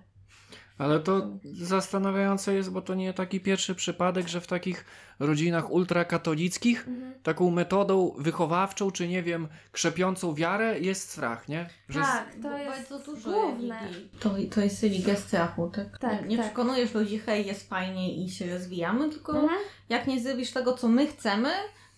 Ale 0.78 1.00
to 1.00 1.28
zastanawiające 1.44 2.54
jest, 2.54 2.72
bo 2.72 2.82
to 2.82 2.96
nie 2.96 3.14
taki 3.14 3.40
pierwszy 3.40 3.76
przypadek, 3.76 4.28
że 4.28 4.42
w 4.42 4.48
takich 4.48 4.86
rodzinach 5.20 5.72
ultrakatolickich 5.72 6.88
taką 7.24 7.52
metodą 7.52 8.14
wychowawczą, 8.18 8.92
czy 8.92 9.08
nie 9.08 9.24
wiem, 9.24 9.48
krzepiącą 9.72 10.34
wiarę 10.34 10.80
jest 10.80 11.10
strach, 11.10 11.48
nie? 11.50 11.70
Że 11.90 12.00
z- 12.04 12.08
Tak, 12.08 12.34
to 12.36 12.42
Bo 12.50 12.58
jest 12.58 12.90
bardzo 12.90 13.06
dużo 13.12 13.32
główne. 13.32 13.80
To, 14.20 14.30
to 14.52 14.62
jest 14.62 14.84
religia 14.84 15.16
strachu, 15.16 15.70
tak? 15.70 15.98
Tak, 15.98 16.22
nie 16.22 16.28
nie 16.28 16.38
tak. 16.38 16.46
przekonujesz 16.46 16.94
ludzi, 16.94 17.20
hej, 17.20 17.48
jest 17.48 17.70
fajnie 17.70 18.24
i 18.24 18.30
się 18.30 18.54
rozwijamy, 18.54 19.10
tylko 19.10 19.40
Mhm. 19.40 19.60
jak 19.90 20.08
nie 20.08 20.20
zrobisz 20.20 20.52
tego, 20.52 20.74
co 20.74 20.88
my 20.88 21.08
chcemy, 21.08 21.50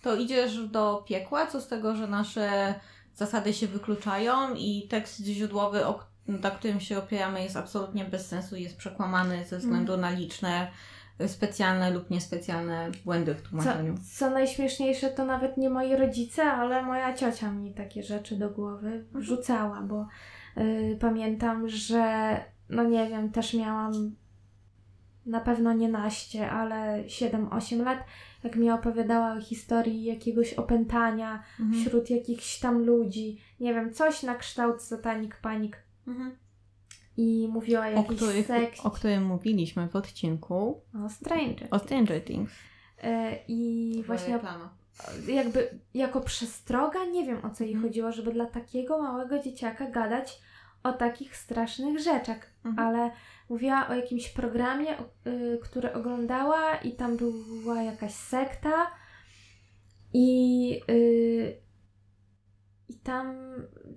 to 0.02 0.16
idziesz 0.16 0.66
do 0.66 1.04
piekła, 1.08 1.46
co 1.46 1.60
z 1.60 1.68
tego, 1.68 1.96
że 1.96 2.06
nasze 2.06 2.74
zasady 3.14 3.52
się 3.52 3.66
wykluczają 3.66 4.54
i 4.54 4.86
tekst 4.90 5.20
źródłowy, 5.24 5.80
na 6.28 6.50
którym 6.50 6.80
się 6.80 6.98
opieramy, 6.98 7.42
jest 7.42 7.56
absolutnie 7.56 8.04
bez 8.04 8.26
sensu, 8.26 8.56
jest 8.56 8.76
przekłamany 8.76 9.44
ze 9.44 9.58
względu 9.58 9.96
na 9.96 10.10
liczne 10.10 10.68
y, 11.20 11.28
specjalne 11.28 11.90
lub 11.90 12.10
niespecjalne 12.10 12.90
błędy 13.04 13.34
w 13.34 13.42
Co, 13.42 13.48
tłumaczeniu. 13.48 13.94
co 14.18 14.30
najśmieszniejsze, 14.30 15.08
to 15.10 15.24
nawet 15.24 15.56
nie 15.56 15.70
moi 15.70 15.96
rodzice, 15.96 16.42
ale 16.44 16.82
moja 16.82 17.14
ciocia 17.14 17.50
mi 17.52 17.74
takie 17.74 18.02
rzeczy 18.02 18.36
do 18.36 18.50
głowy 18.50 18.86
Mhm. 18.86 19.06
wrzucała, 19.22 19.80
bo 19.82 20.06
y, 20.58 20.98
pamiętam, 21.00 21.68
że 21.68 22.36
no 22.68 22.84
nie 22.84 23.08
wiem, 23.08 23.32
też 23.32 23.54
miałam 23.54 23.92
na 25.26 25.40
pewno 25.40 25.72
nie 25.72 25.88
naście, 25.88 26.50
ale 26.50 27.04
7-8 27.06 27.82
lat, 27.84 27.98
jak 28.44 28.56
mi 28.56 28.70
opowiadała 28.70 29.32
o 29.32 29.40
historii 29.40 30.04
jakiegoś 30.04 30.54
opętania 30.54 31.42
Mhm. 31.60 31.84
wśród 31.84 32.10
jakichś 32.10 32.58
tam 32.58 32.84
ludzi, 32.84 33.40
nie 33.60 33.74
wiem, 33.74 33.92
coś 33.94 34.22
na 34.22 34.34
kształt 34.34 34.82
satanik 34.82 35.36
panik 35.36 35.76
Mhm. 36.06 36.36
i 37.16 37.48
mówiła 37.52 37.86
o 37.94 38.04
których, 38.04 38.46
sekcie. 38.46 38.82
o 38.82 38.90
którym 38.90 39.24
mówiliśmy 39.26 39.88
w 39.88 39.96
odcinku 39.96 40.80
O 41.04 41.08
Stranger. 41.08 41.68
o 41.70 41.78
Stranger 41.78 42.24
Things. 42.24 42.52
Y, 42.52 43.08
I 43.48 44.02
właśnie 44.06 44.34
Reklama. 44.34 44.74
jakby 45.28 45.78
jako 45.94 46.20
przestroga, 46.20 47.04
nie 47.04 47.26
wiem 47.26 47.44
o 47.44 47.50
co 47.50 47.64
jej 47.64 47.72
Mhm. 47.72 47.88
chodziło, 47.90 48.12
żeby 48.12 48.32
dla 48.32 48.46
takiego 48.46 49.02
małego 49.02 49.38
dzieciaka 49.38 49.90
gadać 49.90 50.40
o 50.82 50.92
takich 50.92 51.36
strasznych 51.36 52.00
rzeczach, 52.00 52.50
Mhm. 52.64 52.88
ale 52.88 53.10
mówiła 53.52 53.88
o 53.88 53.94
jakimś 53.94 54.28
programie, 54.28 54.98
y, 55.26 55.58
który 55.62 55.92
oglądała 55.92 56.76
i 56.76 56.92
tam 56.92 57.16
była 57.16 57.82
jakaś 57.82 58.12
sekta 58.14 58.90
i, 60.14 60.80
y, 60.90 61.56
i 62.88 62.94
tam 62.94 63.36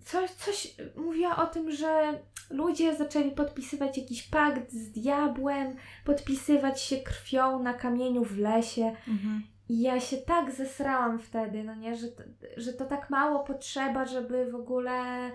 coś, 0.05 0.31
coś 0.31 0.75
mówiła 0.95 1.35
o 1.37 1.47
tym, 1.47 1.71
że 1.71 2.19
ludzie 2.49 2.95
zaczęli 2.95 3.31
podpisywać 3.31 3.97
jakiś 3.97 4.23
pakt 4.23 4.71
z 4.71 4.91
diabłem, 4.91 5.75
podpisywać 6.05 6.81
się 6.81 6.97
krwią 6.97 7.63
na 7.63 7.73
kamieniu 7.73 8.23
w 8.23 8.37
lesie. 8.37 8.85
Mhm. 9.07 9.43
I 9.69 9.81
ja 9.81 9.99
się 9.99 10.17
tak 10.17 10.51
zesrałam 10.51 11.19
wtedy, 11.19 11.63
no 11.63 11.75
nie, 11.75 11.95
że 11.95 12.07
to, 12.07 12.23
że 12.57 12.73
to 12.73 12.85
tak 12.85 13.09
mało 13.09 13.43
potrzeba, 13.43 14.05
żeby 14.05 14.51
w 14.51 14.55
ogóle, 14.55 15.31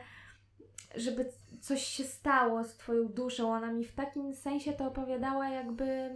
żeby 0.97 1.32
coś 1.61 1.82
się 1.82 2.05
stało 2.05 2.64
z 2.64 2.76
twoją 2.76 3.09
duszą. 3.09 3.53
Ona 3.53 3.72
mi 3.72 3.84
w 3.84 3.95
takim 3.95 4.34
sensie 4.34 4.72
to 4.72 4.86
opowiadała, 4.86 5.49
jakby, 5.49 6.11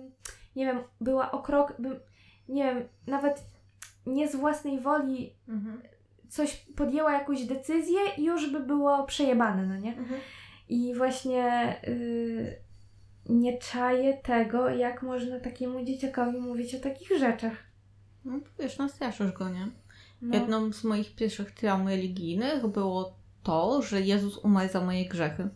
nie 0.57 0.67
wiem, 0.67 0.79
była 1.01 1.31
o 1.31 1.43
krok, 1.43 1.75
by, 1.79 2.01
nie 2.49 2.65
wiem, 2.65 2.89
nawet 3.07 3.45
nie 4.07 4.29
z 4.29 4.37
własnej 4.37 4.81
woli 4.81 5.33
Mhm. 5.49 5.83
coś 6.29 6.57
podjęła 6.77 7.13
jakąś 7.13 7.45
decyzję 7.45 7.99
i 8.19 8.25
już 8.25 8.51
by 8.53 8.61
było 8.61 9.05
przejebane, 9.05 9.67
no 9.67 9.77
nie? 9.77 9.97
Mhm. 9.97 10.21
I 10.69 10.95
właśnie 10.95 11.77
y, 11.89 12.57
nie 13.29 13.59
czaję 13.59 14.15
tego, 14.15 14.69
jak 14.69 15.03
można 15.03 15.41
takiemu 15.41 15.85
dzieciakowi 15.85 16.39
mówić 16.39 16.75
o 16.75 16.81
takich 16.81 17.19
rzeczach. 17.19 17.57
No 18.25 18.39
wiesz, 18.59 18.79
nastraszysz 18.79 19.33
go, 19.33 19.49
nie? 19.49 19.69
No. 20.23 20.35
Jedną 20.39 20.73
z 20.73 20.85
moich 20.85 21.15
pierwszych 21.15 21.51
traum 21.51 21.89
religijnych 21.89 22.67
było 22.67 23.17
to, 23.45 23.83
że 23.83 24.01
Jezus 24.01 24.39
umarł 24.39 24.73
za 24.73 24.81
moje 24.81 25.05
grzechy. 25.09 25.49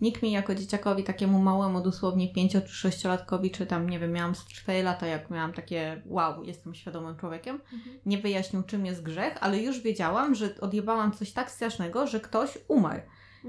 Nikt 0.00 0.22
mi 0.22 0.32
jako 0.32 0.54
dzieciakowi, 0.54 1.04
takiemu 1.04 1.38
małemu, 1.38 1.80
dosłownie 1.82 2.32
5 2.32 2.52
czy 2.52 2.60
6-latkowi, 2.88 3.50
czy 3.50 3.66
tam, 3.66 3.90
nie 3.90 3.98
wiem, 3.98 4.12
miałam 4.12 4.34
z 4.34 4.44
4 4.46 4.82
lata, 4.82 5.06
jak 5.06 5.30
miałam 5.30 5.52
takie 5.52 6.02
wow, 6.06 6.44
jestem 6.44 6.74
świadomym 6.74 7.16
człowiekiem, 7.16 7.60
Mhm. 7.72 7.98
nie 8.06 8.18
wyjaśnił, 8.18 8.62
czym 8.62 8.86
jest 8.86 9.02
grzech, 9.02 9.34
ale 9.40 9.58
już 9.58 9.80
wiedziałam, 9.80 10.34
że 10.34 10.48
odjebałam 10.60 11.12
coś 11.12 11.32
tak 11.32 11.50
strasznego, 11.50 12.06
że 12.06 12.20
ktoś 12.20 12.58
umarł. 12.68 13.00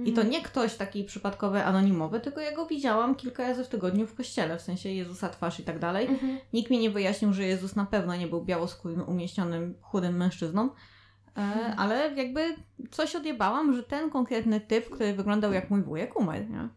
I 0.06 0.14
to 0.14 0.22
Mhm. 0.22 0.30
nie 0.30 0.42
ktoś 0.42 0.76
taki 0.76 1.04
przypadkowy, 1.04 1.64
anonimowy, 1.64 2.20
tylko 2.20 2.40
ja 2.42 2.56
go 2.56 2.66
widziałam 2.66 3.16
kilka 3.16 3.44
razy 3.44 3.64
w 3.64 3.68
tygodniu 3.68 4.08
w 4.08 4.16
kościele, 4.16 4.58
w 4.58 4.62
sensie 4.62 4.90
Jezusa 4.90 5.30
twarz 5.30 5.60
i 5.60 5.64
tak 5.64 5.80
dalej. 5.80 6.08
Mhm. 6.08 6.38
Nikt 6.54 6.70
mi 6.72 6.80
nie 6.80 6.90
wyjaśnił, 6.90 7.34
że 7.34 7.44
Jezus 7.44 7.76
na 7.76 7.86
pewno 7.86 8.16
nie 8.16 8.28
był 8.28 8.46
białoskórym, 8.46 9.02
umieśnionym, 9.10 9.76
chudym 9.82 10.18
mężczyzną, 10.18 10.70
Mhm. 11.38 11.80
ale 11.80 12.14
jakby 12.16 12.56
coś 12.92 13.16
odjebałam, 13.16 13.76
że 13.76 13.84
ten 13.84 14.10
konkretny 14.10 14.62
typ, 14.62 14.90
który 14.90 15.14
wyglądał 15.14 15.54
jak 15.54 15.70
mój 15.70 15.84
wujek, 15.84 16.16
umarł, 16.20 16.46
nie? 16.50 16.70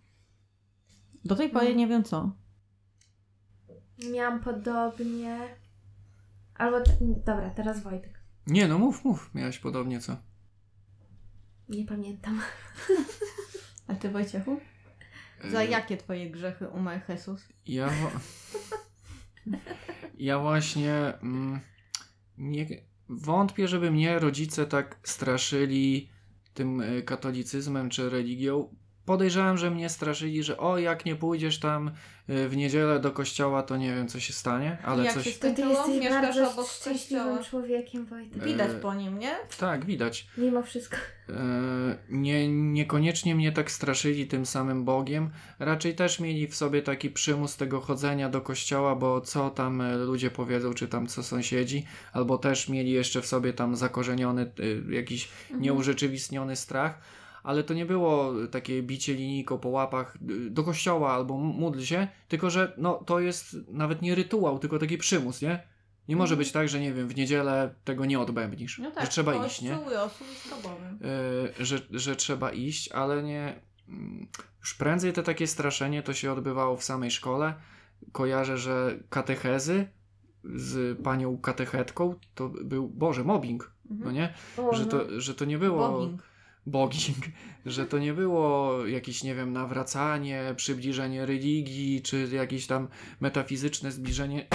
Do 1.24 1.36
tej 1.36 1.48
pory 1.48 1.60
Mhm. 1.66 1.78
nie 1.78 1.86
wiem 1.86 2.04
co. 2.04 2.30
Miałam 4.12 4.40
podobnie. 4.40 5.38
Albo. 6.54 6.80
Te... 6.80 6.92
Dobra, 7.00 7.50
teraz 7.50 7.82
Wojtek. 7.82 8.20
Nie, 8.46 8.68
no 8.68 8.78
mów, 8.78 9.04
mów. 9.04 9.34
Miałeś 9.34 9.58
podobnie 9.58 10.00
co? 10.00 10.16
Nie 11.68 11.84
pamiętam. 11.84 12.40
A 13.88 13.94
ty 13.94 14.10
Wojciechu? 14.10 14.60
Za 15.50 15.60
E, 15.62 15.66
jakie 15.66 15.96
twoje 15.96 16.30
grzechy 16.30 16.68
umarł 16.68 17.00
Jezus? 17.08 17.48
Ja, 17.66 17.90
ja 20.18 20.38
właśnie 20.38 20.94
mm, 21.22 21.60
nie, 22.38 22.66
wątpię, 23.10 23.68
żeby 23.68 23.90
mnie 23.90 24.18
rodzice 24.18 24.66
tak 24.66 25.00
straszyli 25.02 26.08
tym 26.54 26.80
e, 26.80 27.02
katolicyzmem 27.02 27.90
czy 27.90 28.10
religią. 28.10 28.74
Podejrzewam, 29.14 29.58
że 29.58 29.70
mnie 29.70 29.88
straszyli, 29.88 30.42
że 30.42 30.58
o, 30.58 30.78
jak 30.78 31.04
nie 31.04 31.16
pójdziesz 31.16 31.58
tam 31.58 31.90
e, 32.28 32.48
w 32.48 32.56
niedzielę 32.56 33.00
do 33.00 33.10
kościoła, 33.10 33.62
to 33.62 33.76
nie 33.76 33.94
wiem, 33.94 34.08
co 34.08 34.20
się 34.20 34.32
stanie, 34.32 34.78
ale 34.84 35.04
Jak 35.04 35.14
coś... 35.14 35.24
się 35.24 35.30
To 35.30 35.40
ty 35.40 35.52
Skończyło? 35.52 35.70
jesteś 35.86 36.00
Mieszkasz 36.00 36.22
bardzo 36.22 36.50
obok 36.52 36.68
szczęśliwym 36.68 37.24
kościoła. 37.26 37.44
człowiekiem, 37.44 38.06
Wojtek. 38.06 38.44
Widać 38.44 38.70
E, 38.70 38.74
po 38.74 38.94
nim, 38.94 39.18
nie? 39.18 39.34
Tak, 39.58 39.84
widać. 39.84 40.26
Mimo 40.38 40.62
wszystko. 40.62 40.96
E, 41.28 41.32
nie, 42.08 42.48
niekoniecznie 42.48 43.34
mnie 43.34 43.52
tak 43.52 43.70
straszyli 43.70 44.26
tym 44.26 44.46
samym 44.46 44.84
Bogiem. 44.84 45.30
Raczej 45.58 45.94
też 45.94 46.20
mieli 46.20 46.46
w 46.48 46.54
sobie 46.56 46.82
taki 46.82 47.10
przymus 47.10 47.56
tego 47.56 47.80
chodzenia 47.80 48.28
do 48.28 48.40
kościoła, 48.40 48.94
bo 48.96 49.20
co 49.20 49.50
tam 49.50 49.82
ludzie 50.06 50.30
powiedzą, 50.30 50.74
czy 50.74 50.88
tam 50.88 51.06
co 51.06 51.22
sąsiedzi, 51.22 51.84
albo 52.12 52.38
też 52.38 52.68
mieli 52.68 52.90
jeszcze 52.90 53.20
w 53.22 53.26
sobie 53.26 53.52
tam 53.52 53.76
zakorzeniony 53.76 54.50
jakiś 54.90 55.28
Mhm. 55.44 55.62
nieurzeczywistniony 55.62 56.56
strach. 56.56 56.98
Ale 57.42 57.64
to 57.64 57.74
nie 57.74 57.86
było 57.86 58.32
takie 58.50 58.82
bicie 58.82 59.14
linijką 59.14 59.58
po 59.58 59.68
łapach 59.68 60.16
e, 60.16 60.50
do 60.50 60.62
kościoła 60.64 61.12
albo 61.12 61.38
módl 61.38 61.80
się, 61.80 62.08
tylko 62.28 62.50
że 62.50 62.72
no, 62.78 62.94
to 63.06 63.20
jest 63.20 63.56
nawet 63.68 64.02
nie 64.02 64.14
rytuał, 64.14 64.58
tylko 64.58 64.78
taki 64.78 64.98
przymus, 64.98 65.42
nie? 65.42 65.62
Nie 66.08 66.16
może 66.16 66.32
Mhm. 66.34 66.38
być 66.38 66.52
tak, 66.52 66.68
że 66.68 66.80
nie 66.80 66.92
wiem, 66.92 67.08
w 67.08 67.16
niedzielę 67.16 67.74
tego 67.84 68.04
nie 68.06 68.20
odbębnisz, 68.20 68.78
No 68.78 68.90
tak, 68.90 69.04
że 69.04 69.10
trzeba 69.10 69.46
iść, 69.46 69.62
nie? 69.62 69.70
Kościół 69.70 69.90
rosół 69.94 70.26
schabowy. 70.26 70.84
y, 71.60 71.64
że, 71.64 71.78
że 71.90 72.16
trzeba 72.16 72.50
iść, 72.52 72.92
ale 72.92 73.22
nie. 73.22 73.60
mm, 73.88 74.26
Już 74.60 74.74
prędzej 74.74 75.12
to 75.12 75.22
takie 75.22 75.46
straszenie 75.46 76.02
to 76.02 76.14
się 76.14 76.32
odbywało 76.32 76.76
w 76.76 76.84
samej 76.84 77.10
szkole. 77.10 77.54
Kojarzę, 78.12 78.58
że 78.58 78.98
katechezy 79.10 79.86
z 80.44 80.98
panią 81.02 81.38
katechetką 81.38 82.14
to 82.34 82.48
był, 82.48 82.88
Boże, 82.88 83.24
mobbing, 83.24 83.72
no 83.90 83.96
Mhm. 83.96 84.14
nie? 84.14 84.34
O, 84.56 84.74
Że 84.74 84.84
no. 84.84 84.90
to, 84.90 85.20
że 85.20 85.34
to 85.34 85.44
nie 85.44 85.58
było. 85.58 86.08
Bogging, 86.66 87.16
że 87.66 87.86
to 87.86 87.98
nie 87.98 88.12
było 88.14 88.72
jakieś, 88.86 89.24
nie 89.24 89.34
wiem, 89.34 89.52
nawracanie, 89.52 90.54
przybliżenie 90.56 91.26
religii, 91.26 92.02
czy 92.02 92.28
jakieś 92.32 92.66
tam 92.66 92.88
metafizyczne 93.20 93.92
zbliżenie, 93.92 94.46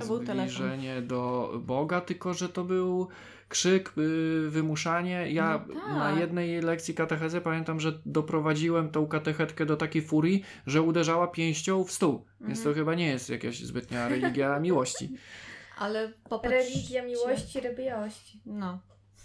To 0.00 0.06
był 0.06 0.18
telefon. 0.24 0.48
zbliżenie 0.48 1.02
do 1.02 1.52
Boga, 1.66 2.00
tylko 2.00 2.34
że 2.34 2.48
to 2.48 2.64
był 2.64 3.08
krzyk, 3.48 3.92
y, 3.98 4.50
wymuszanie. 4.50 5.32
Ja 5.32 5.64
No 5.68 5.74
tak. 5.74 5.88
na 5.88 6.20
jednej 6.20 6.60
lekcji 6.60 6.94
katechezy 6.94 7.40
pamiętam, 7.40 7.80
że 7.80 8.00
doprowadziłem 8.06 8.90
tą 8.90 9.06
katechetkę 9.06 9.66
do 9.66 9.76
takiej 9.76 10.02
furii, 10.02 10.42
że 10.66 10.82
uderzała 10.82 11.26
pięścią 11.26 11.84
w 11.84 11.92
stół. 11.92 12.24
Więc 12.40 12.58
to 12.62 12.68
Mhm. 12.68 12.74
chyba 12.76 12.94
nie 12.94 13.06
jest 13.06 13.30
jakaś 13.30 13.58
zbytnia 13.60 14.08
religia 14.08 14.60
miłości. 14.60 15.10
Ale 15.78 16.12
popatrz... 16.28 16.54
Religia 16.54 17.04
miłości, 17.04 17.60
rybiałości. 17.60 18.40
No, 18.46 18.78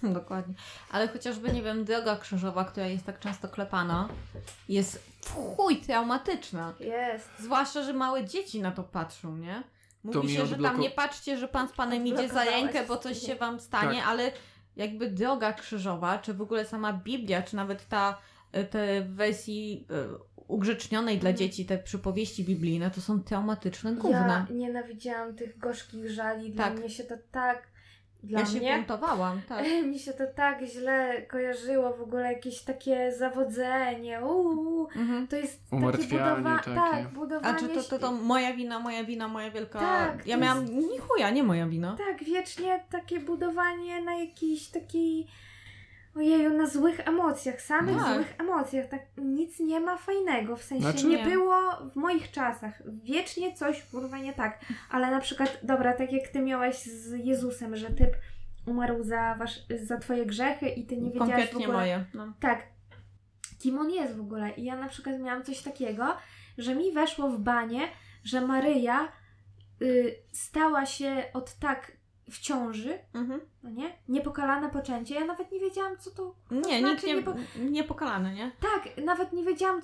dokładnie. 0.20 0.54
Ale 0.92 1.08
chociażby, 1.08 1.52
nie 1.54 1.62
wiem, 1.62 1.86
droga 1.86 2.16
krzyżowa, 2.16 2.66
która 2.66 2.88
jest 2.88 3.06
tak 3.06 3.20
często 3.20 3.48
klepana, 3.50 4.10
jest 4.70 5.04
w 5.22 5.30
chuj 5.34 5.78
traumatyczna. 5.78 6.74
Jest. 6.80 7.30
Zwłaszcza, 7.40 7.84
że 7.84 7.94
małe 7.94 8.26
dzieci 8.26 8.62
na 8.62 8.72
to 8.72 8.84
patrzą, 8.84 9.38
nie? 9.38 9.64
Mówi 10.04 10.28
mi 10.28 10.34
się, 10.34 10.46
że 10.46 10.58
tam 10.58 10.80
nie 10.80 10.90
patrzcie, 10.90 11.38
że 11.38 11.48
pan 11.48 11.68
z 11.68 11.72
panem 11.72 12.08
idzie 12.08 12.30
za 12.30 12.44
rękę, 12.44 12.86
bo 12.88 12.98
coś 12.98 13.18
się 13.22 13.36
wam 13.36 13.60
stanie, 13.60 14.00
Tak. 14.00 14.08
ale 14.08 14.32
jakby 14.76 15.10
droga 15.12 15.54
krzyżowa, 15.54 16.18
czy 16.18 16.34
w 16.34 16.42
ogóle 16.42 16.66
sama 16.66 16.94
Biblia, 16.94 17.42
czy 17.42 17.56
nawet 17.56 17.88
ta 17.88 18.18
e, 18.52 18.64
te 18.64 19.02
w 19.02 19.16
wersji 19.16 19.88
e, 19.90 19.94
ugrzecznionej 20.48 21.18
dla 21.20 21.30
Mhm. 21.30 21.38
dzieci, 21.38 21.66
te 21.66 21.78
przypowieści 21.78 22.44
biblijne, 22.44 22.92
to 22.92 23.02
są 23.02 23.20
traumatyczne 23.24 23.94
gówna. 23.94 24.46
Ja 24.50 24.56
nienawidziłam 24.56 25.36
tych 25.36 25.58
gorzkich 25.58 26.10
żali. 26.12 26.52
Dla 26.52 26.64
Tak. 26.64 26.80
mnie 26.80 26.90
się 26.90 27.04
to 27.04 27.16
tak. 27.32 27.73
Dla 28.24 28.40
Ja, 28.40 28.46
się 28.46 28.58
mnie 28.60 28.76
buntowałam, 28.78 29.42
tak. 29.50 29.66
mi 29.86 30.00
się 30.00 30.14
to 30.14 30.24
tak 30.36 30.62
źle 30.64 31.22
kojarzyło, 31.22 31.94
w 31.94 32.02
ogóle 32.02 32.34
jakieś 32.34 32.62
takie 32.62 33.12
zawodzenie. 33.18 34.22
Uuu, 34.26 34.88
Mhm. 34.96 35.28
to 35.28 35.36
jest 35.36 35.70
takie 35.92 36.04
budowa- 36.08 36.56
takie. 36.58 36.76
Tak, 36.76 37.06
A 37.06 37.10
budowanie. 37.10 37.60
czy 37.60 37.68
to, 37.70 37.84
to, 37.84 38.00
to 38.00 38.12
moja 38.12 38.54
wina, 38.54 38.80
moja 38.80 39.04
wina, 39.04 39.28
moja 39.28 39.52
wielka... 39.52 39.80
Tak, 39.80 40.28
ja 40.28 40.38
miałam, 40.38 40.62
jest- 40.62 40.74
ni 40.74 40.98
chuja, 40.98 41.30
nie 41.30 41.44
moja 41.44 41.68
wina. 41.68 41.96
Tak, 41.98 42.24
wiecznie 42.24 42.84
takie 42.90 43.20
budowanie 43.20 44.02
na 44.02 44.16
jakiejś 44.16 44.68
takiej. 44.70 45.28
Ojeju, 46.16 46.54
na 46.58 46.66
złych 46.68 47.08
emocjach, 47.08 47.62
samych 47.62 47.98
Tak. 47.98 48.14
złych 48.16 48.34
emocjach. 48.40 48.88
Tak, 48.90 49.02
nic 49.18 49.60
nie 49.60 49.80
ma 49.80 49.98
fajnego. 49.98 50.56
W 50.58 50.64
sensie 50.64 50.84
Znaczy- 50.92 51.08
nie 51.08 51.18
Nie. 51.18 51.26
było 51.26 51.56
w 51.92 51.96
moich 51.96 52.32
czasach. 52.32 52.82
Wiecznie 53.04 53.54
coś 53.56 53.84
kurwa 53.84 54.18
nie 54.18 54.34
tak. 54.34 54.60
Ale 54.90 55.12
na 55.12 55.20
przykład, 55.20 55.60
dobra, 55.64 55.94
tak 55.94 56.12
jak 56.12 56.28
ty 56.28 56.40
miałaś 56.42 56.84
z 56.84 57.26
Jezusem, 57.26 57.76
że 57.76 57.88
typ 57.90 58.10
umarł 58.68 59.04
za, 59.04 59.36
wasz, 59.40 59.60
za 59.84 59.98
twoje 59.98 60.26
grzechy 60.26 60.70
i 60.70 60.86
ty 60.86 60.98
nie 60.98 61.12
wiedziałaś 61.12 61.30
w 61.30 61.34
Konkretnie 61.36 61.66
ogóle. 61.66 61.80
moje. 61.80 62.06
No. 62.14 62.34
Tak. 62.40 62.64
Kim 63.60 63.78
on 63.80 63.90
jest 63.92 64.16
w 64.18 64.22
ogóle? 64.22 64.50
I 64.52 64.64
ja 64.64 64.76
na 64.76 64.88
przykład 64.90 65.20
miałam 65.20 65.44
coś 65.44 65.62
takiego, 65.62 66.18
że 66.58 66.76
mi 66.76 66.92
weszło 66.92 67.30
w 67.30 67.40
banie, 67.40 67.82
że 68.24 68.42
Maryja 68.42 69.08
y, 69.82 70.16
stała 70.32 70.86
się 70.86 71.24
od 71.34 71.54
tak 71.54 71.92
w 72.34 72.40
ciąży, 72.40 73.00
Mhm. 73.14 73.42
no 73.64 73.70
nie? 73.70 73.98
Niepokalane 74.08 74.70
poczęcie. 74.70 75.16
Ja 75.16 75.26
nawet 75.26 75.52
nie 75.52 75.60
wiedziałam, 75.60 75.98
co 75.98 76.12
to. 76.12 76.36
Nie, 76.52 76.80
znaczy 76.80 77.08
nie, 77.08 77.16
niepo- 77.16 77.36
nie 77.70 77.84
pokalany, 77.84 78.34
nie? 78.34 78.52
Tak, 78.60 79.06
nawet 79.06 79.34
nie 79.34 79.44
wiedziałam, 79.44 79.82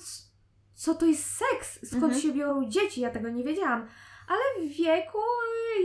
co 0.73 0.95
to 0.95 1.05
jest 1.05 1.25
seks, 1.37 1.87
skąd 1.87 2.03
Mhm. 2.03 2.21
się 2.21 2.33
biorą 2.33 2.69
dzieci, 2.69 3.01
ja 3.01 3.09
tego 3.09 3.29
nie 3.29 3.43
wiedziałam. 3.43 3.87
Ale 4.27 4.67
w 4.67 4.71
wieku 4.77 5.17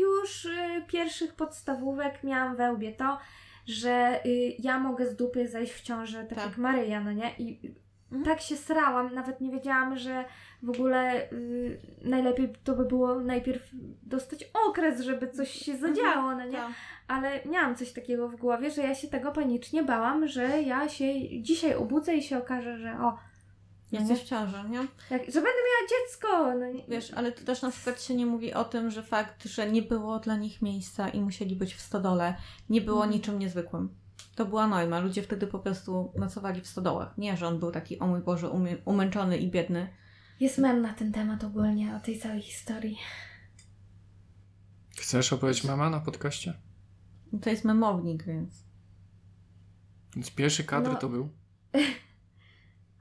już 0.00 0.44
y, 0.44 0.84
pierwszych 0.88 1.34
podstawówek 1.34 2.24
miałam 2.24 2.56
we 2.56 2.72
łbie 2.72 2.92
to, 2.92 3.18
że 3.66 4.20
y, 4.26 4.54
ja 4.58 4.78
mogę 4.78 5.06
z 5.06 5.16
dupy 5.16 5.48
zejść 5.48 5.72
w 5.72 5.82
ciążę, 5.82 6.24
tak, 6.24 6.38
Tak. 6.38 6.46
jak 6.48 6.58
Maryja, 6.58 7.00
no 7.00 7.12
nie? 7.12 7.34
I 7.38 7.74
Mhm. 8.14 8.24
tak 8.24 8.40
się 8.40 8.56
srałam, 8.56 9.14
nawet 9.14 9.40
nie 9.40 9.50
wiedziałam, 9.50 9.96
że 9.98 10.24
w 10.62 10.70
ogóle 10.70 11.30
y, 11.32 11.80
najlepiej 12.04 12.52
to 12.64 12.74
by 12.74 12.84
było 12.84 13.14
najpierw 13.20 13.70
dostać 14.02 14.50
okres, 14.68 15.00
żeby 15.00 15.28
coś 15.30 15.50
się 15.50 15.76
zadziało, 15.76 16.34
no 16.34 16.44
nie? 16.44 16.52
Tak. 16.52 16.72
Ale 17.08 17.40
miałam 17.44 17.76
coś 17.76 17.92
takiego 17.92 18.28
w 18.28 18.36
głowie, 18.36 18.70
że 18.70 18.82
ja 18.82 18.94
się 18.94 19.08
tego 19.08 19.32
panicznie 19.32 19.82
bałam, 19.82 20.28
że 20.28 20.62
ja 20.62 20.88
się 20.88 21.04
dzisiaj 21.42 21.74
obudzę 21.74 22.14
i 22.14 22.22
się 22.22 22.38
okaże, 22.38 22.78
że 22.78 22.92
o, 23.00 23.18
Jesteś 23.92 24.20
w 24.20 24.24
ciąży, 24.24 24.56
nie? 24.70 24.78
jak, 25.10 25.22
że 25.24 25.32
będę 25.32 25.48
miała 25.48 25.88
dziecko. 25.90 26.54
No, 26.60 26.66
nie, 26.72 26.84
Wiesz, 26.88 27.12
ale 27.16 27.32
tu 27.32 27.44
też 27.44 27.62
na 27.62 27.70
przykład 27.70 28.02
się 28.02 28.14
nie 28.14 28.26
mówi 28.26 28.54
o 28.54 28.64
tym, 28.64 28.90
że 28.90 29.02
fakt, 29.02 29.44
że 29.44 29.70
nie 29.72 29.82
było 29.82 30.18
dla 30.18 30.36
nich 30.36 30.62
miejsca 30.62 31.08
i 31.08 31.20
musieli 31.20 31.56
być 31.56 31.74
w 31.74 31.80
stodole, 31.80 32.34
nie 32.70 32.80
było 32.80 32.96
Mhm. 33.04 33.12
niczym 33.12 33.38
niezwykłym. 33.38 33.88
To 34.34 34.46
była 34.46 34.66
norma. 34.66 35.00
Ludzie 35.00 35.22
wtedy 35.22 35.46
po 35.46 35.58
prostu 35.58 36.12
nocowali 36.16 36.60
w 36.60 36.66
stodołach. 36.66 37.18
Nie, 37.18 37.36
że 37.36 37.46
on 37.48 37.58
był 37.58 37.70
taki, 37.70 37.98
o 37.98 38.06
mój 38.06 38.20
Boże, 38.20 38.46
umie- 38.48 38.76
umęczony 38.84 39.38
i 39.38 39.50
biedny. 39.50 39.88
Jest 40.40 40.58
mem 40.58 40.82
na 40.82 40.92
ten 40.94 41.12
temat 41.12 41.44
ogólnie, 41.44 41.96
o 41.96 42.00
tej 42.00 42.18
całej 42.18 42.42
historii. 42.42 42.98
Chcesz 44.98 45.32
opowiedzieć 45.32 45.64
mama 45.64 45.90
na 45.90 46.00
podcaście? 46.00 46.54
I 47.32 47.38
to 47.38 47.50
jest 47.50 47.64
memownik, 47.64 48.24
więc... 48.24 48.64
Więc 50.16 50.30
pierwszy 50.30 50.64
kadr 50.64 50.90
No. 50.92 50.98
to 50.98 51.08
był. 51.08 51.28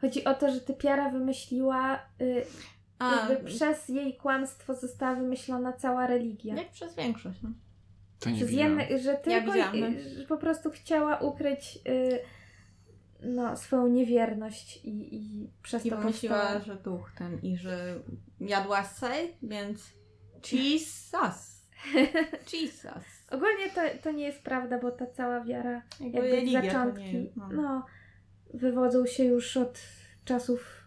Chodzi 0.01 0.23
o 0.25 0.34
to, 0.34 0.53
że 0.53 0.61
typiara 0.61 1.09
wymyśliła 1.09 1.95
y, 2.21 2.45
A, 2.99 3.27
przez 3.45 3.89
jej 3.89 4.17
kłamstwo 4.17 4.75
została 4.75 5.15
wymyślona 5.15 5.73
cała 5.73 6.07
religia. 6.07 6.55
jak 6.55 6.71
przez 6.71 6.95
większość. 6.95 7.41
No. 7.41 7.49
To 8.24 8.30
nie 8.30 8.99
że 8.99 9.15
tylko 9.15 9.51
widziałam, 9.51 9.80
no. 9.80 9.88
że 10.19 10.26
po 10.26 10.38
prostu 10.38 10.71
chciała 10.71 11.17
ukryć 11.17 11.80
y, 11.88 12.19
no, 13.24 13.57
swoją 13.57 13.88
niewierność 13.88 14.78
i, 14.84 15.15
i 15.15 15.49
przez 15.61 15.86
I 15.86 15.89
to 15.89 15.97
powstała. 15.97 16.59
że 16.59 16.76
duch 16.76 17.11
ten 17.17 17.39
i 17.41 17.57
że 17.57 17.99
jadła 18.39 18.84
sej, 18.84 19.38
więc 19.43 19.93
Jesus. 20.51 21.63
Jesus. 22.53 23.03
Ogólnie 23.32 23.69
to, 23.76 23.82
to 24.03 24.11
nie 24.11 24.24
jest 24.24 24.43
prawda, 24.43 24.80
bo 24.80 24.91
ta 24.91 25.07
cała 25.07 25.43
wiara, 25.43 25.82
Jakby 25.99 26.05
jakby 26.05 26.32
religia 26.32 26.61
zaczątki, 26.61 27.13
jest, 27.24 27.36
no. 27.38 27.49
no, 27.51 27.86
wywodzą 28.53 29.05
się 29.05 29.24
już 29.24 29.57
od 29.57 29.80
czasów 30.26 30.84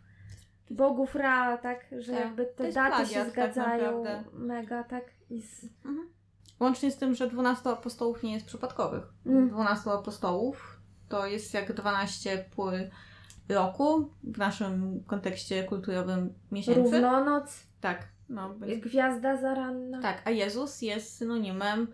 bogów 0.70 1.14
Ra, 1.14 1.56
tak? 1.56 1.86
Że 1.98 2.12
Tak, 2.12 2.20
jakby 2.20 2.46
te 2.46 2.72
daty 2.72 2.72
plagiat, 2.72 3.08
się 3.08 3.14
tak 3.14 3.30
zgadzają 3.30 4.04
naprawdę. 4.04 4.30
mega, 4.32 4.84
tak? 4.84 5.04
I 5.30 5.42
z... 5.42 5.64
Mhm. 5.84 6.08
Łącznie 6.60 6.90
z 6.90 6.96
tym, 6.96 7.14
że 7.14 7.26
12 7.30 7.70
apostołów 7.70 8.22
nie 8.22 8.34
jest 8.34 8.46
przypadkowych. 8.46 9.02
Mm. 9.26 9.48
12 9.50 9.90
apostołów 9.90 10.80
to 11.08 11.26
jest 11.26 11.54
jak 11.54 11.72
12 11.72 12.44
pły 12.56 12.90
roku 13.48 14.10
w 14.24 14.38
naszym 14.38 15.04
kontekście 15.06 15.64
kulturowym 15.64 16.34
miesięcy. 16.52 16.80
Równonoc, 16.82 17.66
Tak. 17.80 18.08
No, 18.28 18.54
więc- 18.58 18.84
gwiazda 18.84 19.36
zaranna. 19.36 20.02
tak, 20.02 20.22
a 20.24 20.30
Jezus 20.30 20.82
jest 20.82 21.16
synonimem 21.16 21.88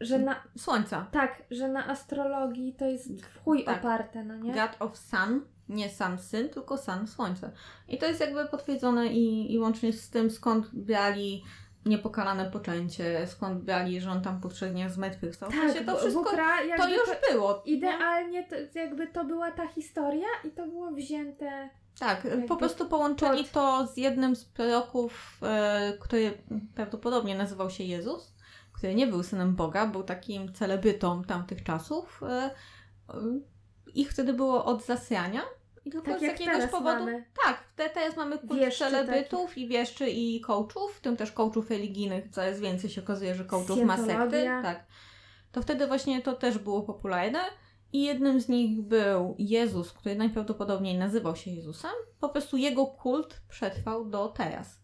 Że 0.00 0.18
na, 0.18 0.36
słońca. 0.58 1.06
tak, 1.12 1.42
że 1.50 1.68
na 1.68 1.86
astrologii 1.88 2.74
to 2.78 2.84
jest 2.84 3.22
w 3.24 3.42
chuj 3.44 3.64
Tak. 3.64 3.78
oparte, 3.78 4.24
no 4.24 4.36
nie? 4.36 4.52
God 4.54 4.70
of 4.80 4.98
Sun, 4.98 5.40
nie 5.68 5.90
Sun 5.90 6.18
Syn, 6.18 6.48
tylko 6.48 6.78
Sun 6.78 7.06
Słońce. 7.06 7.50
I 7.88 7.98
to 7.98 8.06
jest 8.06 8.20
jakby 8.20 8.46
potwierdzone 8.46 9.06
i, 9.06 9.54
i 9.54 9.58
łącznie 9.58 9.92
z 9.92 10.10
tym, 10.10 10.30
skąd 10.30 10.70
brali 10.74 11.44
niepokalane 11.86 12.50
poczęcie, 12.50 13.26
skąd 13.26 13.64
brali, 13.64 14.00
że 14.00 14.10
on 14.10 14.22
tam 14.22 14.40
po 14.40 14.48
trzech 14.48 14.72
dniach 14.72 14.90
zmartwychwstał. 14.92 15.50
Tak, 15.50 15.84
to 15.86 15.96
wszystko, 15.96 16.30
to 16.76 16.88
już 16.88 17.08
było. 17.30 17.62
nie? 17.66 17.72
Idealnie 17.72 18.44
to, 18.44 18.56
jakby 18.78 19.06
to 19.06 19.24
była 19.24 19.50
ta 19.50 19.66
historia 19.68 20.26
i 20.44 20.50
to 20.50 20.66
było 20.66 20.90
wzięte. 20.90 21.68
Tak, 21.98 22.26
po 22.48 22.56
prostu 22.56 22.88
połączyli 22.88 23.44
pod- 23.44 23.52
to 23.52 23.86
z 23.86 23.96
jednym 23.96 24.36
z 24.36 24.44
proroków, 24.44 25.40
e, 25.42 25.92
który 26.00 26.38
prawdopodobnie 26.74 27.36
nazywał 27.38 27.70
się 27.70 27.84
Jezus, 27.84 28.34
który 28.72 28.94
nie 28.94 29.06
był 29.06 29.22
synem 29.22 29.54
Boga, 29.56 29.86
był 29.86 30.02
takim 30.02 30.52
celebrytą 30.52 31.24
tamtych 31.24 31.62
czasów. 31.64 32.22
E, 32.22 32.50
ich 33.94 34.10
wtedy 34.10 34.32
było 34.32 34.64
od 34.64 34.84
zasrania. 34.86 35.40
I 35.86 35.90
tylko 35.90 36.10
Tak 36.10 36.18
z 36.18 36.22
jak 36.22 36.32
jakiegoś 36.32 36.54
teraz 36.54 36.70
powodu. 36.70 36.98
mamy. 36.98 37.24
Tak, 37.44 37.64
te, 37.76 37.90
teraz 37.90 38.16
mamy 38.16 38.38
kult 38.38 38.60
Wieszczy 38.60 38.84
celebrytów 38.84 39.58
i 39.58 39.68
wieszczy 39.68 40.10
i 40.10 40.40
coachów, 40.40 40.94
w 40.96 41.00
tym 41.00 41.16
też 41.16 41.32
coachów 41.32 41.70
religijnych. 41.70 42.28
Coraz 42.30 42.60
więcej 42.60 42.90
się 42.90 43.00
okazuje, 43.00 43.34
że 43.34 43.44
coachów 43.44 43.82
ma 43.82 43.96
sekty. 43.96 44.44
Tak. 44.62 44.86
To 45.52 45.62
wtedy 45.62 45.86
właśnie 45.86 46.22
to 46.22 46.32
też 46.32 46.58
było 46.58 46.82
popularne. 46.82 47.38
I 47.92 48.04
jednym 48.04 48.40
z 48.40 48.48
nich 48.48 48.82
był 48.82 49.34
Jezus, 49.38 49.92
który 49.92 50.14
najprawdopodobniej 50.16 50.98
nazywał 50.98 51.36
się 51.36 51.50
Jezusem. 51.50 51.90
Po 52.20 52.28
prostu 52.28 52.56
jego 52.56 52.86
kult 52.86 53.40
przetrwał 53.48 54.04
do 54.04 54.28
teraz. 54.28 54.80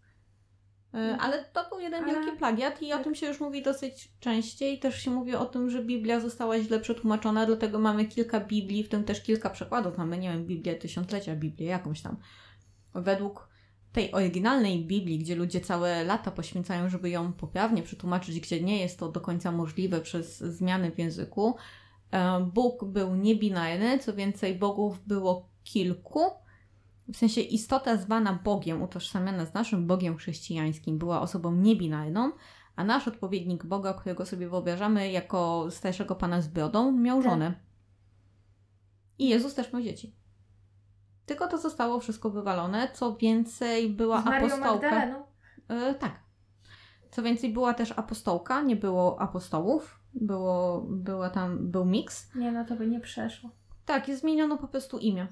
E, 0.94 1.16
Ale 1.20 1.44
to 1.44 1.68
był 1.68 1.80
jeden 1.80 2.04
Ale- 2.04 2.12
wielki 2.14 2.38
plagiat 2.38 2.82
i 2.82 2.92
o 2.92 2.96
tak. 2.96 3.04
tym 3.04 3.14
się 3.14 3.26
już 3.26 3.40
mówi 3.40 3.62
dosyć 3.62 4.12
częściej. 4.20 4.78
Też 4.78 5.02
się 5.02 5.10
mówi 5.10 5.34
o 5.34 5.44
tym, 5.46 5.70
że 5.70 5.84
Biblia 5.84 6.20
została 6.20 6.58
źle 6.58 6.80
przetłumaczona, 6.80 7.46
dlatego 7.46 7.78
mamy 7.78 8.04
kilka 8.04 8.40
Biblii, 8.40 8.84
w 8.84 8.88
tym 8.88 9.04
też 9.04 9.22
kilka 9.22 9.50
przekładów. 9.50 9.98
Mamy, 9.98 10.18
nie 10.18 10.28
wiem, 10.32 10.46
Biblię 10.46 10.74
Tysiąclecia, 10.74 11.36
Biblię 11.36 11.66
jakąś 11.66 12.00
tam. 12.02 12.16
Według 12.94 13.48
tej 13.92 14.12
oryginalnej 14.12 14.84
Biblii, 14.84 15.18
gdzie 15.18 15.36
ludzie 15.36 15.60
całe 15.60 16.04
lata 16.04 16.30
poświęcają, 16.30 16.88
żeby 16.88 17.10
ją 17.10 17.32
poprawnie 17.32 17.82
przetłumaczyć, 17.82 18.40
gdzie 18.40 18.60
nie 18.60 18.80
jest 18.80 18.98
to 18.98 19.08
do 19.08 19.20
końca 19.20 19.52
możliwe 19.52 20.00
przez 20.00 20.38
zmiany 20.38 20.90
w 20.90 20.98
języku, 20.98 21.56
e, 22.10 22.40
Bóg 22.54 22.84
był 22.84 23.14
niebinarny, 23.14 23.98
co 23.98 24.12
więcej, 24.14 24.54
bogów 24.54 25.06
było 25.06 25.48
kilku. 25.64 26.20
W 27.12 27.16
sensie 27.16 27.40
istota 27.40 27.96
zwana 27.96 28.38
Bogiem, 28.44 28.82
utożsamiana 28.82 29.46
z 29.46 29.54
naszym 29.54 29.86
Bogiem 29.86 30.16
chrześcijańskim, 30.16 30.98
była 30.98 31.20
osobą 31.20 31.52
niebinarną, 31.52 32.32
a 32.76 32.84
nasz 32.84 33.08
odpowiednik 33.08 33.66
Boga, 33.66 33.94
którego 33.94 34.26
sobie 34.26 34.48
wyobrażamy 34.48 35.10
jako 35.10 35.66
starszego 35.70 36.14
pana 36.14 36.40
z 36.40 36.48
brodą, 36.48 36.92
miał 36.92 37.22
Tak. 37.22 37.30
żonę. 37.30 37.54
I 39.18 39.28
Jezus 39.28 39.54
też 39.54 39.72
miał 39.72 39.82
dzieci. 39.82 40.16
Tylko 41.26 41.48
to 41.48 41.58
zostało 41.58 42.00
wszystko 42.00 42.30
wywalone. 42.30 42.88
Co 42.94 43.16
więcej, 43.16 43.90
była 43.90 44.22
Z 44.22 44.24
Marią 44.24 44.46
apostołka. 44.46 44.90
Magdaleną. 44.90 45.24
E, 45.68 45.94
tak. 45.94 46.20
Co 47.10 47.22
więcej, 47.22 47.52
była 47.52 47.74
też 47.74 47.92
apostołka, 47.92 48.62
nie 48.62 48.76
było 48.76 49.20
apostołów. 49.20 50.00
Było, 50.14 50.80
była 50.90 51.30
tam, 51.30 51.70
był 51.70 51.84
miks. 51.84 52.34
Nie, 52.34 52.52
no 52.52 52.64
to 52.64 52.76
by 52.76 52.86
nie 52.86 53.00
przeszło. 53.00 53.50
Tak, 53.86 54.06
zmieniono 54.16 54.58
po 54.58 54.68
prostu 54.68 54.98
imię. 54.98 55.26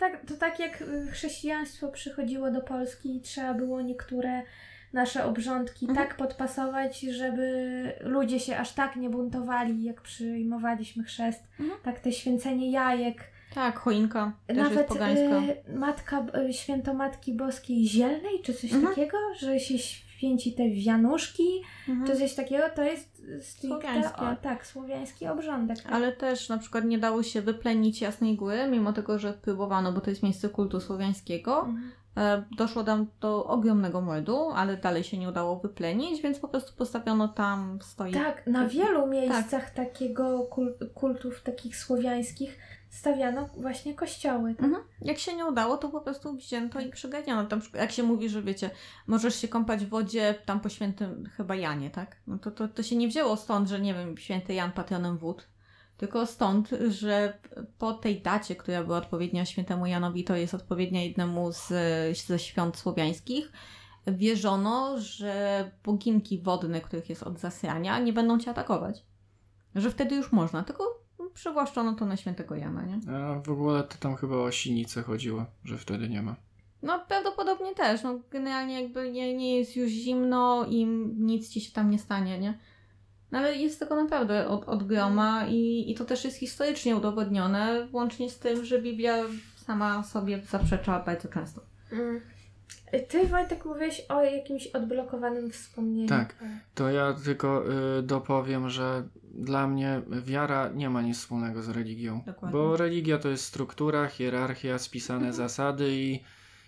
Tak, 0.00 0.26
to 0.28 0.34
tak 0.36 0.60
jak 0.60 0.82
y, 0.82 1.06
chrześcijaństwo 1.10 1.88
przychodziło 1.88 2.50
do 2.50 2.60
Polski 2.60 3.16
i 3.16 3.20
trzeba 3.20 3.54
było 3.54 3.82
niektóre 3.82 4.42
nasze 4.92 5.24
obrządki 5.24 5.86
Mhm. 5.88 6.08
tak 6.08 6.16
podpasować, 6.16 7.00
żeby 7.00 7.92
ludzie 8.00 8.40
się 8.40 8.56
aż 8.58 8.72
tak 8.72 8.96
nie 8.96 9.10
buntowali, 9.10 9.84
jak 9.84 10.00
przyjmowaliśmy 10.00 11.04
chrzest. 11.04 11.44
Mhm. 11.60 11.80
Tak 11.82 12.00
te 12.00 12.12
święcenie 12.12 12.70
jajek. 12.70 13.16
Tak, 13.54 13.78
choinka 13.78 14.32
też 14.46 14.56
Nawet 14.56 14.90
y, 14.92 15.74
matka, 15.74 16.26
y, 16.48 16.52
święto 16.52 16.94
Matki 16.94 17.34
Boskiej 17.34 17.86
Zielnej, 17.86 18.42
czy 18.44 18.54
coś 18.54 18.72
Mhm. 18.72 18.88
takiego, 18.94 19.16
że 19.38 19.60
się 19.60 19.78
święci 20.20 20.52
te 20.54 20.68
wianuszki, 20.70 21.62
Mhm. 21.88 22.06
czy 22.06 22.16
coś 22.16 22.34
takiego, 22.34 22.64
to 22.76 22.82
jest 22.82 23.22
stricte, 23.40 24.12
o, 24.16 24.36
tak, 24.42 24.66
słowiański 24.66 25.26
obrządek. 25.26 25.82
Tak. 25.82 25.92
Ale 25.92 26.12
też 26.12 26.48
na 26.48 26.58
przykład 26.58 26.84
nie 26.84 26.98
dało 26.98 27.22
się 27.22 27.42
wyplenić 27.42 28.00
Jasnej 28.00 28.36
Góry, 28.36 28.68
mimo 28.70 28.92
tego, 28.92 29.18
że 29.18 29.32
próbowano, 29.32 29.92
bo 29.92 30.00
to 30.00 30.10
jest 30.10 30.22
miejsce 30.22 30.48
kultu 30.48 30.80
słowiańskiego. 30.80 31.58
Mhm. 31.60 31.90
E, 32.16 32.44
Doszło 32.56 32.84
tam 32.84 33.06
do 33.20 33.44
ogromnego 33.46 34.00
mordu, 34.00 34.38
ale 34.54 34.76
dalej 34.76 35.04
się 35.04 35.18
nie 35.18 35.28
udało 35.28 35.56
wyplenić, 35.60 36.22
więc 36.22 36.38
po 36.38 36.48
prostu 36.48 36.72
postawiono 36.76 37.28
tam 37.28 37.78
stoi. 37.82 38.12
Tak, 38.12 38.46
na 38.46 38.68
wielu 38.68 39.06
miejscach 39.06 39.70
takiego 39.70 40.48
kul- 40.50 40.90
kultów 40.94 41.42
takich 41.42 41.76
słowiańskich 41.76 42.58
stawiano 42.90 43.46
właśnie 43.56 43.94
kościoły. 43.94 44.54
Tak? 44.54 44.64
Mhm. 44.64 44.84
Jak 45.02 45.18
się 45.18 45.36
nie 45.36 45.46
udało, 45.46 45.76
to 45.76 45.88
po 45.88 46.00
prostu 46.00 46.36
wzięto 46.36 46.80
i 46.80 46.90
przegadniano. 46.90 47.48
Tam, 47.48 47.60
jak 47.74 47.92
się 47.92 48.02
mówi, 48.02 48.28
że 48.28 48.42
wiecie, 48.42 48.70
możesz 49.06 49.36
się 49.36 49.48
kąpać 49.48 49.84
w 49.84 49.88
wodzie 49.88 50.34
tam 50.46 50.60
po 50.60 50.68
świętym 50.68 51.28
chyba 51.36 51.54
Janie, 51.54 51.90
tak? 51.90 52.16
No 52.26 52.38
to, 52.38 52.50
to, 52.50 52.68
to 52.68 52.82
się 52.82 52.96
nie 52.96 53.08
wzięło 53.08 53.36
stąd, 53.36 53.68
że 53.68 53.80
nie 53.80 53.94
wiem, 53.94 54.18
święty 54.18 54.54
Jan 54.54 54.72
patronem 54.72 55.18
wód, 55.18 55.48
tylko 55.96 56.26
stąd, 56.26 56.70
że 56.88 57.38
po 57.78 57.92
tej 57.92 58.22
dacie, 58.22 58.56
która 58.56 58.84
była 58.84 58.98
odpowiednia 58.98 59.44
świętemu 59.44 59.86
Janowi, 59.86 60.24
to 60.24 60.36
jest 60.36 60.54
odpowiednia 60.54 61.02
jednemu 61.04 61.52
z, 61.52 61.68
ze 62.26 62.38
świąt 62.38 62.76
słowiańskich, 62.76 63.52
wierzono, 64.06 65.00
że 65.00 65.70
boginki 65.84 66.38
wodne, 66.38 66.80
których 66.80 67.10
jest 67.10 67.22
od 67.22 67.38
zasrania, 67.38 67.98
nie 67.98 68.12
będą 68.12 68.38
cię 68.38 68.50
atakować. 68.50 69.04
Że 69.74 69.90
wtedy 69.90 70.14
już 70.14 70.32
można, 70.32 70.62
tylko 70.62 70.99
przywłaszczono 71.34 71.94
to 71.94 72.06
na 72.06 72.16
świętego 72.16 72.54
Jana, 72.54 72.82
nie? 72.82 73.12
A 73.14 73.40
w 73.40 73.50
ogóle 73.50 73.82
to 73.82 73.96
tam 74.00 74.16
chyba 74.16 74.36
o 74.36 74.50
sinicę 74.50 75.02
chodziło, 75.02 75.46
że 75.64 75.78
wtedy 75.78 76.08
nie 76.08 76.22
ma. 76.22 76.36
No 76.82 77.04
prawdopodobnie 77.08 77.74
też. 77.74 78.02
No, 78.02 78.20
generalnie 78.30 78.82
jakby 78.82 79.10
nie, 79.12 79.36
nie 79.36 79.58
jest 79.58 79.76
już 79.76 79.90
zimno 79.90 80.66
i 80.68 80.86
nic 81.18 81.48
ci 81.48 81.60
się 81.60 81.72
tam 81.72 81.90
nie 81.90 81.98
stanie, 81.98 82.38
nie? 82.38 82.58
No 83.30 83.38
ale 83.38 83.56
jest 83.56 83.78
tego 83.80 83.96
naprawdę 83.96 84.48
od, 84.48 84.68
od 84.68 84.86
groma 84.86 85.46
i, 85.46 85.90
i 85.90 85.94
to 85.94 86.04
też 86.04 86.24
jest 86.24 86.36
historycznie 86.36 86.96
udowodnione, 86.96 87.88
łącznie 87.92 88.30
z 88.30 88.38
tym, 88.38 88.64
że 88.64 88.82
Biblia 88.82 89.16
sama 89.56 90.02
sobie 90.02 90.42
zaprzecza 90.50 91.00
bardzo 91.00 91.28
często. 91.28 91.60
Mm. 91.92 92.20
Ty, 93.08 93.26
Wojtek, 93.26 93.64
mówiłeś 93.64 94.02
o 94.08 94.22
jakimś 94.24 94.66
odblokowanym 94.66 95.50
wspomnieniu. 95.50 96.08
Tak. 96.08 96.34
To 96.74 96.90
ja 96.90 97.14
tylko 97.24 97.64
y, 97.98 98.02
dopowiem, 98.02 98.68
że 98.70 99.08
dla 99.34 99.66
mnie 99.66 100.02
wiara 100.24 100.68
nie 100.74 100.90
ma 100.90 101.02
nic 101.02 101.18
wspólnego 101.18 101.62
z 101.62 101.68
religią. 101.68 102.22
Dokładnie. 102.26 102.58
Bo 102.58 102.76
religia 102.76 103.18
to 103.18 103.28
jest 103.28 103.44
struktura, 103.44 104.06
hierarchia, 104.06 104.78
spisane 104.78 105.16
Mhm. 105.16 105.34
zasady 105.34 105.88
i 105.92 106.20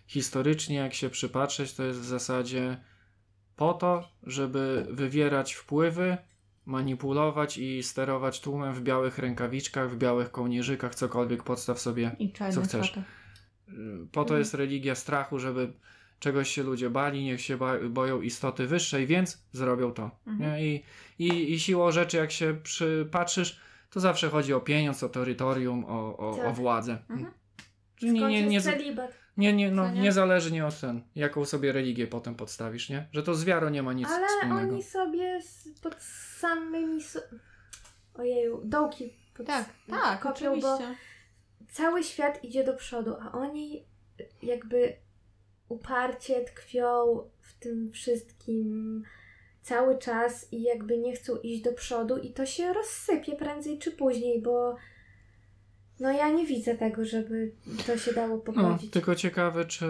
historycznie, 0.07 0.77
jak 0.77 0.95
się 0.95 1.11
przypatrzeć, 1.11 1.75
to 1.75 1.83
jest 1.83 2.01
w 2.01 2.05
zasadzie 2.05 2.77
po 3.57 3.75
to, 3.75 4.09
żeby 4.23 4.87
wywierać 4.91 5.53
wpływy, 5.55 6.17
manipulować 6.65 7.59
i 7.59 7.83
sterować 7.83 8.41
tłumem 8.41 8.75
w 8.75 8.81
białych 8.83 9.19
rękawiczkach, 9.19 9.91
w 9.91 9.97
białych 9.97 10.31
kołnierzykach, 10.31 10.95
cokolwiek 10.95 11.43
podstaw 11.43 11.81
sobie. 11.81 12.17
I 12.19 12.33
Co 12.33 12.63
chcesz? 12.63 12.87
szatach. 12.87 13.22
Y, 13.73 14.07
Po 14.13 14.21
to 14.21 14.21
Mhm. 14.23 14.39
jest 14.39 14.55
religia 14.55 14.95
strachu, 14.95 15.39
żeby 15.39 15.73
czegoś 16.19 16.51
się 16.51 16.63
ludzie 16.63 16.91
bali, 16.91 17.25
niech 17.25 17.41
się 17.41 17.59
boją 17.91 18.21
istoty 18.21 18.67
wyższej, 18.67 19.07
więc 19.07 19.43
zrobią 19.53 19.93
to. 19.93 20.11
Mhm. 20.27 20.59
I, 20.61 20.83
i, 21.19 21.53
I 21.53 21.61
siłą 21.61 21.91
rzeczy, 21.91 22.17
jak 22.17 22.33
się 22.33 22.57
przypatrzysz, 22.63 23.61
to 23.91 24.01
zawsze 24.01 24.29
chodzi 24.31 24.55
o 24.55 24.61
pieniądz, 24.61 25.03
o 25.03 25.09
terytorium, 25.09 25.85
o, 25.85 26.17
o, 26.17 26.35
Tak. 26.37 26.47
o 26.47 26.53
władzę. 26.53 26.99
Mhm. 27.11 27.33
Czyli 27.97 28.19
Skąd 28.19 28.31
nie, 28.33 28.43
nie, 28.43 28.49
nie, 28.49 28.61
z-? 28.61 28.81
Nie, 29.37 29.53
nie, 29.53 29.71
no, 29.71 29.91
nie? 29.91 30.01
niezależnie 30.01 30.67
od 30.67 30.81
ten, 30.81 31.03
jaką 31.15 31.45
sobie 31.45 31.73
religię 31.73 32.07
potem 32.07 32.35
podstawisz, 32.35 32.89
nie? 32.89 33.07
Że 33.13 33.23
to 33.23 33.35
z 33.35 33.45
wiarą 33.45 33.71
nie 33.71 33.83
ma 33.83 33.93
nic 33.93 34.09
Ale 34.09 34.27
wspólnego. 34.29 34.73
oni 34.75 34.83
sobie 34.83 35.25
s- 35.35 35.69
pod 35.83 35.97
samymi. 36.39 37.03
So... 37.03 37.19
Ojeju, 38.15 38.61
dołki 38.65 39.13
pod 39.37 39.47
Tak, 39.47 39.69
tak, 39.91 40.21
kopią, 40.21 40.61
bo 40.61 40.75
oczywiście. 40.75 40.95
Cały 41.71 42.03
świat 42.05 42.45
idzie 42.45 42.65
do 42.65 42.75
przodu, 42.75 43.15
a 43.21 43.33
oni 43.33 43.85
jakby 44.43 44.97
uparcie 45.69 46.41
tkwią 46.45 47.21
w 47.41 47.55
tym 47.59 47.91
wszystkim 47.93 49.03
cały 49.63 49.99
czas 49.99 50.53
i 50.53 50.63
jakby 50.63 50.99
nie 50.99 51.13
chcą 51.17 51.37
iść 51.37 51.63
do 51.63 51.73
przodu 51.73 52.17
i 52.19 52.33
to 52.33 52.47
się 52.47 52.73
rozsypie 52.73 53.37
prędzej 53.37 53.79
czy 53.79 53.93
później, 53.93 54.43
bo 54.43 54.77
no 56.01 56.13
ja 56.13 56.29
nie 56.31 56.47
widzę 56.47 56.75
tego, 56.75 57.05
żeby 57.05 57.53
to 57.87 57.99
się 57.99 58.13
dało 58.13 58.37
No, 58.37 58.43
pogodzić. 58.43 58.91
tylko 58.91 59.15
ciekawe, 59.15 59.65
czy 59.65 59.87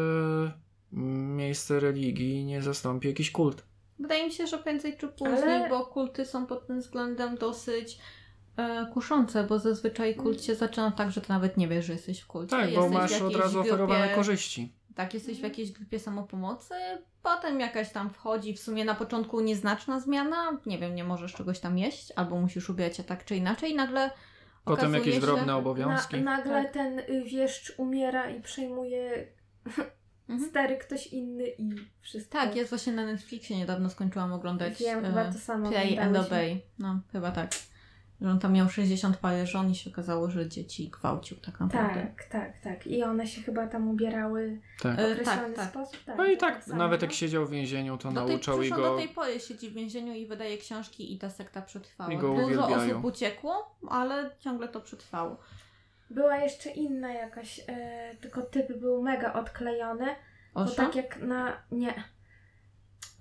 miejsce 1.36 1.80
religii 1.80 2.44
nie 2.44 2.62
zastąpi 2.62 3.08
jakiś 3.08 3.30
kult. 3.30 3.62
Wydaje 3.98 4.24
mi 4.26 4.32
się, 4.32 4.46
że 4.46 4.58
prędzej 4.58 4.96
czy 4.96 5.08
później, 5.08 5.42
Ale- 5.42 5.68
bo 5.68 5.86
kulty 5.86 6.24
są 6.26 6.46
pod 6.46 6.66
tym 6.66 6.80
względem 6.80 7.36
dosyć 7.36 7.98
kuszące, 8.92 9.44
bo 9.44 9.58
zazwyczaj 9.58 10.14
kult 10.14 10.44
się 10.44 10.54
zaczyna 10.54 10.90
tak, 10.90 11.10
że 11.10 11.20
ty 11.20 11.28
nawet 11.28 11.56
nie 11.56 11.68
wiesz, 11.68 11.84
że 11.84 11.92
jesteś 11.92 12.20
w 12.20 12.26
kulcie. 12.26 12.50
Tak, 12.50 12.60
bo 12.64 12.70
Jesteś 12.70 12.90
w 12.90 12.92
masz 12.92 13.22
od 13.22 13.36
razu 13.36 13.58
grupie- 13.58 13.68
oferowane 13.72 14.08
korzyści. 14.14 14.72
Tak, 14.94 15.14
jesteś 15.14 15.40
w 15.40 15.42
jakiejś 15.42 15.72
grupie 15.72 15.98
samopomocy, 15.98 16.74
potem 17.22 17.60
jakaś 17.60 17.92
tam 17.92 18.10
wchodzi, 18.10 18.54
w 18.54 18.60
sumie 18.60 18.84
na 18.84 18.94
początku 18.94 19.40
nieznaczna 19.40 20.00
zmiana, 20.00 20.58
nie 20.66 20.78
wiem, 20.78 20.94
nie 20.94 21.04
możesz 21.04 21.32
czegoś 21.34 21.60
tam 21.60 21.78
jeść, 21.78 22.12
albo 22.16 22.40
musisz 22.40 22.70
ubierać 22.70 22.96
się 22.96 23.04
tak 23.04 23.24
czy 23.24 23.36
inaczej, 23.36 23.70
i 23.72 23.74
nagle 23.74 24.10
Potem 24.64 24.84
okazuje 24.84 24.98
jakieś 24.98 25.14
się... 25.14 25.20
drobne 25.20 25.56
obowiązki. 25.56 26.16
Na, 26.16 26.36
nagle 26.36 26.62
Tak. 26.64 26.72
ten 26.72 26.98
y, 26.98 27.24
wieszcz 27.24 27.74
umiera 27.76 28.30
i 28.30 28.42
przejmuje 28.42 29.26
Mhm. 30.28 30.50
stery 30.50 30.76
ktoś 30.76 31.06
inny 31.06 31.44
i 31.58 31.70
wszystko. 32.00 32.32
Tak, 32.38 32.56
jest 32.56 32.70
właśnie 32.70 32.92
na 32.92 33.06
Netflixie 33.06 33.56
niedawno 33.56 33.90
skończyłam 33.90 34.32
oglądać 34.32 34.78
Wiem, 34.78 35.04
e, 35.04 35.08
chyba 35.08 35.32
to 35.32 35.38
samo 35.38 35.68
Play 35.70 35.98
and. 35.98 36.16
Obey. 36.16 36.62
No, 36.78 37.00
chyba 37.12 37.30
tak. 37.30 37.50
Że 38.22 38.30
on 38.30 38.38
tam 38.38 38.52
miał 38.52 38.68
60 38.68 39.16
parę 39.16 39.46
żon 39.46 39.70
i 39.70 39.74
się 39.74 39.90
okazało, 39.90 40.30
że 40.30 40.48
dzieci 40.48 40.88
gwałcił 40.90 41.36
tak 41.36 41.60
naprawdę. 41.60 42.00
Tak, 42.00 42.24
tak, 42.24 42.60
tak. 42.60 42.86
I 42.86 43.02
one 43.02 43.26
się 43.26 43.42
chyba 43.42 43.66
tam 43.66 43.88
ubierały 43.88 44.60
Tak. 44.82 44.96
w 44.96 44.98
E, 44.98 45.12
określony 45.12 45.42
tak, 45.42 45.56
tak. 45.56 45.70
sposób. 45.70 46.04
Tak, 46.04 46.18
No 46.18 46.26
i 46.26 46.36
tak, 46.36 46.66
nawet 46.66 47.00
no. 47.00 47.06
jak 47.06 47.12
siedział 47.14 47.46
w 47.46 47.50
więzieniu, 47.50 47.98
to 47.98 48.12
Do 48.12 48.24
tej, 48.24 48.30
nauczał 48.34 48.62
i 48.62 48.68
zresztą 48.68 48.76
go... 48.76 48.90
do 48.90 48.96
tej 48.96 49.08
pory 49.08 49.40
siedzi 49.40 49.70
w 49.70 49.74
więzieniu 49.74 50.14
i 50.14 50.26
wydaje 50.26 50.58
książki 50.58 51.14
i 51.14 51.18
ta 51.18 51.30
sekta 51.30 51.62
przetrwała. 51.62 52.12
I 52.12 52.18
go 52.18 52.34
Dużo 52.34 52.68
osób 52.68 53.04
uciekło, 53.04 53.76
ale 53.88 54.30
ciągle 54.38 54.68
to 54.68 54.80
przetrwało. 54.80 55.36
Była 56.10 56.36
jeszcze 56.36 56.70
inna 56.70 57.12
jakaś, 57.12 57.60
e, 57.68 58.16
tylko 58.20 58.42
typ 58.42 58.78
był 58.78 59.02
mega 59.02 59.32
odklejony. 59.32 60.06
Bo 60.54 60.60
Oszo? 60.60 60.74
tak 60.74 60.96
jak 60.96 61.22
na... 61.22 61.52
Nie. 61.72 61.94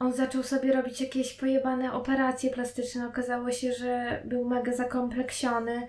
On 0.01 0.13
zaczął 0.13 0.43
sobie 0.43 0.73
robić 0.73 1.01
jakieś 1.01 1.33
pojebane 1.33 1.93
operacje 1.93 2.49
plastyczne. 2.49 3.07
Okazało 3.07 3.51
się, 3.51 3.73
że 3.73 4.21
był 4.25 4.49
mega 4.49 4.73
zakompleksiony. 4.73 5.87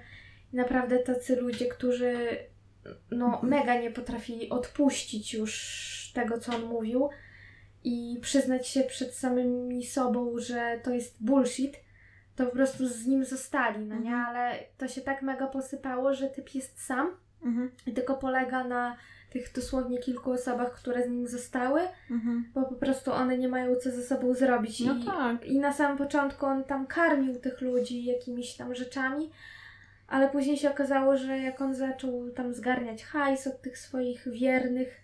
I 0.52 0.56
naprawdę 0.56 0.98
tacy 0.98 1.36
ludzie, 1.36 1.66
którzy 1.66 2.36
no 3.10 3.40
mega 3.42 3.80
nie 3.80 3.90
potrafili 3.90 4.50
odpuścić 4.50 5.34
już 5.34 6.12
tego, 6.14 6.38
co 6.38 6.54
on 6.54 6.64
mówił 6.64 7.08
i 7.84 8.18
przyznać 8.22 8.68
się 8.68 8.82
przed 8.82 9.14
samymi 9.14 9.86
sobą, 9.86 10.38
że 10.38 10.80
to 10.82 10.90
jest 10.90 11.24
bullshit, 11.24 11.76
to 12.36 12.46
po 12.46 12.52
prostu 12.52 12.86
z 12.86 13.06
nim 13.06 13.24
zostali, 13.24 13.86
no 13.86 13.94
nie? 13.94 14.14
Mhm. 14.14 14.26
Ale 14.26 14.58
to 14.78 14.88
się 14.88 15.00
tak 15.00 15.22
mega 15.22 15.46
posypało, 15.46 16.14
że 16.14 16.28
typ 16.28 16.54
jest 16.54 16.84
sam 16.84 17.16
Mhm, 17.44 17.70
i 17.86 17.92
tylko 17.92 18.14
polega 18.14 18.64
na 18.64 18.96
tych 19.30 19.52
dosłownie 19.52 19.98
kilku 19.98 20.30
osobach, 20.30 20.72
które 20.72 21.06
z 21.06 21.10
nim 21.10 21.26
zostały, 21.26 21.80
mhm. 22.10 22.50
bo 22.54 22.64
po 22.64 22.74
prostu 22.74 23.12
one 23.12 23.38
nie 23.38 23.48
mają 23.48 23.76
co 23.76 23.90
ze 23.90 24.02
sobą 24.02 24.34
zrobić. 24.34 24.80
No 24.80 24.94
I, 24.94 25.04
tak. 25.04 25.46
I 25.46 25.58
na 25.58 25.72
samym 25.72 25.98
początku 25.98 26.46
on 26.46 26.64
tam 26.64 26.86
karmił 26.86 27.40
tych 27.40 27.60
ludzi 27.60 28.04
jakimiś 28.04 28.56
tam 28.56 28.74
rzeczami, 28.74 29.30
ale 30.08 30.30
później 30.30 30.56
się 30.56 30.70
okazało, 30.70 31.16
że 31.16 31.38
jak 31.38 31.60
on 31.60 31.74
zaczął 31.74 32.30
tam 32.30 32.54
zgarniać 32.54 33.04
hajs 33.04 33.46
od 33.46 33.62
tych 33.62 33.78
swoich 33.78 34.28
wiernych, 34.32 35.00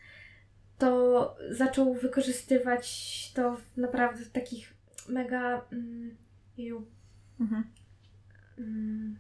to 0.79 1.37
zaczął 1.51 1.95
wykorzystywać 1.95 3.33
to 3.35 3.57
w 3.57 3.77
naprawdę 3.77 4.25
w 4.25 4.31
takich 4.31 4.75
mega. 5.09 5.65
Mm, 5.73 6.17
ju, 6.59 6.87
Mhm. 7.41 7.65
mm, 8.59 9.19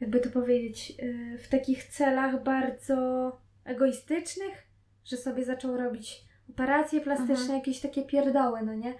jakby 0.00 0.20
to 0.20 0.30
powiedzieć, 0.30 0.92
y, 1.02 1.38
w 1.38 1.48
takich 1.48 1.84
celach 1.84 2.42
bardzo 2.42 3.32
egoistycznych, 3.64 4.66
że 5.04 5.16
sobie 5.16 5.44
zaczął 5.44 5.76
robić 5.76 6.24
operacje 6.50 7.00
plastyczne, 7.00 7.34
Mhm. 7.34 7.58
jakieś 7.58 7.80
takie 7.80 8.02
pierdoły, 8.02 8.62
no 8.62 8.74
nie? 8.74 8.94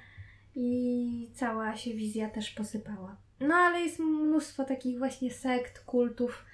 I 0.55 1.31
cała 1.35 1.77
się 1.77 1.95
wizja 1.95 2.31
też 2.31 2.51
posypała. 2.51 3.17
No 3.41 3.55
ale 3.55 3.81
jest 3.81 3.99
mnóstwo 3.99 4.65
takich 4.65 4.99
właśnie 4.99 5.31
sekt, 5.31 5.79
kultów. 5.85 6.45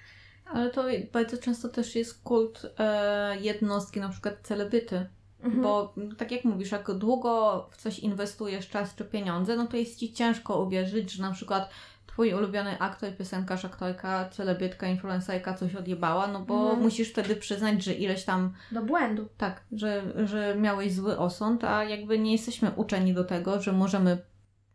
Ale 0.45 0.69
to 0.69 0.83
bardzo 1.13 1.37
często 1.37 1.69
też 1.69 1.95
jest 1.95 2.23
kult 2.23 2.65
e, 2.79 3.37
jednostki, 3.41 3.99
na 3.99 4.09
przykład 4.09 4.33
celebryty. 4.43 5.05
Mhm. 5.43 5.63
Bo 5.63 5.93
m, 5.97 6.15
tak 6.15 6.31
jak 6.31 6.43
mówisz, 6.43 6.71
jak 6.71 6.91
długo 6.93 7.67
w 7.71 7.77
coś 7.77 7.99
inwestujesz 7.99 8.69
czas 8.69 8.95
czy 8.95 9.05
pieniądze, 9.05 9.55
no 9.55 9.67
to 9.67 9.77
jest 9.77 9.99
ci 9.99 10.13
ciężko 10.13 10.63
uwierzyć, 10.63 11.11
że 11.11 11.21
na 11.23 11.31
przykład 11.31 11.69
twój 12.13 12.33
ulubiony 12.33 12.79
aktor, 12.79 13.17
piosenkarz, 13.17 13.65
aktorka, 13.65 14.29
celebrytka, 14.29 14.87
influencerka 14.87 15.53
coś 15.53 15.75
odjebała, 15.75 16.27
no 16.27 16.39
bo 16.39 16.61
Mhm. 16.63 16.81
musisz 16.81 17.09
wtedy 17.09 17.35
przyznać, 17.35 17.83
że 17.83 17.93
ileś 17.93 18.23
tam, 18.23 18.53
Do 18.71 18.81
błędu. 18.81 19.29
tak, 19.37 19.63
że, 19.71 20.03
że 20.27 20.55
miałeś 20.59 20.93
zły 20.93 21.17
osąd, 21.17 21.63
a 21.63 21.83
jakby 21.83 22.19
nie 22.19 22.31
jesteśmy 22.31 22.71
uczeni 22.71 23.13
do 23.13 23.23
tego, 23.23 23.61
że 23.61 23.71
możemy 23.73 24.17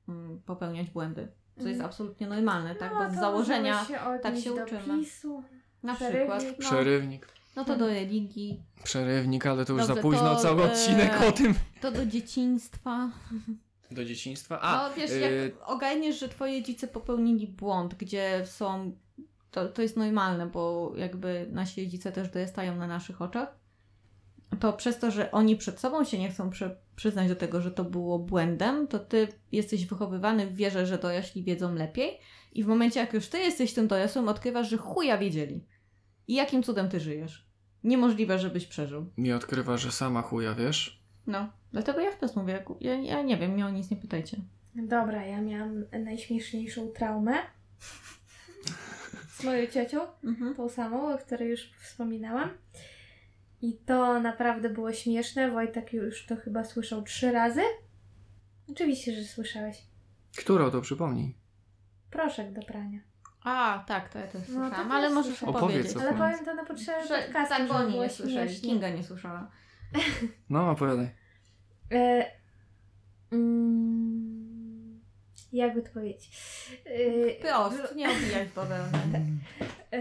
mm, 0.08 0.40
popełniać 0.46 0.90
błędy. 0.90 1.28
Co 1.56 1.62
jest 1.68 1.80
Mhm. 1.80 1.84
absolutnie 1.86 2.26
normalne, 2.26 2.74
tak? 2.74 2.92
No, 2.94 3.04
Bo 3.08 3.10
z 3.14 3.18
założenia 3.20 3.84
się 3.84 3.98
tak 4.22 4.36
się 4.38 4.52
uczymy. 4.52 4.98
PiSu. 4.98 5.42
na 5.82 5.94
Przerywnik. 5.94 6.28
przykład, 6.38 6.58
no, 6.58 6.66
Przerywnik. 6.70 7.28
no 7.56 7.64
to 7.64 7.76
do 7.76 7.86
religii, 7.86 8.62
Przerywnik, 8.84 9.46
ale 9.46 9.64
to 9.64 9.72
już 9.72 9.82
Dobrze, 9.82 9.94
za 9.94 10.02
późno 10.02 10.34
to, 10.34 10.40
cały 10.42 10.62
e, 10.62 10.72
odcinek 10.72 11.12
o 11.28 11.32
tym. 11.32 11.54
to 11.80 11.90
do 11.92 12.06
dzieciństwa. 12.06 13.08
Do 13.90 14.04
dzieciństwa. 14.04 14.60
A, 14.60 14.88
no 14.88 14.94
wiesz, 14.94 15.10
y, 15.10 15.20
jak 15.20 15.68
ogarniesz, 15.70 16.20
że 16.20 16.28
twoi 16.28 16.60
rodzice 16.60 16.88
popełnili 16.88 17.46
błąd, 17.46 17.94
gdzie 17.94 18.42
są. 18.46 18.96
To, 19.50 19.68
to 19.68 19.82
jest 19.82 19.96
normalne, 19.96 20.46
bo 20.46 20.92
jakby 20.96 21.48
nasi 21.52 21.84
rodzice 21.84 22.12
też 22.12 22.28
dorastają 22.28 22.76
na 22.76 22.86
naszych 22.86 23.22
oczach. 23.22 23.58
To 24.60 24.72
przez 24.72 24.98
to, 24.98 25.10
że 25.10 25.30
oni 25.30 25.56
przed 25.56 25.80
sobą 25.80 26.04
się 26.04 26.18
nie 26.18 26.30
chcą 26.30 26.50
przy, 26.50 26.76
przyznać 26.96 27.28
do 27.28 27.36
tego, 27.36 27.60
że 27.60 27.70
to 27.70 27.84
było 27.84 28.18
błędem, 28.18 28.86
to 28.86 28.98
ty 28.98 29.28
jesteś 29.52 29.86
wychowywany 29.86 30.46
w 30.46 30.54
wierze, 30.54 30.86
że 30.86 30.98
dorośli 30.98 31.42
wiedzą 31.42 31.74
lepiej. 31.74 32.18
I 32.52 32.64
w 32.64 32.66
momencie, 32.66 33.00
jak 33.00 33.12
już 33.12 33.28
ty 33.28 33.38
jesteś 33.38 33.74
tym 33.74 33.88
dorosłym, 33.88 34.28
odkrywasz, 34.28 34.70
że 34.70 34.76
chuja 34.76 35.18
wiedzieli. 35.18 35.64
I 36.28 36.34
jakim 36.34 36.62
cudem 36.62 36.88
ty 36.88 37.00
żyjesz? 37.00 37.48
Niemożliwe, 37.84 38.38
żebyś 38.38 38.66
przeżył. 38.66 39.06
mi 39.16 39.32
odkrywa, 39.32 39.76
że 39.76 39.92
sama 39.92 40.22
chuja, 40.22 40.54
wiesz? 40.54 41.02
No, 41.26 41.48
dlatego 41.72 42.00
ja 42.00 42.10
wprost 42.10 42.36
mówię, 42.36 42.64
ja, 42.80 42.94
ja 42.94 43.22
nie 43.22 43.36
wiem, 43.36 43.50
mnie 43.50 43.66
o 43.66 43.70
nic 43.70 43.90
nie 43.90 43.96
pytajcie. 43.96 44.36
Dobra, 44.74 45.26
ja 45.26 45.40
miałam 45.40 45.84
najśmieszniejszą 46.04 46.88
traumę 46.88 47.34
z 49.38 49.44
moją 49.44 49.66
ciocią. 49.66 50.00
Mhm. 50.24 50.54
tą 50.54 50.68
samą, 50.68 51.14
o 51.14 51.18
której 51.18 51.50
już 51.50 51.70
wspominałam. 51.82 52.50
I 53.62 53.76
to 53.86 54.20
naprawdę 54.20 54.70
było 54.70 54.92
śmieszne. 54.92 55.50
Wojtek 55.50 55.92
już 55.92 56.26
to 56.26 56.36
chyba 56.36 56.64
słyszał 56.64 57.02
trzy 57.02 57.32
razy. 57.32 57.60
Oczywiście, 58.70 59.12
że 59.12 59.24
słyszałeś. 59.24 59.82
Którą 60.38 60.70
to 60.70 60.80
przypomnij? 60.80 61.34
Proszek 62.10 62.52
do 62.52 62.62
prania. 62.62 63.00
A, 63.44 63.84
tak, 63.86 64.12
to 64.12 64.18
ja 64.18 64.26
też 64.26 64.34
No, 64.34 64.40
to 64.40 64.46
słyszałam, 64.46 64.70
też 64.86 64.92
ale 64.96 65.10
możesz 65.10 65.42
opowiedzieć. 65.42 65.96
Opowiedz, 65.96 65.96
Ale 65.96 66.18
powiem 66.18 66.44
to 66.44 66.54
na 66.54 66.64
potrzeby 66.64 67.08
podcastu, 67.08 67.54
tak, 67.54 67.68
bo 67.68 67.82
nie 67.82 68.10
słyszeli. 68.10 68.48
śmiesznie. 68.48 68.70
Kinga 68.70 68.88
nie 68.88 69.04
słyszała. 69.04 69.50
No, 70.50 70.70
opowiadaj. 70.70 71.10
E, 71.92 72.24
mm, 73.32 75.00
jakby 75.52 75.82
to 75.82 75.90
powiedzieć? 75.92 76.30
E, 76.84 77.40
Prost, 77.42 77.96
nie 77.96 78.08
obijaj 78.10 78.46
w 78.48 78.54
bawełnę. 78.54 78.98
e, 79.92 80.00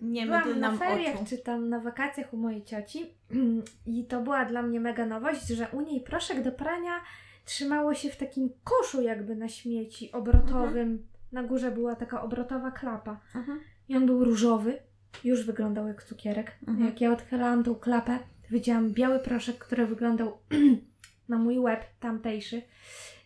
Nie 0.00 0.26
Byłam 0.26 0.60
na 0.60 0.76
feriach 0.76 1.14
oczu. 1.16 1.24
czy 1.28 1.38
tam 1.38 1.68
na 1.68 1.80
wakacjach 1.80 2.34
u 2.34 2.36
mojej 2.36 2.64
cioci 2.64 3.10
i 3.86 4.04
to 4.04 4.20
była 4.22 4.44
dla 4.44 4.62
mnie 4.62 4.80
mega 4.80 5.06
nowość, 5.06 5.46
że 5.46 5.68
u 5.72 5.80
niej 5.80 6.00
proszek 6.00 6.42
do 6.42 6.52
prania 6.52 7.00
trzymało 7.44 7.94
się 7.94 8.10
w 8.10 8.16
takim 8.16 8.50
koszu 8.64 9.02
jakby 9.02 9.36
na 9.36 9.48
śmieci 9.48 10.12
obrotowym. 10.12 11.06
Na 11.32 11.42
górze 11.42 11.70
była 11.70 11.96
taka 11.96 12.22
obrotowa 12.22 12.70
klapa 12.70 13.20
Mhm. 13.34 13.60
i 13.88 13.96
on 13.96 14.06
był 14.06 14.24
różowy. 14.24 14.78
Już 15.24 15.46
wyglądał 15.46 15.88
jak 15.88 16.02
cukierek. 16.04 16.52
Mhm. 16.68 16.86
Jak 16.86 17.00
ja 17.00 17.12
odchylałam 17.12 17.64
tą 17.64 17.74
klapę, 17.74 18.18
widziałam 18.50 18.90
biały 18.90 19.18
proszek, 19.18 19.58
który 19.58 19.86
wyglądał 19.86 20.38
na 21.28 21.38
mój 21.38 21.58
łeb 21.58 21.84
tamtejszy 22.00 22.62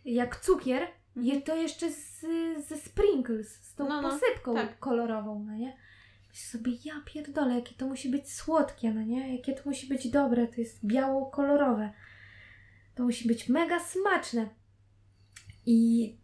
jak 0.04 0.40
cukier 0.40 0.88
i 1.22 1.42
to 1.42 1.56
jeszcze 1.56 1.90
z, 1.90 2.20
ze 2.68 2.76
sprinkles, 2.76 3.54
z 3.54 3.74
tą 3.74 3.84
Mhm. 3.84 4.02
No, 4.02 4.08
no, 4.08 4.14
posypką 4.14 4.54
tak. 4.54 4.78
kolorową, 4.78 5.44
no 5.46 5.54
nie? 5.54 5.76
sobie, 6.32 6.72
ja 6.84 6.94
pierdolę, 7.04 7.54
jakie 7.54 7.74
to 7.74 7.86
musi 7.86 8.08
być 8.08 8.32
słodkie, 8.32 8.94
no 8.94 9.02
nie? 9.02 9.36
Jakie 9.36 9.52
to 9.52 9.62
musi 9.64 9.86
być 9.86 10.10
dobre, 10.10 10.46
to 10.46 10.60
jest 10.60 10.86
biało-kolorowe. 10.86 11.92
To 12.94 13.02
musi 13.02 13.28
być 13.28 13.48
mega 13.48 13.80
smaczne. 13.80 14.48
I... 15.66 16.16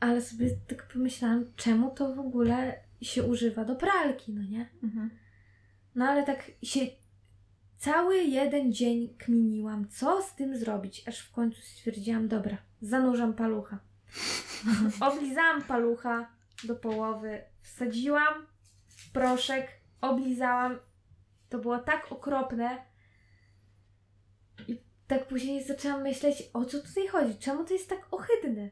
Ale 0.00 0.22
sobie 0.22 0.50
tak 0.68 0.88
pomyślałam, 0.88 1.52
czemu 1.56 1.90
to 1.90 2.14
w 2.14 2.18
ogóle 2.18 2.80
się 3.02 3.24
używa 3.24 3.64
do 3.64 3.76
pralki, 3.76 4.32
no 4.32 4.42
nie? 4.42 4.68
Mhm. 4.82 5.10
No 5.94 6.04
ale 6.04 6.22
tak 6.22 6.50
się 6.62 6.80
cały 7.86 8.16
jeden 8.16 8.72
dzień 8.72 9.14
kminiłam, 9.18 9.88
co 9.88 10.22
z 10.22 10.34
tym 10.34 10.56
zrobić, 10.56 11.08
aż 11.08 11.18
w 11.18 11.32
końcu 11.32 11.62
stwierdziłam, 11.62 12.28
dobra, 12.28 12.56
zanurzam 12.80 13.34
palucha. 13.34 13.78
Oblizałam 15.08 15.62
palucha 15.62 16.30
do 16.64 16.76
połowy, 16.76 17.42
wsadziłam 17.62 18.46
proszek, 19.12 19.68
oblizałam. 20.00 20.78
To 21.48 21.58
było 21.58 21.78
tak 21.78 22.12
okropne. 22.12 22.84
I 24.68 24.80
tak 25.06 25.28
później 25.28 25.64
zaczęłam 25.64 26.02
myśleć, 26.02 26.50
o 26.52 26.64
co 26.64 26.80
tutaj 26.80 27.08
chodzi, 27.08 27.38
czemu 27.38 27.64
to 27.64 27.72
jest 27.72 27.88
tak 27.88 28.08
ohydne. 28.10 28.70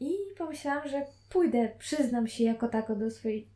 I 0.00 0.10
pomyślałam, 0.38 0.88
że 0.88 1.06
pójdę, 1.28 1.68
przyznam 1.78 2.28
się 2.28 2.44
jako 2.44 2.68
tako 2.68 2.96
do 2.96 3.10
swojej, 3.10 3.48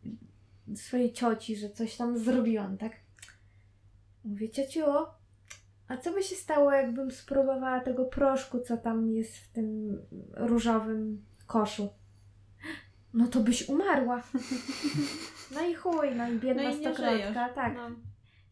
do 0.66 0.76
swojej 0.76 1.12
cioci, 1.12 1.56
że 1.56 1.70
coś 1.70 1.96
tam 1.96 2.18
zrobiłam, 2.18 2.78
tak? 2.78 3.03
Mówię, 4.24 4.50
ciociu, 4.50 4.84
a 5.88 5.96
co 5.96 6.12
by 6.12 6.22
się 6.22 6.36
stało, 6.36 6.72
jakbym 6.72 7.10
spróbowała 7.10 7.80
tego 7.80 8.04
proszku, 8.04 8.60
co 8.60 8.76
tam 8.76 9.10
jest 9.10 9.36
w 9.36 9.48
tym 9.52 9.98
różowym 10.32 11.24
koszu? 11.46 11.88
No 13.14 13.28
to 13.28 13.40
byś 13.40 13.68
umarła. 13.68 14.22
No 15.54 15.60
i 15.66 15.74
chuj, 15.74 16.14
no 16.16 16.28
i 16.28 16.38
biedna 16.38 16.62
No 16.62 16.70
i 16.70 16.80
stokrotka, 16.80 17.48
tak. 17.48 17.74
No. 17.76 17.90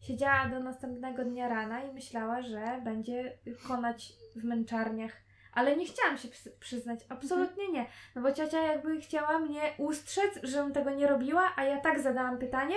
Siedziała 0.01 0.49
do 0.49 0.59
następnego 0.59 1.25
dnia 1.25 1.47
rana 1.49 1.83
i 1.83 1.93
myślała, 1.93 2.41
że 2.41 2.81
będzie 2.83 3.37
konać 3.67 4.13
w 4.35 4.43
męczarniach. 4.43 5.11
Ale 5.53 5.77
nie 5.77 5.85
chciałam 5.85 6.17
się 6.17 6.27
przy- 6.27 6.51
przyznać, 6.59 6.99
absolutnie 7.09 7.71
nie. 7.71 7.85
No 8.15 8.21
bo 8.21 8.31
ciocia 8.31 8.61
jakby 8.61 9.01
chciała 9.01 9.39
mnie 9.39 9.61
ustrzec, 9.77 10.39
żebym 10.43 10.73
tego 10.73 10.89
nie 10.91 11.07
robiła, 11.07 11.53
a 11.55 11.63
ja 11.63 11.81
tak 11.81 11.99
zadałam 11.99 12.37
pytanie, 12.37 12.75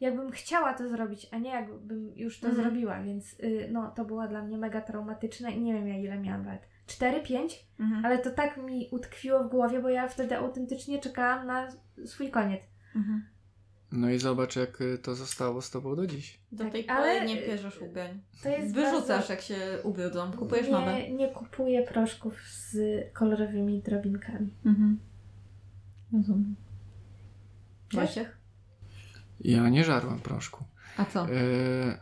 jakbym 0.00 0.30
chciała 0.30 0.74
to 0.74 0.88
zrobić, 0.88 1.28
a 1.32 1.38
nie 1.38 1.50
jakbym 1.50 2.12
już 2.16 2.40
to 2.40 2.48
Mhm. 2.48 2.64
zrobiła, 2.64 3.02
więc 3.02 3.40
y, 3.40 3.68
no 3.72 3.90
to 3.90 4.04
było 4.04 4.28
dla 4.28 4.42
mnie 4.42 4.58
mega 4.58 4.80
traumatyczne 4.80 5.52
i 5.52 5.60
nie 5.60 5.74
wiem 5.74 5.88
ja 5.88 5.96
ile 5.98 6.18
miałam 6.18 6.46
lat. 6.46 6.60
4, 6.86 7.20
5? 7.22 7.66
Mhm. 7.80 8.04
Ale 8.06 8.18
to 8.18 8.30
tak 8.30 8.56
mi 8.56 8.88
utkwiło 8.92 9.44
w 9.44 9.48
głowie, 9.50 9.82
bo 9.82 9.88
ja 9.88 10.08
wtedy 10.08 10.36
autentycznie 10.36 10.98
czekałam 10.98 11.46
na 11.46 11.68
swój 12.04 12.30
koniec. 12.30 12.60
Mhm. 12.96 13.24
No 13.92 14.10
i 14.10 14.18
zobacz, 14.18 14.56
jak 14.56 14.80
y, 14.80 14.98
to 14.98 15.14
zostało 15.14 15.62
z 15.62 15.70
tobą 15.70 15.96
do 15.96 16.06
dziś. 16.06 16.40
Do 16.52 16.64
Tak, 16.64 16.72
tej 16.72 16.84
pory 16.84 16.98
ale- 16.98 17.26
nie 17.26 17.36
bierzesz 17.36 17.80
ubrań. 17.82 18.20
To 18.42 18.48
jest 18.48 18.74
Wyrzucasz, 18.74 19.08
bardzo... 19.08 19.32
jak 19.32 19.40
się 19.42 19.56
ubrudzą. 19.84 20.32
Kupujesz 20.32 20.68
nowe. 20.68 20.92
Nie, 20.94 21.12
nie 21.14 21.28
kupuję 21.28 21.82
proszków 21.82 22.34
z 22.42 22.76
kolorowymi 23.12 23.82
drobinkami. 23.82 24.50
Mhm. 24.66 24.98
Rozumiem. 26.12 26.56
Wojciech? 27.92 28.37
Ja 29.40 29.68
nie 29.68 29.84
żarłem 29.84 30.18
proszku. 30.20 30.64
A 30.96 31.04
co? 31.04 31.28
Yy, 31.28 31.98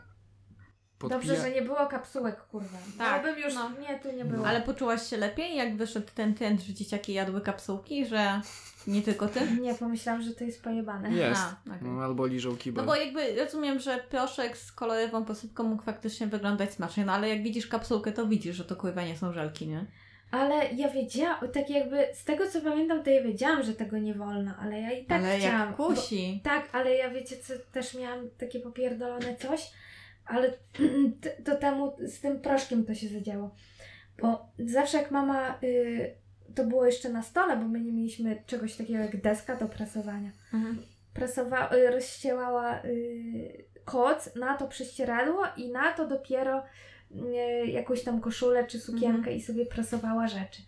podpija- 0.99 1.09
Dobrze, 1.09 1.35
że 1.35 1.51
nie 1.51 1.61
było 1.61 1.87
kapsułek, 1.87 2.41
kurwa. 2.41 2.77
Tak, 2.97 3.25
No 3.25 3.31
bym 3.33 3.43
już... 3.43 3.53
no. 3.55 3.71
Nie, 3.79 3.99
tu 3.99 4.11
nie 4.11 4.25
było. 4.25 4.47
Ale 4.47 4.61
poczułaś 4.61 5.09
się 5.09 5.17
lepiej, 5.17 5.55
jak 5.55 5.77
wyszedł 5.77 6.07
ten 6.15 6.33
trend, 6.35 6.61
że 6.61 6.73
dzieciaki 6.73 7.13
jadły 7.13 7.41
kapsułki, 7.41 8.05
że 8.05 8.41
nie 8.87 9.01
tylko 9.01 9.27
ty? 9.27 9.51
Nie, 9.61 9.75
pomyślałam, 9.75 10.21
że 10.21 10.31
to 10.33 10.43
jest 10.43 10.63
pojebane. 10.63 11.11
Jest. 11.11 11.41
A, 11.41 11.55
okej. 11.75 11.89
No, 11.91 12.03
albo 12.03 12.25
liżą 12.25 12.57
kibel. 12.57 12.85
No 12.85 12.91
bo 12.91 12.95
jakby 12.95 13.35
rozumiem, 13.45 13.79
że 13.79 13.97
proszek 14.09 14.57
z 14.57 14.71
kolorową 14.71 15.25
posypką 15.25 15.63
mógł 15.63 15.83
faktycznie 15.83 16.27
wyglądać 16.27 16.73
smacznie, 16.73 17.05
no 17.05 17.13
ale 17.13 17.29
jak 17.29 17.43
widzisz 17.43 17.67
kapsułkę, 17.67 18.11
to 18.11 18.27
widzisz, 18.27 18.55
że 18.55 18.65
to 18.65 18.75
kurwa 18.75 19.03
nie 19.03 19.17
są 19.17 19.33
żelki, 19.33 19.67
nie? 19.67 19.85
Ale 20.31 20.55
ja 20.75 20.89
wiedziałam, 20.89 21.51
tak 21.53 21.69
jakby 21.69 22.07
z 22.13 22.23
tego 22.23 22.47
co 22.47 22.61
pamiętam, 22.61 23.03
to 23.03 23.09
ja 23.09 23.23
wiedziałam, 23.23 23.63
że 23.63 23.73
tego 23.73 23.97
nie 23.97 24.13
wolno, 24.13 24.51
ale 24.61 24.81
ja 24.81 24.91
i 24.91 25.05
tak 25.05 25.23
ale 25.23 25.39
chciałam. 25.39 25.67
jak 25.67 25.75
kusi. 25.75 26.41
Bo, 26.43 26.49
tak, 26.49 26.69
ale 26.71 26.95
ja 26.95 27.09
wiecie 27.09 27.37
co, 27.37 27.53
też 27.71 27.93
miałam 27.93 28.29
takie 28.37 28.59
popierdolone 28.59 29.35
coś, 29.35 29.71
ale 30.25 30.53
to 31.45 31.55
temu, 31.55 31.95
z 31.99 32.19
tym 32.19 32.39
proszkiem 32.41 32.85
to 32.85 32.93
się 32.95 33.07
zadziało. 33.07 33.55
Bo 34.21 34.45
zawsze 34.59 34.97
jak 34.97 35.11
mama, 35.11 35.59
y, 35.63 36.15
to 36.55 36.63
było 36.63 36.85
jeszcze 36.85 37.09
na 37.09 37.23
stole, 37.23 37.57
bo 37.57 37.67
my 37.67 37.79
nie 37.79 37.91
mieliśmy 37.91 38.43
czegoś 38.45 38.75
takiego 38.75 38.99
jak 38.99 39.21
deska 39.21 39.55
do 39.55 39.67
prasowania. 39.67 40.31
Mhm. 40.53 40.77
prasowa- 41.15 41.73
y, 41.75 41.91
rozścielała 41.91 42.83
y, 42.83 43.65
koc 43.85 44.35
na 44.35 44.57
to 44.57 44.67
prześcieradło 44.67 45.43
i 45.57 45.71
na 45.71 45.93
to 45.93 46.07
dopiero 46.07 46.63
jakąś 47.65 48.03
tam 48.03 48.21
koszulę 48.21 48.67
czy 48.67 48.79
sukienkę 48.79 49.17
Mhm. 49.17 49.37
i 49.37 49.41
sobie 49.41 49.65
prasowała 49.65 50.27
rzeczy. 50.27 50.61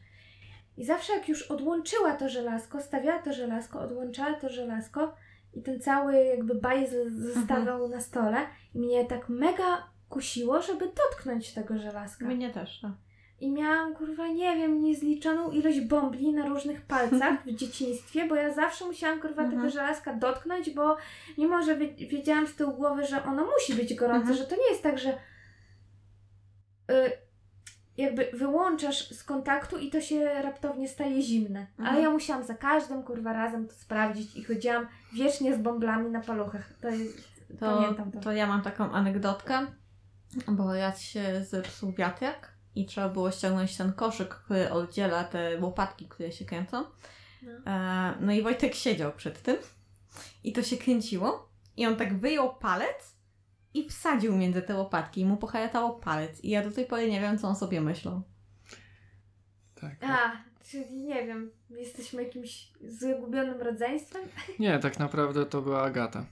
I 0.78 0.86
zawsze 0.86 1.14
jak 1.14 1.30
już 1.30 1.42
odłączyła 1.52 2.14
to 2.14 2.30
żelazko, 2.30 2.82
stawiała 2.82 3.20
to 3.22 3.34
żelazko, 3.34 3.80
odłączała 3.80 4.34
to 4.34 4.50
żelazko 4.50 5.14
i 5.54 5.62
ten 5.64 5.80
cały 5.80 6.16
jakby 6.26 6.56
bajzel 6.56 7.12
zostawał 7.12 7.88
na 7.90 8.02
stole 8.02 8.38
i 8.76 8.80
mnie 8.80 9.06
tak 9.06 9.30
mega 9.30 9.84
kusiło, 10.10 10.62
żeby 10.62 10.86
dotknąć 10.86 11.54
tego 11.54 11.78
żelazka. 11.78 12.26
Mnie 12.26 12.50
też, 12.50 12.82
no. 12.84 12.92
I 13.42 13.52
miałam, 13.52 13.96
kurwa, 13.96 14.28
nie 14.28 14.56
wiem, 14.56 14.82
niezliczoną 14.82 15.52
ilość 15.52 15.82
bombli 15.82 16.34
na 16.34 16.46
różnych 16.48 16.82
palcach 16.82 17.44
w 17.46 17.56
dzieciństwie, 17.56 18.26
bo 18.28 18.36
ja 18.36 18.54
zawsze 18.54 18.86
musiałam, 18.86 19.20
kurwa, 19.22 19.42
Mhm. 19.44 19.62
tego 19.62 19.74
żelazka 19.74 20.14
dotknąć, 20.14 20.70
bo 20.70 20.98
mimo, 21.38 21.64
że 21.64 21.76
wie, 21.78 21.88
wiedziałam 22.08 22.48
z 22.48 22.56
tyłu 22.56 22.74
głowy, 22.74 23.06
że 23.06 23.24
ono 23.24 23.46
musi 23.46 23.74
być 23.74 23.94
gorące, 23.96 24.20
Mhm. 24.30 24.38
że 24.38 24.46
to 24.46 24.56
nie 24.56 24.70
jest 24.70 24.84
tak, 24.84 25.00
że 25.00 25.14
jakby 27.98 28.30
wyłączasz 28.34 29.10
z 29.10 29.24
kontaktu 29.24 29.78
i 29.78 29.90
to 29.90 30.02
się 30.02 30.42
raptownie 30.42 30.88
staje 30.88 31.22
zimne. 31.22 31.60
Mhm. 31.60 31.90
Ale 31.90 32.02
ja 32.02 32.10
musiałam 32.10 32.44
za 32.44 32.54
każdym, 32.54 33.04
kurwa, 33.04 33.34
razem 33.34 33.68
to 33.68 33.74
sprawdzić 33.74 34.36
i 34.36 34.44
chodziłam 34.44 34.88
wiecznie 35.14 35.56
z 35.56 35.62
bąblami 35.62 36.12
na 36.12 36.22
paluchach. 36.22 36.74
To 36.82 36.90
jest, 36.90 37.18
To, 37.60 37.78
pamiętam 37.78 38.12
to. 38.12 38.20
to 38.20 38.32
ja 38.32 38.48
mam 38.48 38.62
taką 38.62 38.92
anegdotkę, 38.92 39.68
bo 40.48 40.74
raz 40.74 41.02
się 41.02 41.46
zepsuł 41.46 41.92
wiatrak 41.92 42.54
i 42.76 42.86
trzeba 42.86 43.10
było 43.10 43.32
ściągnąć 43.32 43.78
ten 43.78 43.94
koszyk, 43.94 44.30
który 44.30 44.72
oddziela 44.72 45.24
te 45.24 45.58
łopatki, 45.62 46.08
które 46.08 46.32
się 46.32 46.46
kręcą. 46.46 46.84
No. 47.42 47.52
E, 47.72 48.14
no 48.20 48.32
i 48.34 48.42
Wojtek 48.42 48.76
siedział 48.76 49.12
przed 49.12 49.42
tym 49.42 49.58
i 50.44 50.54
to 50.54 50.64
się 50.64 50.78
kręciło 50.78 51.50
i 51.78 51.88
on 51.88 51.96
tak 51.96 52.20
wyjął 52.20 52.56
palec 52.56 53.19
i 53.74 53.90
wsadził 53.90 54.36
między 54.36 54.62
te 54.62 54.76
łopatki 54.76 55.22
i 55.22 55.26
mu 55.26 55.38
pochajatało 55.38 55.90
palec 55.90 56.44
i 56.44 56.50
ja 56.50 56.64
do 56.64 56.72
tej 56.72 56.86
pory 56.86 57.10
nie 57.10 57.22
wiem, 57.22 57.38
co 57.38 57.48
on 57.48 57.56
sobie 57.56 57.82
myślał. 57.82 58.22
Tak. 59.82 59.96
A, 60.02 60.32
czyli 60.72 60.98
nie 60.98 61.26
wiem, 61.28 61.52
jesteśmy 61.70 62.24
jakimś 62.24 62.72
zagubionym 62.82 63.62
rodzeństwem? 63.62 64.22
Nie, 64.60 64.80
tak 64.80 65.00
naprawdę 65.00 65.46
to 65.46 65.62
była 65.62 65.82
Agata. 65.82 66.26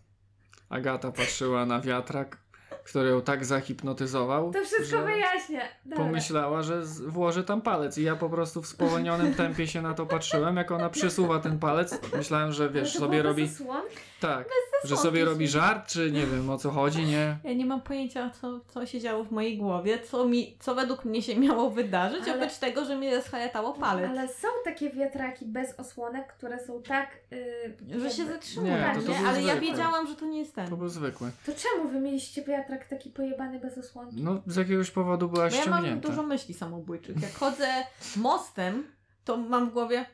Agata 0.70 1.12
patrzyła 1.12 1.66
na 1.66 1.82
wiatrak, 1.82 2.38
który 2.84 3.10
ją 3.10 3.22
tak 3.22 3.46
zahipnotyzował, 3.46 4.52
To 4.52 4.64
wszystko 4.64 5.02
wyjaśnia. 5.02 5.62
Dobra. 5.86 6.06
pomyślała, 6.06 6.64
że 6.64 6.82
włoży 7.08 7.44
tam 7.44 7.62
palec 7.62 7.98
i 7.98 8.04
ja 8.04 8.16
po 8.16 8.30
prostu 8.30 8.62
w 8.62 8.68
spowolnionym 8.68 9.34
tempie 9.34 9.68
się 9.68 9.82
na 9.82 9.94
to 9.94 10.06
patrzyłem, 10.06 10.58
jak 10.58 10.72
ona 10.72 10.90
przesuwa 10.90 11.40
ten 11.40 11.60
palec. 11.60 12.00
Myślałem, 12.18 12.54
że 12.54 12.70
wiesz, 12.70 12.94
sobie 12.94 13.22
robi... 13.22 13.44
bez 13.44 13.62
osłonki? 13.62 13.96
Tak, 14.20 14.50
że 14.84 14.98
sobie 14.98 15.26
robi 15.26 15.48
żart, 15.48 15.88
czy 15.88 16.12
nie 16.12 16.26
wiem 16.26 16.50
o 16.50 16.58
co 16.58 16.72
chodzi, 16.72 17.06
nie? 17.06 17.38
Ja 17.44 17.54
nie 17.54 17.66
mam 17.66 17.82
pojęcia, 17.82 18.30
co, 18.42 18.60
co 18.68 18.86
się 18.86 19.00
działo 19.00 19.24
w 19.24 19.32
mojej 19.32 19.58
głowie, 19.58 20.00
co, 20.00 20.26
mi, 20.26 20.58
co 20.60 20.76
według 20.76 21.06
mnie 21.06 21.22
się 21.22 21.40
miało 21.40 21.70
wydarzyć, 21.70 22.24
Ale- 22.28 22.36
oprócz 22.36 22.58
tego, 22.58 22.86
że 22.86 22.96
mi 22.96 23.16
rozchajatało 23.16 23.74
palec. 23.74 24.10
Ale 24.10 24.28
są 24.28 24.48
takie 24.64 24.90
wiatraki 24.90 25.46
bez 25.46 25.80
osłonek, 25.80 26.28
które 26.28 26.66
są 26.66 26.82
tak... 26.82 27.18
Yy, 27.92 28.00
Że 28.00 28.10
się 28.10 28.26
zatrzymują, 28.26 28.78
Nie, 28.78 28.94
to 28.94 29.00
nie, 29.00 29.06
to 29.06 29.14
był 29.14 29.28
ale 29.28 29.42
ja 29.44 29.56
wiedziałam, 29.60 30.08
że 30.08 30.16
to 30.16 30.26
nie 30.26 30.40
jest 30.40 30.56
ten. 30.56 30.70
To 30.70 30.78
był 30.78 30.90
zwykły. 30.90 31.32
To 31.46 31.52
czemu 31.56 31.90
wy 31.90 32.00
mieliście 32.00 32.44
wiatrak 32.44 32.88
taki 32.88 33.10
pojebany 33.10 33.60
bez 33.60 33.78
osłonki? 33.78 34.24
No, 34.24 34.42
z 34.48 34.56
jakiegoś 34.56 34.92
powodu 34.92 35.30
była 35.30 35.50
Bo 35.50 35.56
ja 35.56 35.66
mam 35.66 35.80
ściągnięta. 35.80 36.10
dużo 36.10 36.24
myśli 36.24 36.54
samobójczych. 36.54 37.22
Jak 37.22 37.34
chodzę 37.34 37.68
mostem, 38.16 38.84
to 39.26 39.38
mam 39.38 39.70
w 39.70 39.74
głowie. 39.74 40.06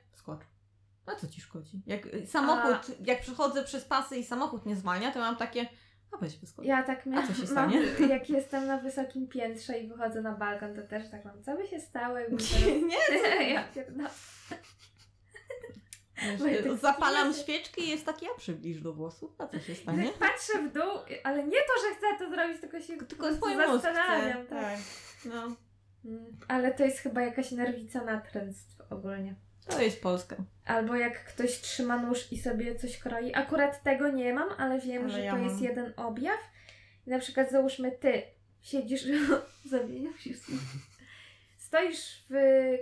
A 1.06 1.16
co 1.16 1.28
ci 1.28 1.42
szkodzi? 1.42 1.82
Jak 1.86 2.06
y, 2.06 2.28
samochód, 2.28 3.08
jak 3.08 3.22
przechodzę 3.22 3.64
przez 3.64 3.86
pasy 3.86 4.18
i 4.18 4.24
samochód 4.24 4.66
nie 4.66 4.76
zwalnia, 4.76 5.12
to 5.12 5.20
mam 5.20 5.36
takie, 5.36 5.66
a 6.12 6.18
weź 6.18 6.38
wyskocz. 6.38 6.66
Ja 6.66 6.84
tak 6.84 7.06
miałam, 7.06 7.28
co 7.28 7.34
się 7.34 7.40
mam, 7.40 7.48
stanie? 7.48 7.82
jak 8.16 8.30
jestem 8.30 8.68
na 8.68 8.78
wysokim 8.78 9.28
piętrze 9.28 9.80
i 9.80 9.88
wychodzę 9.88 10.22
na 10.22 10.32
balkon, 10.32 10.76
to 10.76 10.82
też 10.82 11.10
tak 11.12 11.26
mam. 11.26 11.44
Co 11.44 11.56
by 11.56 11.68
się 11.68 11.80
stało, 11.80 12.18
jakbym 12.18 12.40
Nie, 12.90 12.98
teraz... 13.10 13.48
ja 13.54 13.64
pierdolę. 13.64 14.10
Wiesz, 16.46 16.80
zapalam 16.80 17.28
ja 17.28 17.34
się- 17.34 17.40
świeczkę 17.40 17.82
i 17.82 17.90
jest 17.90 18.06
taki, 18.06 18.26
a 18.26 18.38
przybliż 18.38 18.82
do 18.82 18.94
włosów, 18.94 19.36
a 19.38 19.48
co 19.48 19.60
się 19.60 19.76
stanie? 19.76 20.10
Tak 20.10 20.14
patrzę 20.30 20.68
w 20.70 20.74
dół, 20.74 20.92
ale 21.24 21.44
nie 21.44 21.58
to, 21.58 21.74
że 21.82 21.96
chcę 21.96 22.26
to 22.26 22.32
zrobić, 22.32 22.62
tylko 22.62 22.82
się 22.82 22.98
Tylko 22.98 23.28
mózg 23.28 23.72
zastanawiam. 23.72 24.48
Tak. 24.48 24.62
Tak. 24.62 24.80
No. 25.26 25.56
Mm, 26.06 26.38
Ale 26.48 26.74
to 26.74 26.84
jest 26.84 26.98
chyba 27.00 27.22
jakaś 27.22 27.52
nerwica 27.52 28.04
natręctw 28.04 28.82
ogólnie. 28.90 29.36
To 29.70 29.82
jest 29.82 30.02
Polska. 30.02 30.36
Albo 30.66 30.96
jak 30.96 31.26
ktoś 31.26 31.62
trzyma 31.62 31.98
nóż 32.02 32.32
i 32.32 32.38
sobie 32.38 32.76
coś 32.76 32.98
kroi. 32.98 33.34
Akurat 33.36 33.84
tego 33.84 34.10
nie 34.10 34.34
mam, 34.34 34.50
ale 34.58 34.80
wiem, 34.80 35.04
Ale 35.04 35.12
że 35.12 35.20
ja 35.22 35.32
to 35.32 35.38
mam. 35.38 35.48
jest 35.50 35.62
jeden 35.62 35.94
objaw. 35.96 36.40
I 37.08 37.10
na 37.10 37.20
przykład 37.20 37.52
załóżmy 37.52 37.92
ty 37.92 38.22
siedzisz, 38.62 39.04
zamieniam 39.72 40.18
się. 40.18 40.30
Stoisz 41.58 42.24
w 42.30 42.36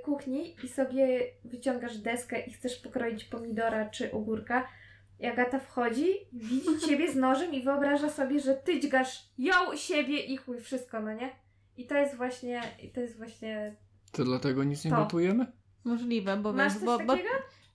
kuchni 0.03 0.55
i 0.63 0.67
sobie 0.69 1.19
wyciągasz 1.45 1.97
deskę 1.97 2.39
i 2.41 2.53
chcesz 2.53 2.75
pokroić 2.79 3.23
pomidora 3.23 3.89
czy 3.89 4.11
ogórka. 4.11 4.67
I 5.19 5.25
Agata 5.25 5.59
wchodzi, 5.59 6.07
widzi 6.33 6.79
ciebie 6.87 7.11
z 7.11 7.15
nożem 7.15 7.53
i 7.53 7.63
wyobraża 7.63 8.09
sobie, 8.09 8.39
że 8.39 8.53
ty 8.55 8.79
dźgasz 8.79 9.29
ją, 9.37 9.53
siebie 9.75 10.19
i 10.19 10.37
chuj, 10.37 10.61
wszystko, 10.61 10.99
no 11.01 11.13
nie? 11.13 11.29
I 11.77 11.87
to 11.87 11.95
jest 11.95 12.15
właśnie, 12.15 12.61
i 12.83 12.89
to 12.89 13.01
jest 13.01 13.17
właśnie... 13.17 13.75
To 14.11 14.23
dlatego 14.23 14.63
nic 14.63 14.85
nie 14.85 14.91
To. 14.91 14.97
gotujemy? 14.97 15.51
Możliwe, 15.83 16.37
bo 16.37 16.53
Masz 16.53 16.73
wiesz, 16.73 16.73
coś 16.73 16.85
bo, 16.85 16.99
bo 16.99 17.13
takiego? 17.13 17.29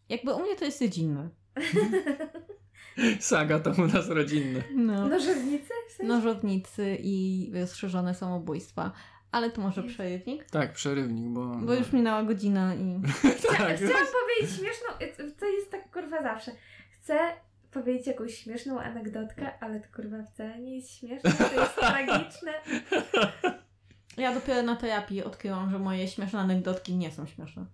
jakby 0.09 0.35
u 0.35 0.41
mnie 0.43 0.57
to 0.57 0.65
jest 0.65 0.81
rodzinne. 0.83 1.29
Saga 3.21 3.61
to 3.61 3.71
u 3.71 3.87
nas 3.87 4.09
rodzinny. 4.09 4.63
No. 4.75 5.09
Nożownicy? 5.09 5.73
W 5.89 5.93
sensie? 5.93 6.13
Nożownicy 6.13 6.99
i 7.01 7.51
rozszerzone 7.61 8.15
samobójstwa. 8.15 8.93
Ale 9.33 9.51
to 9.51 9.61
może 9.61 9.83
przerywnik? 9.83 10.45
Tak, 10.51 10.73
przerywnik, 10.73 11.29
bo... 11.29 11.55
Bo 11.57 11.75
już 11.75 11.93
minęła 11.93 12.23
godzina 12.23 12.75
i... 12.75 13.01
Chcia, 13.39 13.49
tak, 13.49 13.77
chciałam 13.77 14.07
powiedzieć 14.07 14.57
śmieszną, 14.57 14.89
to 15.39 15.47
jest 15.47 15.71
tak 15.71 15.91
kurwa 15.91 16.23
zawsze. 16.23 16.51
Chcę 16.91 17.19
powiedzieć 17.71 18.07
jakąś 18.07 18.35
śmieszną 18.39 18.81
anegdotkę, 18.81 19.59
ale 19.61 19.81
to 19.81 19.87
kurwa 19.97 20.23
wcale 20.23 20.61
nie 20.61 20.77
jest 20.77 20.99
śmieszne, 20.99 21.33
to 21.33 21.61
jest 21.61 21.77
tragiczne. 21.91 22.53
Ja 24.17 24.35
dopiero 24.35 24.63
na 24.63 24.77
terapii 24.77 25.25
odkryłam, 25.25 25.71
że 25.71 25.79
moje 25.79 26.09
śmieszne 26.09 26.39
anegdotki 26.39 26.97
nie 26.97 27.11
są 27.11 27.27
śmieszne. 27.27 27.67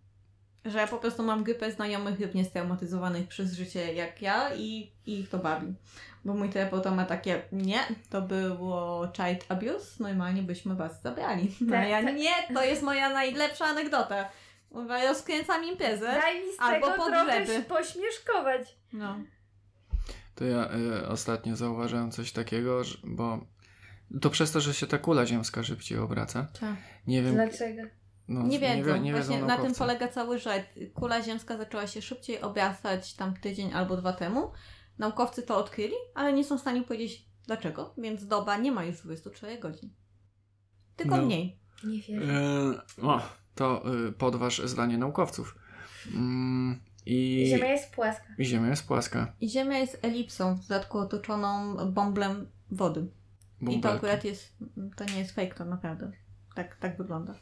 Że 0.64 0.78
ja 0.78 0.86
po 0.86 0.98
prostu 0.98 1.22
mam 1.22 1.44
grupę 1.44 1.72
znajomych 1.72 2.20
równie 2.20 2.44
straumatyzowanych 2.44 3.28
przez 3.28 3.52
życie 3.52 3.94
jak 3.94 4.22
ja 4.22 4.54
i, 4.54 4.92
i 5.06 5.20
ich 5.20 5.28
to 5.28 5.38
bawi. 5.38 5.74
Bo 6.24 6.34
mój 6.34 6.50
terapeuta 6.50 6.90
ma 6.90 7.04
takie, 7.04 7.42
nie, 7.52 7.78
to 8.10 8.22
było 8.22 9.08
child 9.16 9.44
abuse, 9.48 9.96
normalnie 10.00 10.42
byśmy 10.42 10.74
was 10.74 11.02
zabrali. 11.02 11.54
No 11.60 11.72
Tak, 11.72 11.88
ja, 11.88 12.02
tak. 12.02 12.16
nie, 12.16 12.54
to 12.54 12.64
jest 12.64 12.82
moja 12.82 13.10
najlepsza 13.10 13.64
anegdota. 13.64 14.28
Mówię, 14.70 15.08
rozkręcam 15.08 15.64
imprezę. 15.64 16.06
Daj 16.06 16.40
mi 16.40 16.52
z 16.52 16.60
Albo 16.60 16.90
tego 16.90 17.06
trochę 17.06 17.46
się 17.46 17.60
pośmieszkować. 17.60 18.76
No. 18.92 19.16
To 20.34 20.44
ja 20.44 20.70
y, 21.02 21.08
ostatnio 21.08 21.56
zauważyłem 21.56 22.10
coś 22.10 22.32
takiego, 22.32 22.84
że, 22.84 22.98
bo 23.04 23.46
to 24.20 24.30
przez 24.30 24.52
to, 24.52 24.60
że 24.60 24.74
się 24.74 24.86
ta 24.86 24.98
kula 24.98 25.26
ziemska 25.26 25.62
szybciej 25.62 25.98
obraca. 25.98 26.46
Tak. 26.60 26.76
Nie 27.06 27.22
wiem. 27.22 27.34
Dlaczego? 27.34 27.82
No, 28.32 28.42
Nie 28.42 28.58
wiedzą. 28.58 28.92
wie- 28.92 29.00
nie 29.00 29.12
Właśnie 29.12 29.36
wiedzą 29.36 29.46
na 29.46 29.58
tym 29.58 29.74
polega 29.74 30.08
cały 30.08 30.38
żart. 30.38 30.66
Kula 30.94 31.22
ziemska 31.22 31.56
zaczęła 31.56 31.86
się 31.86 32.02
szybciej 32.02 32.40
obracać 32.40 33.14
tam 33.14 33.34
tydzień 33.36 33.72
albo 33.72 33.96
dwa 33.96 34.12
temu. 34.12 34.50
Naukowcy 34.98 35.42
to 35.42 35.56
odkryli, 35.56 35.94
ale 36.14 36.32
nie 36.32 36.44
są 36.44 36.58
w 36.58 36.60
stanie 36.60 36.82
powiedzieć 36.82 37.26
dlaczego, 37.46 37.94
więc 37.98 38.26
doba 38.26 38.56
nie 38.56 38.72
ma 38.72 38.84
już 38.84 39.02
24 39.02 39.58
godzin. 39.58 39.90
Tylko 40.96 41.16
No. 41.16 41.22
mniej. 41.22 41.58
Nie 41.84 42.00
wiem. 42.00 42.22
E, 42.30 43.02
o, 43.06 43.20
to 43.54 43.82
y, 44.08 44.12
podważ 44.12 44.62
zdanie 44.64 44.98
naukowców. 44.98 45.58
Mm, 46.14 46.80
i, 47.06 47.46
Ziemia 47.50 47.72
jest 47.72 47.94
płaska. 47.94 48.24
I 48.38 48.44
Ziemia 48.44 48.68
jest 48.68 48.86
płaska. 48.86 49.32
I 49.40 49.48
Ziemia 49.50 49.78
jest 49.78 49.98
elipsą, 50.02 50.54
w 50.54 50.60
dodatku 50.60 50.98
otoczoną 50.98 51.76
bąblem 51.92 52.50
wody. 52.70 53.00
I 53.00 53.64
to 53.64 53.70
Bąbelki. 53.70 53.96
akurat 53.96 54.24
jest, 54.24 54.56
to 54.96 55.04
nie 55.04 55.18
jest 55.18 55.34
fake, 55.34 55.54
to 55.54 55.64
naprawdę. 55.64 56.12
Tak, 56.54 56.76
tak 56.76 56.96
wygląda. 56.98 57.34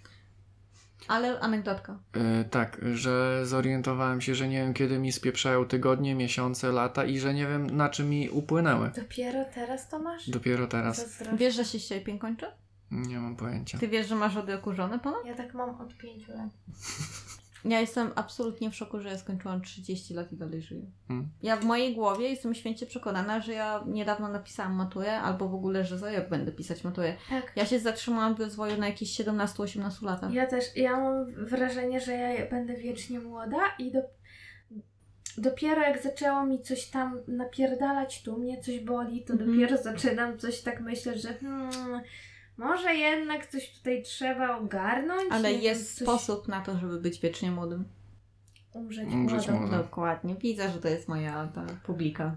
Ale 1.09 1.41
anegdotka. 1.41 1.99
E, 2.13 2.45
tak, 2.45 2.81
że 2.95 3.47
zorientowałem 3.47 4.21
się, 4.21 4.35
że 4.35 4.49
nie 4.49 4.57
wiem 4.57 4.75
kiedy 4.75 4.99
mi 4.99 5.13
spieprzają 5.13 5.65
tygodnie, 5.65 6.15
miesiące, 6.15 6.73
lata 6.73 7.05
i 7.05 7.19
że 7.19 7.35
nie 7.35 7.47
wiem 7.47 7.77
na 7.77 7.89
czym 7.89 8.11
mi 8.11 8.31
upłynęły. 8.31 8.91
Dopiero 8.97 9.45
teraz 9.55 9.89
to 9.89 9.99
masz? 9.99 10.31
Dopiero 10.31 10.67
teraz. 10.67 11.23
Wiesz, 11.37 11.55
że 11.55 11.65
się 11.65 11.81
sierpień 11.81 12.19
kończy? 12.19 12.47
Nie 12.91 13.19
mam 13.19 13.37
pojęcia. 13.37 13.79
Ty 13.79 13.89
wiesz, 13.89 14.09
że 14.09 14.15
masz 14.15 14.37
od 14.37 14.49
roku 14.51 14.73
żony 14.73 14.99
ponad? 14.99 15.27
Ja 15.27 15.35
tak 15.35 15.55
mam 15.55 15.81
od 15.81 15.97
pięciu 15.97 16.33
lat. 16.33 16.51
Ja 17.65 17.81
jestem 17.81 18.11
absolutnie 18.15 18.71
w 18.71 18.75
szoku, 18.75 19.01
że 19.01 19.09
ja 19.09 19.19
skończyłam 19.19 19.63
30 19.63 20.15
lat 20.15 20.33
i 20.33 20.37
dalej 20.37 20.63
żyję. 20.63 20.83
Hmm. 21.09 21.29
Ja 21.43 21.57
w 21.57 21.65
mojej 21.65 21.95
głowie 21.95 22.29
jestem 22.29 22.55
święcie 22.55 22.87
przekonana, 22.87 23.41
że 23.41 23.53
ja 23.53 23.85
niedawno 23.87 24.29
napisałam 24.29 24.75
maturę, 24.75 25.21
albo 25.21 25.49
w 25.49 25.55
ogóle, 25.55 25.85
że 25.85 25.99
za 25.99 26.13
rok 26.13 26.29
będę 26.29 26.53
pisać 26.53 26.85
maturę. 26.85 27.17
Tak. 27.31 27.53
Ja 27.57 27.67
się 27.67 27.79
zatrzymałam 27.79 28.35
w 28.35 28.41
rozwoju 28.41 28.77
na 28.77 28.87
jakieś 28.89 29.21
17-18 29.21 30.03
latach. 30.05 30.33
Ja 30.33 30.47
też, 30.47 30.65
ja 30.77 31.01
mam 31.01 31.27
wrażenie, 31.35 32.01
że 32.01 32.13
ja 32.13 32.51
będę 32.51 32.75
wiecznie 32.77 33.21
młoda 33.21 33.61
i 33.79 33.93
do, 33.93 34.01
dopiero 35.39 35.83
jak 35.83 36.03
zaczęło 36.03 36.47
mi 36.47 36.63
coś 36.63 36.87
tam 36.91 37.21
napierdalać, 37.29 38.23
tu 38.23 38.39
mnie 38.39 38.63
coś 38.63 38.81
boli, 38.81 39.25
to 39.25 39.33
Mhm. 39.33 39.51
dopiero 39.53 39.77
zaczynam 39.83 40.39
coś 40.39 40.61
tak 40.61 40.81
myśleć, 40.81 41.23
że 41.23 41.35
hmm, 41.35 42.01
może 42.61 42.95
jednak 42.95 43.47
coś 43.47 43.73
tutaj 43.79 44.03
trzeba 44.03 44.59
ogarnąć. 44.59 45.33
Ale 45.33 45.53
jest 45.53 45.95
coś- 45.99 46.03
sposób 46.09 46.49
na 46.49 46.61
to, 46.61 46.79
żeby 46.79 47.01
być 47.01 47.21
wiecznie 47.21 47.51
młodym. 47.51 47.85
Umrzeć, 48.73 49.09
Umrzeć 49.09 49.49
młodą. 49.49 49.61
młodą. 49.67 49.83
Dokładnie. 49.83 50.35
Widzę, 50.35 50.71
że 50.71 50.79
to 50.79 50.89
jest 50.89 51.09
moja 51.09 51.47
ta 51.55 51.67
publika. 51.87 52.37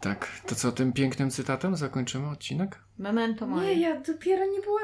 Tak, 0.00 0.28
to 0.46 0.54
co, 0.54 0.72
tym 0.72 0.92
pięknym 0.92 1.30
cytatem 1.30 1.76
zakończymy 1.76 2.28
odcinek? 2.28 2.78
Memento 2.98 3.46
mori. 3.46 3.66
Nie, 3.66 3.80
ja 3.80 4.00
dopiero 4.00 4.46
nie 4.46 4.60
była... 4.60 4.80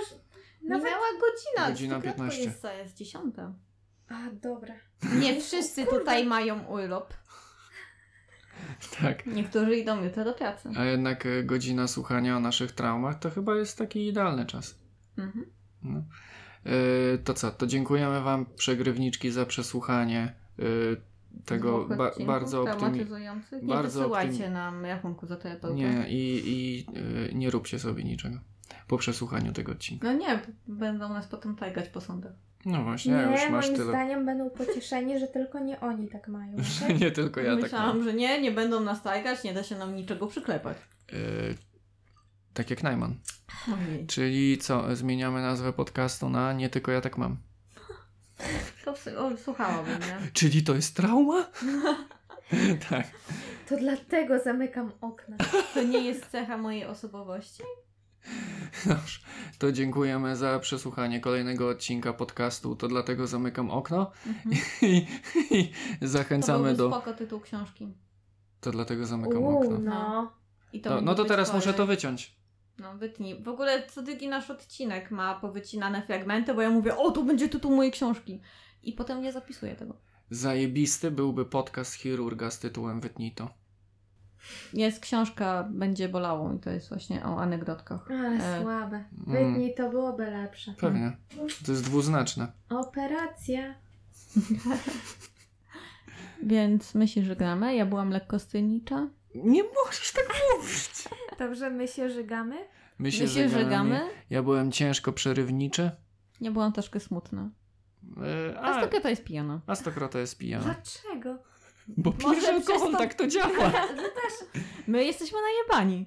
Nawet... 0.63 0.85
Minęła 0.85 1.07
godzina. 1.21 1.71
Godzina 1.71 2.01
tylko 2.01 2.17
15. 2.17 2.43
Jest, 2.43 2.63
to 2.63 2.73
jest 2.73 2.97
dziesiąta. 2.97 3.53
A, 4.09 4.31
dobra. 4.33 4.75
Nie 5.21 5.41
wszyscy 5.41 5.87
tutaj 5.87 6.27
mają 6.27 6.65
urlop. 6.67 7.15
Tak. 9.03 9.27
Niektórzy 9.27 9.77
idą 9.77 10.05
jutro 10.05 10.25
do 10.25 10.33
pracy. 10.35 10.69
A 10.77 10.85
jednak 10.85 11.27
e, 11.27 11.43
godzina 11.45 11.89
słuchania 11.89 12.37
o 12.37 12.41
naszych 12.41 12.73
traumach 12.73 13.19
to 13.19 13.31
chyba 13.31 13.57
jest 13.57 13.79
taki 13.79 14.07
idealny 14.09 14.47
czas. 14.47 14.79
Mhm. 15.19 15.47
No. 15.83 16.03
E, 16.65 17.19
to 17.19 17.35
co, 17.35 17.51
to 17.51 17.67
dziękujemy 17.67 18.21
Wam, 18.21 18.47
przegrywniczki, 18.57 19.31
za 19.31 19.47
przesłuchanie 19.47 20.35
e, 20.59 20.63
tego 21.45 21.85
ba- 21.89 22.11
bardzo 22.27 22.65
optymi- 22.65 22.79
traumatyzujących. 22.79 23.63
Nie 23.63 23.69
bardzo 23.69 23.99
wysyłajcie 24.01 24.33
optymi- 24.45 24.53
nam 24.53 24.85
rachunku 24.85 25.27
za 25.27 25.37
terapeutę. 25.37 25.75
Nie, 25.75 26.07
i, 26.09 26.43
i 26.47 26.87
nie 27.35 27.51
róbcie 27.51 27.79
sobie 27.79 28.05
niczego 28.05 28.39
po 28.89 28.99
przesłuchaniu 28.99 29.53
tego 29.53 29.73
odcinka. 29.73 30.13
No 30.13 30.19
nie, 30.19 30.41
będą 30.69 31.09
nas 31.09 31.27
potem 31.27 31.57
tajgać 31.57 31.89
po 31.89 32.01
sądach. 32.01 32.33
No 32.67 32.83
właśnie, 32.85 33.13
Nie, 33.15 33.23
już 33.23 33.51
masz 33.51 33.65
moim 33.67 33.77
tyle. 33.77 33.89
zdaniem 33.89 34.27
będą 34.27 34.51
pocieszeni, 34.51 35.19
że 35.19 35.27
tylko 35.27 35.59
nie 35.59 35.81
oni 35.81 36.09
tak 36.09 36.29
mają. 36.29 36.57
Że 36.59 36.95
nie 37.05 37.11
tylko 37.11 37.41
ja 37.41 37.53
tak 37.55 37.63
Myślałam, 37.63 37.97
mam. 37.97 38.05
że 38.05 38.13
nie, 38.15 38.41
nie 38.41 38.51
będą 38.53 38.81
nas 38.81 39.03
tajgać, 39.03 39.45
nie 39.45 39.55
da 39.55 39.63
się 39.63 39.79
nam 39.79 39.97
niczego 39.97 40.27
przyklepać. 40.27 40.77
E, 41.13 41.15
tak 42.55 42.71
jak 42.71 42.83
Najman. 42.83 43.15
Ojej. 43.75 44.07
Czyli 44.07 44.59
co, 44.59 44.97
zmieniamy 44.97 45.43
nazwę 45.43 45.73
podcastu 45.73 46.31
na 46.31 46.53
Nie 46.53 46.69
tylko 46.69 46.93
ja 46.93 47.01
tak 47.01 47.19
mam. 47.19 47.37
To 48.85 48.95
o, 49.27 49.37
słuchałabym, 49.37 49.99
nie? 50.01 50.31
Czyli 50.33 50.63
to 50.63 50.75
jest 50.75 50.97
trauma? 50.97 51.47
tak. 52.91 53.07
To 53.69 53.77
dlatego 53.77 54.39
zamykam 54.39 54.93
okna. 55.01 55.37
To 55.75 55.83
nie 55.83 56.01
jest 56.01 56.27
cecha 56.27 56.57
mojej 56.57 56.85
osobowości? 56.85 57.63
Dobrze. 58.87 59.19
To 59.59 59.73
dziękujemy 59.73 60.37
za 60.37 60.59
przesłuchanie 60.59 61.21
kolejnego 61.21 61.69
odcinka 61.69 62.12
podcastu. 62.12 62.77
To 62.77 62.89
dlatego 62.89 63.27
zamykam 63.27 63.71
okno 63.71 64.11
Mhm. 64.27 64.57
i, 64.83 65.07
i 65.51 65.69
To 66.01 66.09
zachęcamy 66.09 66.64
byłby 66.64 66.77
do. 66.79 66.89
spoko 66.91 67.12
tytuł 67.14 67.41
książki. 67.41 67.89
To 68.61 68.71
dlatego 68.71 69.07
zamykam 69.07 69.43
Uuu, 69.43 69.59
okno. 69.64 69.79
no. 69.79 70.33
I 70.73 70.81
to 70.81 70.91
No, 70.91 71.01
no 71.01 71.14
to 71.14 71.25
teraz 71.25 71.55
muszę 71.55 71.75
to 71.75 71.87
wyciąć. 71.87 72.39
No 72.79 72.99
wytnij. 72.99 73.43
W 73.43 73.49
ogóle 73.49 73.87
co 73.87 74.03
drugi 74.03 74.29
nasz 74.29 74.51
odcinek 74.51 75.11
ma 75.11 75.35
powycinane 75.41 76.03
fragmenty, 76.03 76.55
bo 76.55 76.62
ja 76.62 76.71
mówię, 76.71 76.97
o 76.97 77.11
to 77.11 77.23
będzie 77.23 77.49
tytuł 77.49 77.77
mojej 77.77 77.93
książki. 77.93 78.41
I 78.83 78.93
potem 78.93 79.23
nie 79.23 79.33
zapisuję 79.33 79.75
tego. 79.77 79.95
Zajebisty 80.31 81.11
byłby 81.11 81.45
podcast 81.45 81.95
chirurga 81.95 82.51
z 82.51 82.59
tytułem 82.59 83.01
Wytnij 83.01 83.33
to. 83.35 83.51
Jest 84.74 85.01
książka 85.01 85.68
Będzie 85.70 86.09
bolało 86.09 86.53
i 86.53 86.59
to 86.59 86.70
jest 86.70 86.89
właśnie 86.89 87.24
o 87.24 87.41
anegdotkach. 87.41 88.11
Ale 88.11 88.28
E, 88.28 88.62
słabe. 88.62 89.05
Mm, 89.26 89.53
Wydnij 89.53 89.74
to 89.74 89.91
byłoby 89.91 90.30
lepsze. 90.30 90.74
pewnie. 90.80 91.16
To 91.66 91.72
jest 91.72 91.84
dwuznaczne. 91.84 92.53
Operacja. 92.70 93.74
Więc 96.43 96.95
my 96.95 97.09
się 97.09 97.22
żegnamy. 97.22 97.74
Ja 97.74 97.86
byłam 97.86 98.11
lekko 98.11 98.39
stylnicza. 98.39 99.09
Nie 99.34 99.62
możesz 99.62 100.12
tak 100.12 100.28
mówić. 100.57 100.91
Dobrze, 101.39 101.70
my 101.70 101.89
się 101.89 102.11
żygamy. 102.11 102.57
My 102.99 103.12
się, 103.12 103.24
My 103.24 103.30
się 103.30 103.49
żegamy. 103.49 104.01
Ja 104.30 104.43
byłem 104.43 104.72
ciężko 104.72 105.12
przerywniczy. 105.12 105.91
Ja 106.41 106.51
byłam 106.51 106.72
troszkę 106.72 107.01
smutna. 107.01 107.51
E, 108.53 108.61
A 108.61 108.62
A, 108.76 108.80
stokrota 108.80 109.11
jest 109.11 109.24
pijana. 109.24 109.61
a 109.66 109.74
stokrota 109.74 110.18
jest 110.18 110.39
pijana. 110.39 110.64
Dlaczego? 110.64 111.39
Bo 111.97 112.12
pijesz 112.12 112.45
alkohol, 112.45 112.93
to... 112.93 112.99
tak 112.99 113.14
to 113.14 113.26
działa. 113.26 113.49
My 113.68 113.97
no 114.03 114.03
też. 114.03 114.62
My 114.86 115.05
jesteśmy 115.05 115.39
najebani. 115.43 116.07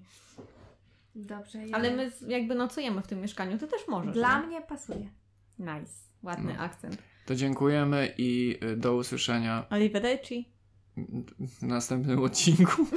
Dobrze. 1.15 1.67
Ja... 1.67 1.75
Ale 1.75 1.91
my 1.91 2.11
jakby 2.27 2.55
nocujemy 2.55 3.01
w 3.01 3.07
tym 3.07 3.21
mieszkaniu, 3.21 3.57
to 3.57 3.67
też 3.67 3.87
możesz. 3.87 4.13
Dla 4.13 4.41
nie? 4.41 4.47
mnie 4.47 4.61
pasuje. 4.61 5.09
Nice. 5.59 5.93
Ładny 6.23 6.53
no. 6.53 6.59
akcent. 6.59 6.97
To 7.25 7.35
dziękujemy 7.35 8.13
i 8.17 8.57
y, 8.63 8.77
do 8.77 8.95
usłyszenia. 8.95 9.65
Arrivederci. 9.69 10.49
W 11.39 11.61
następnym 11.61 12.23
odcinku. 12.23 12.85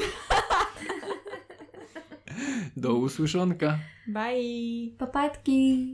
do 2.76 2.94
usłyszonka. 2.94 3.78
Bye. 4.06 4.96
Papatki. 4.98 5.92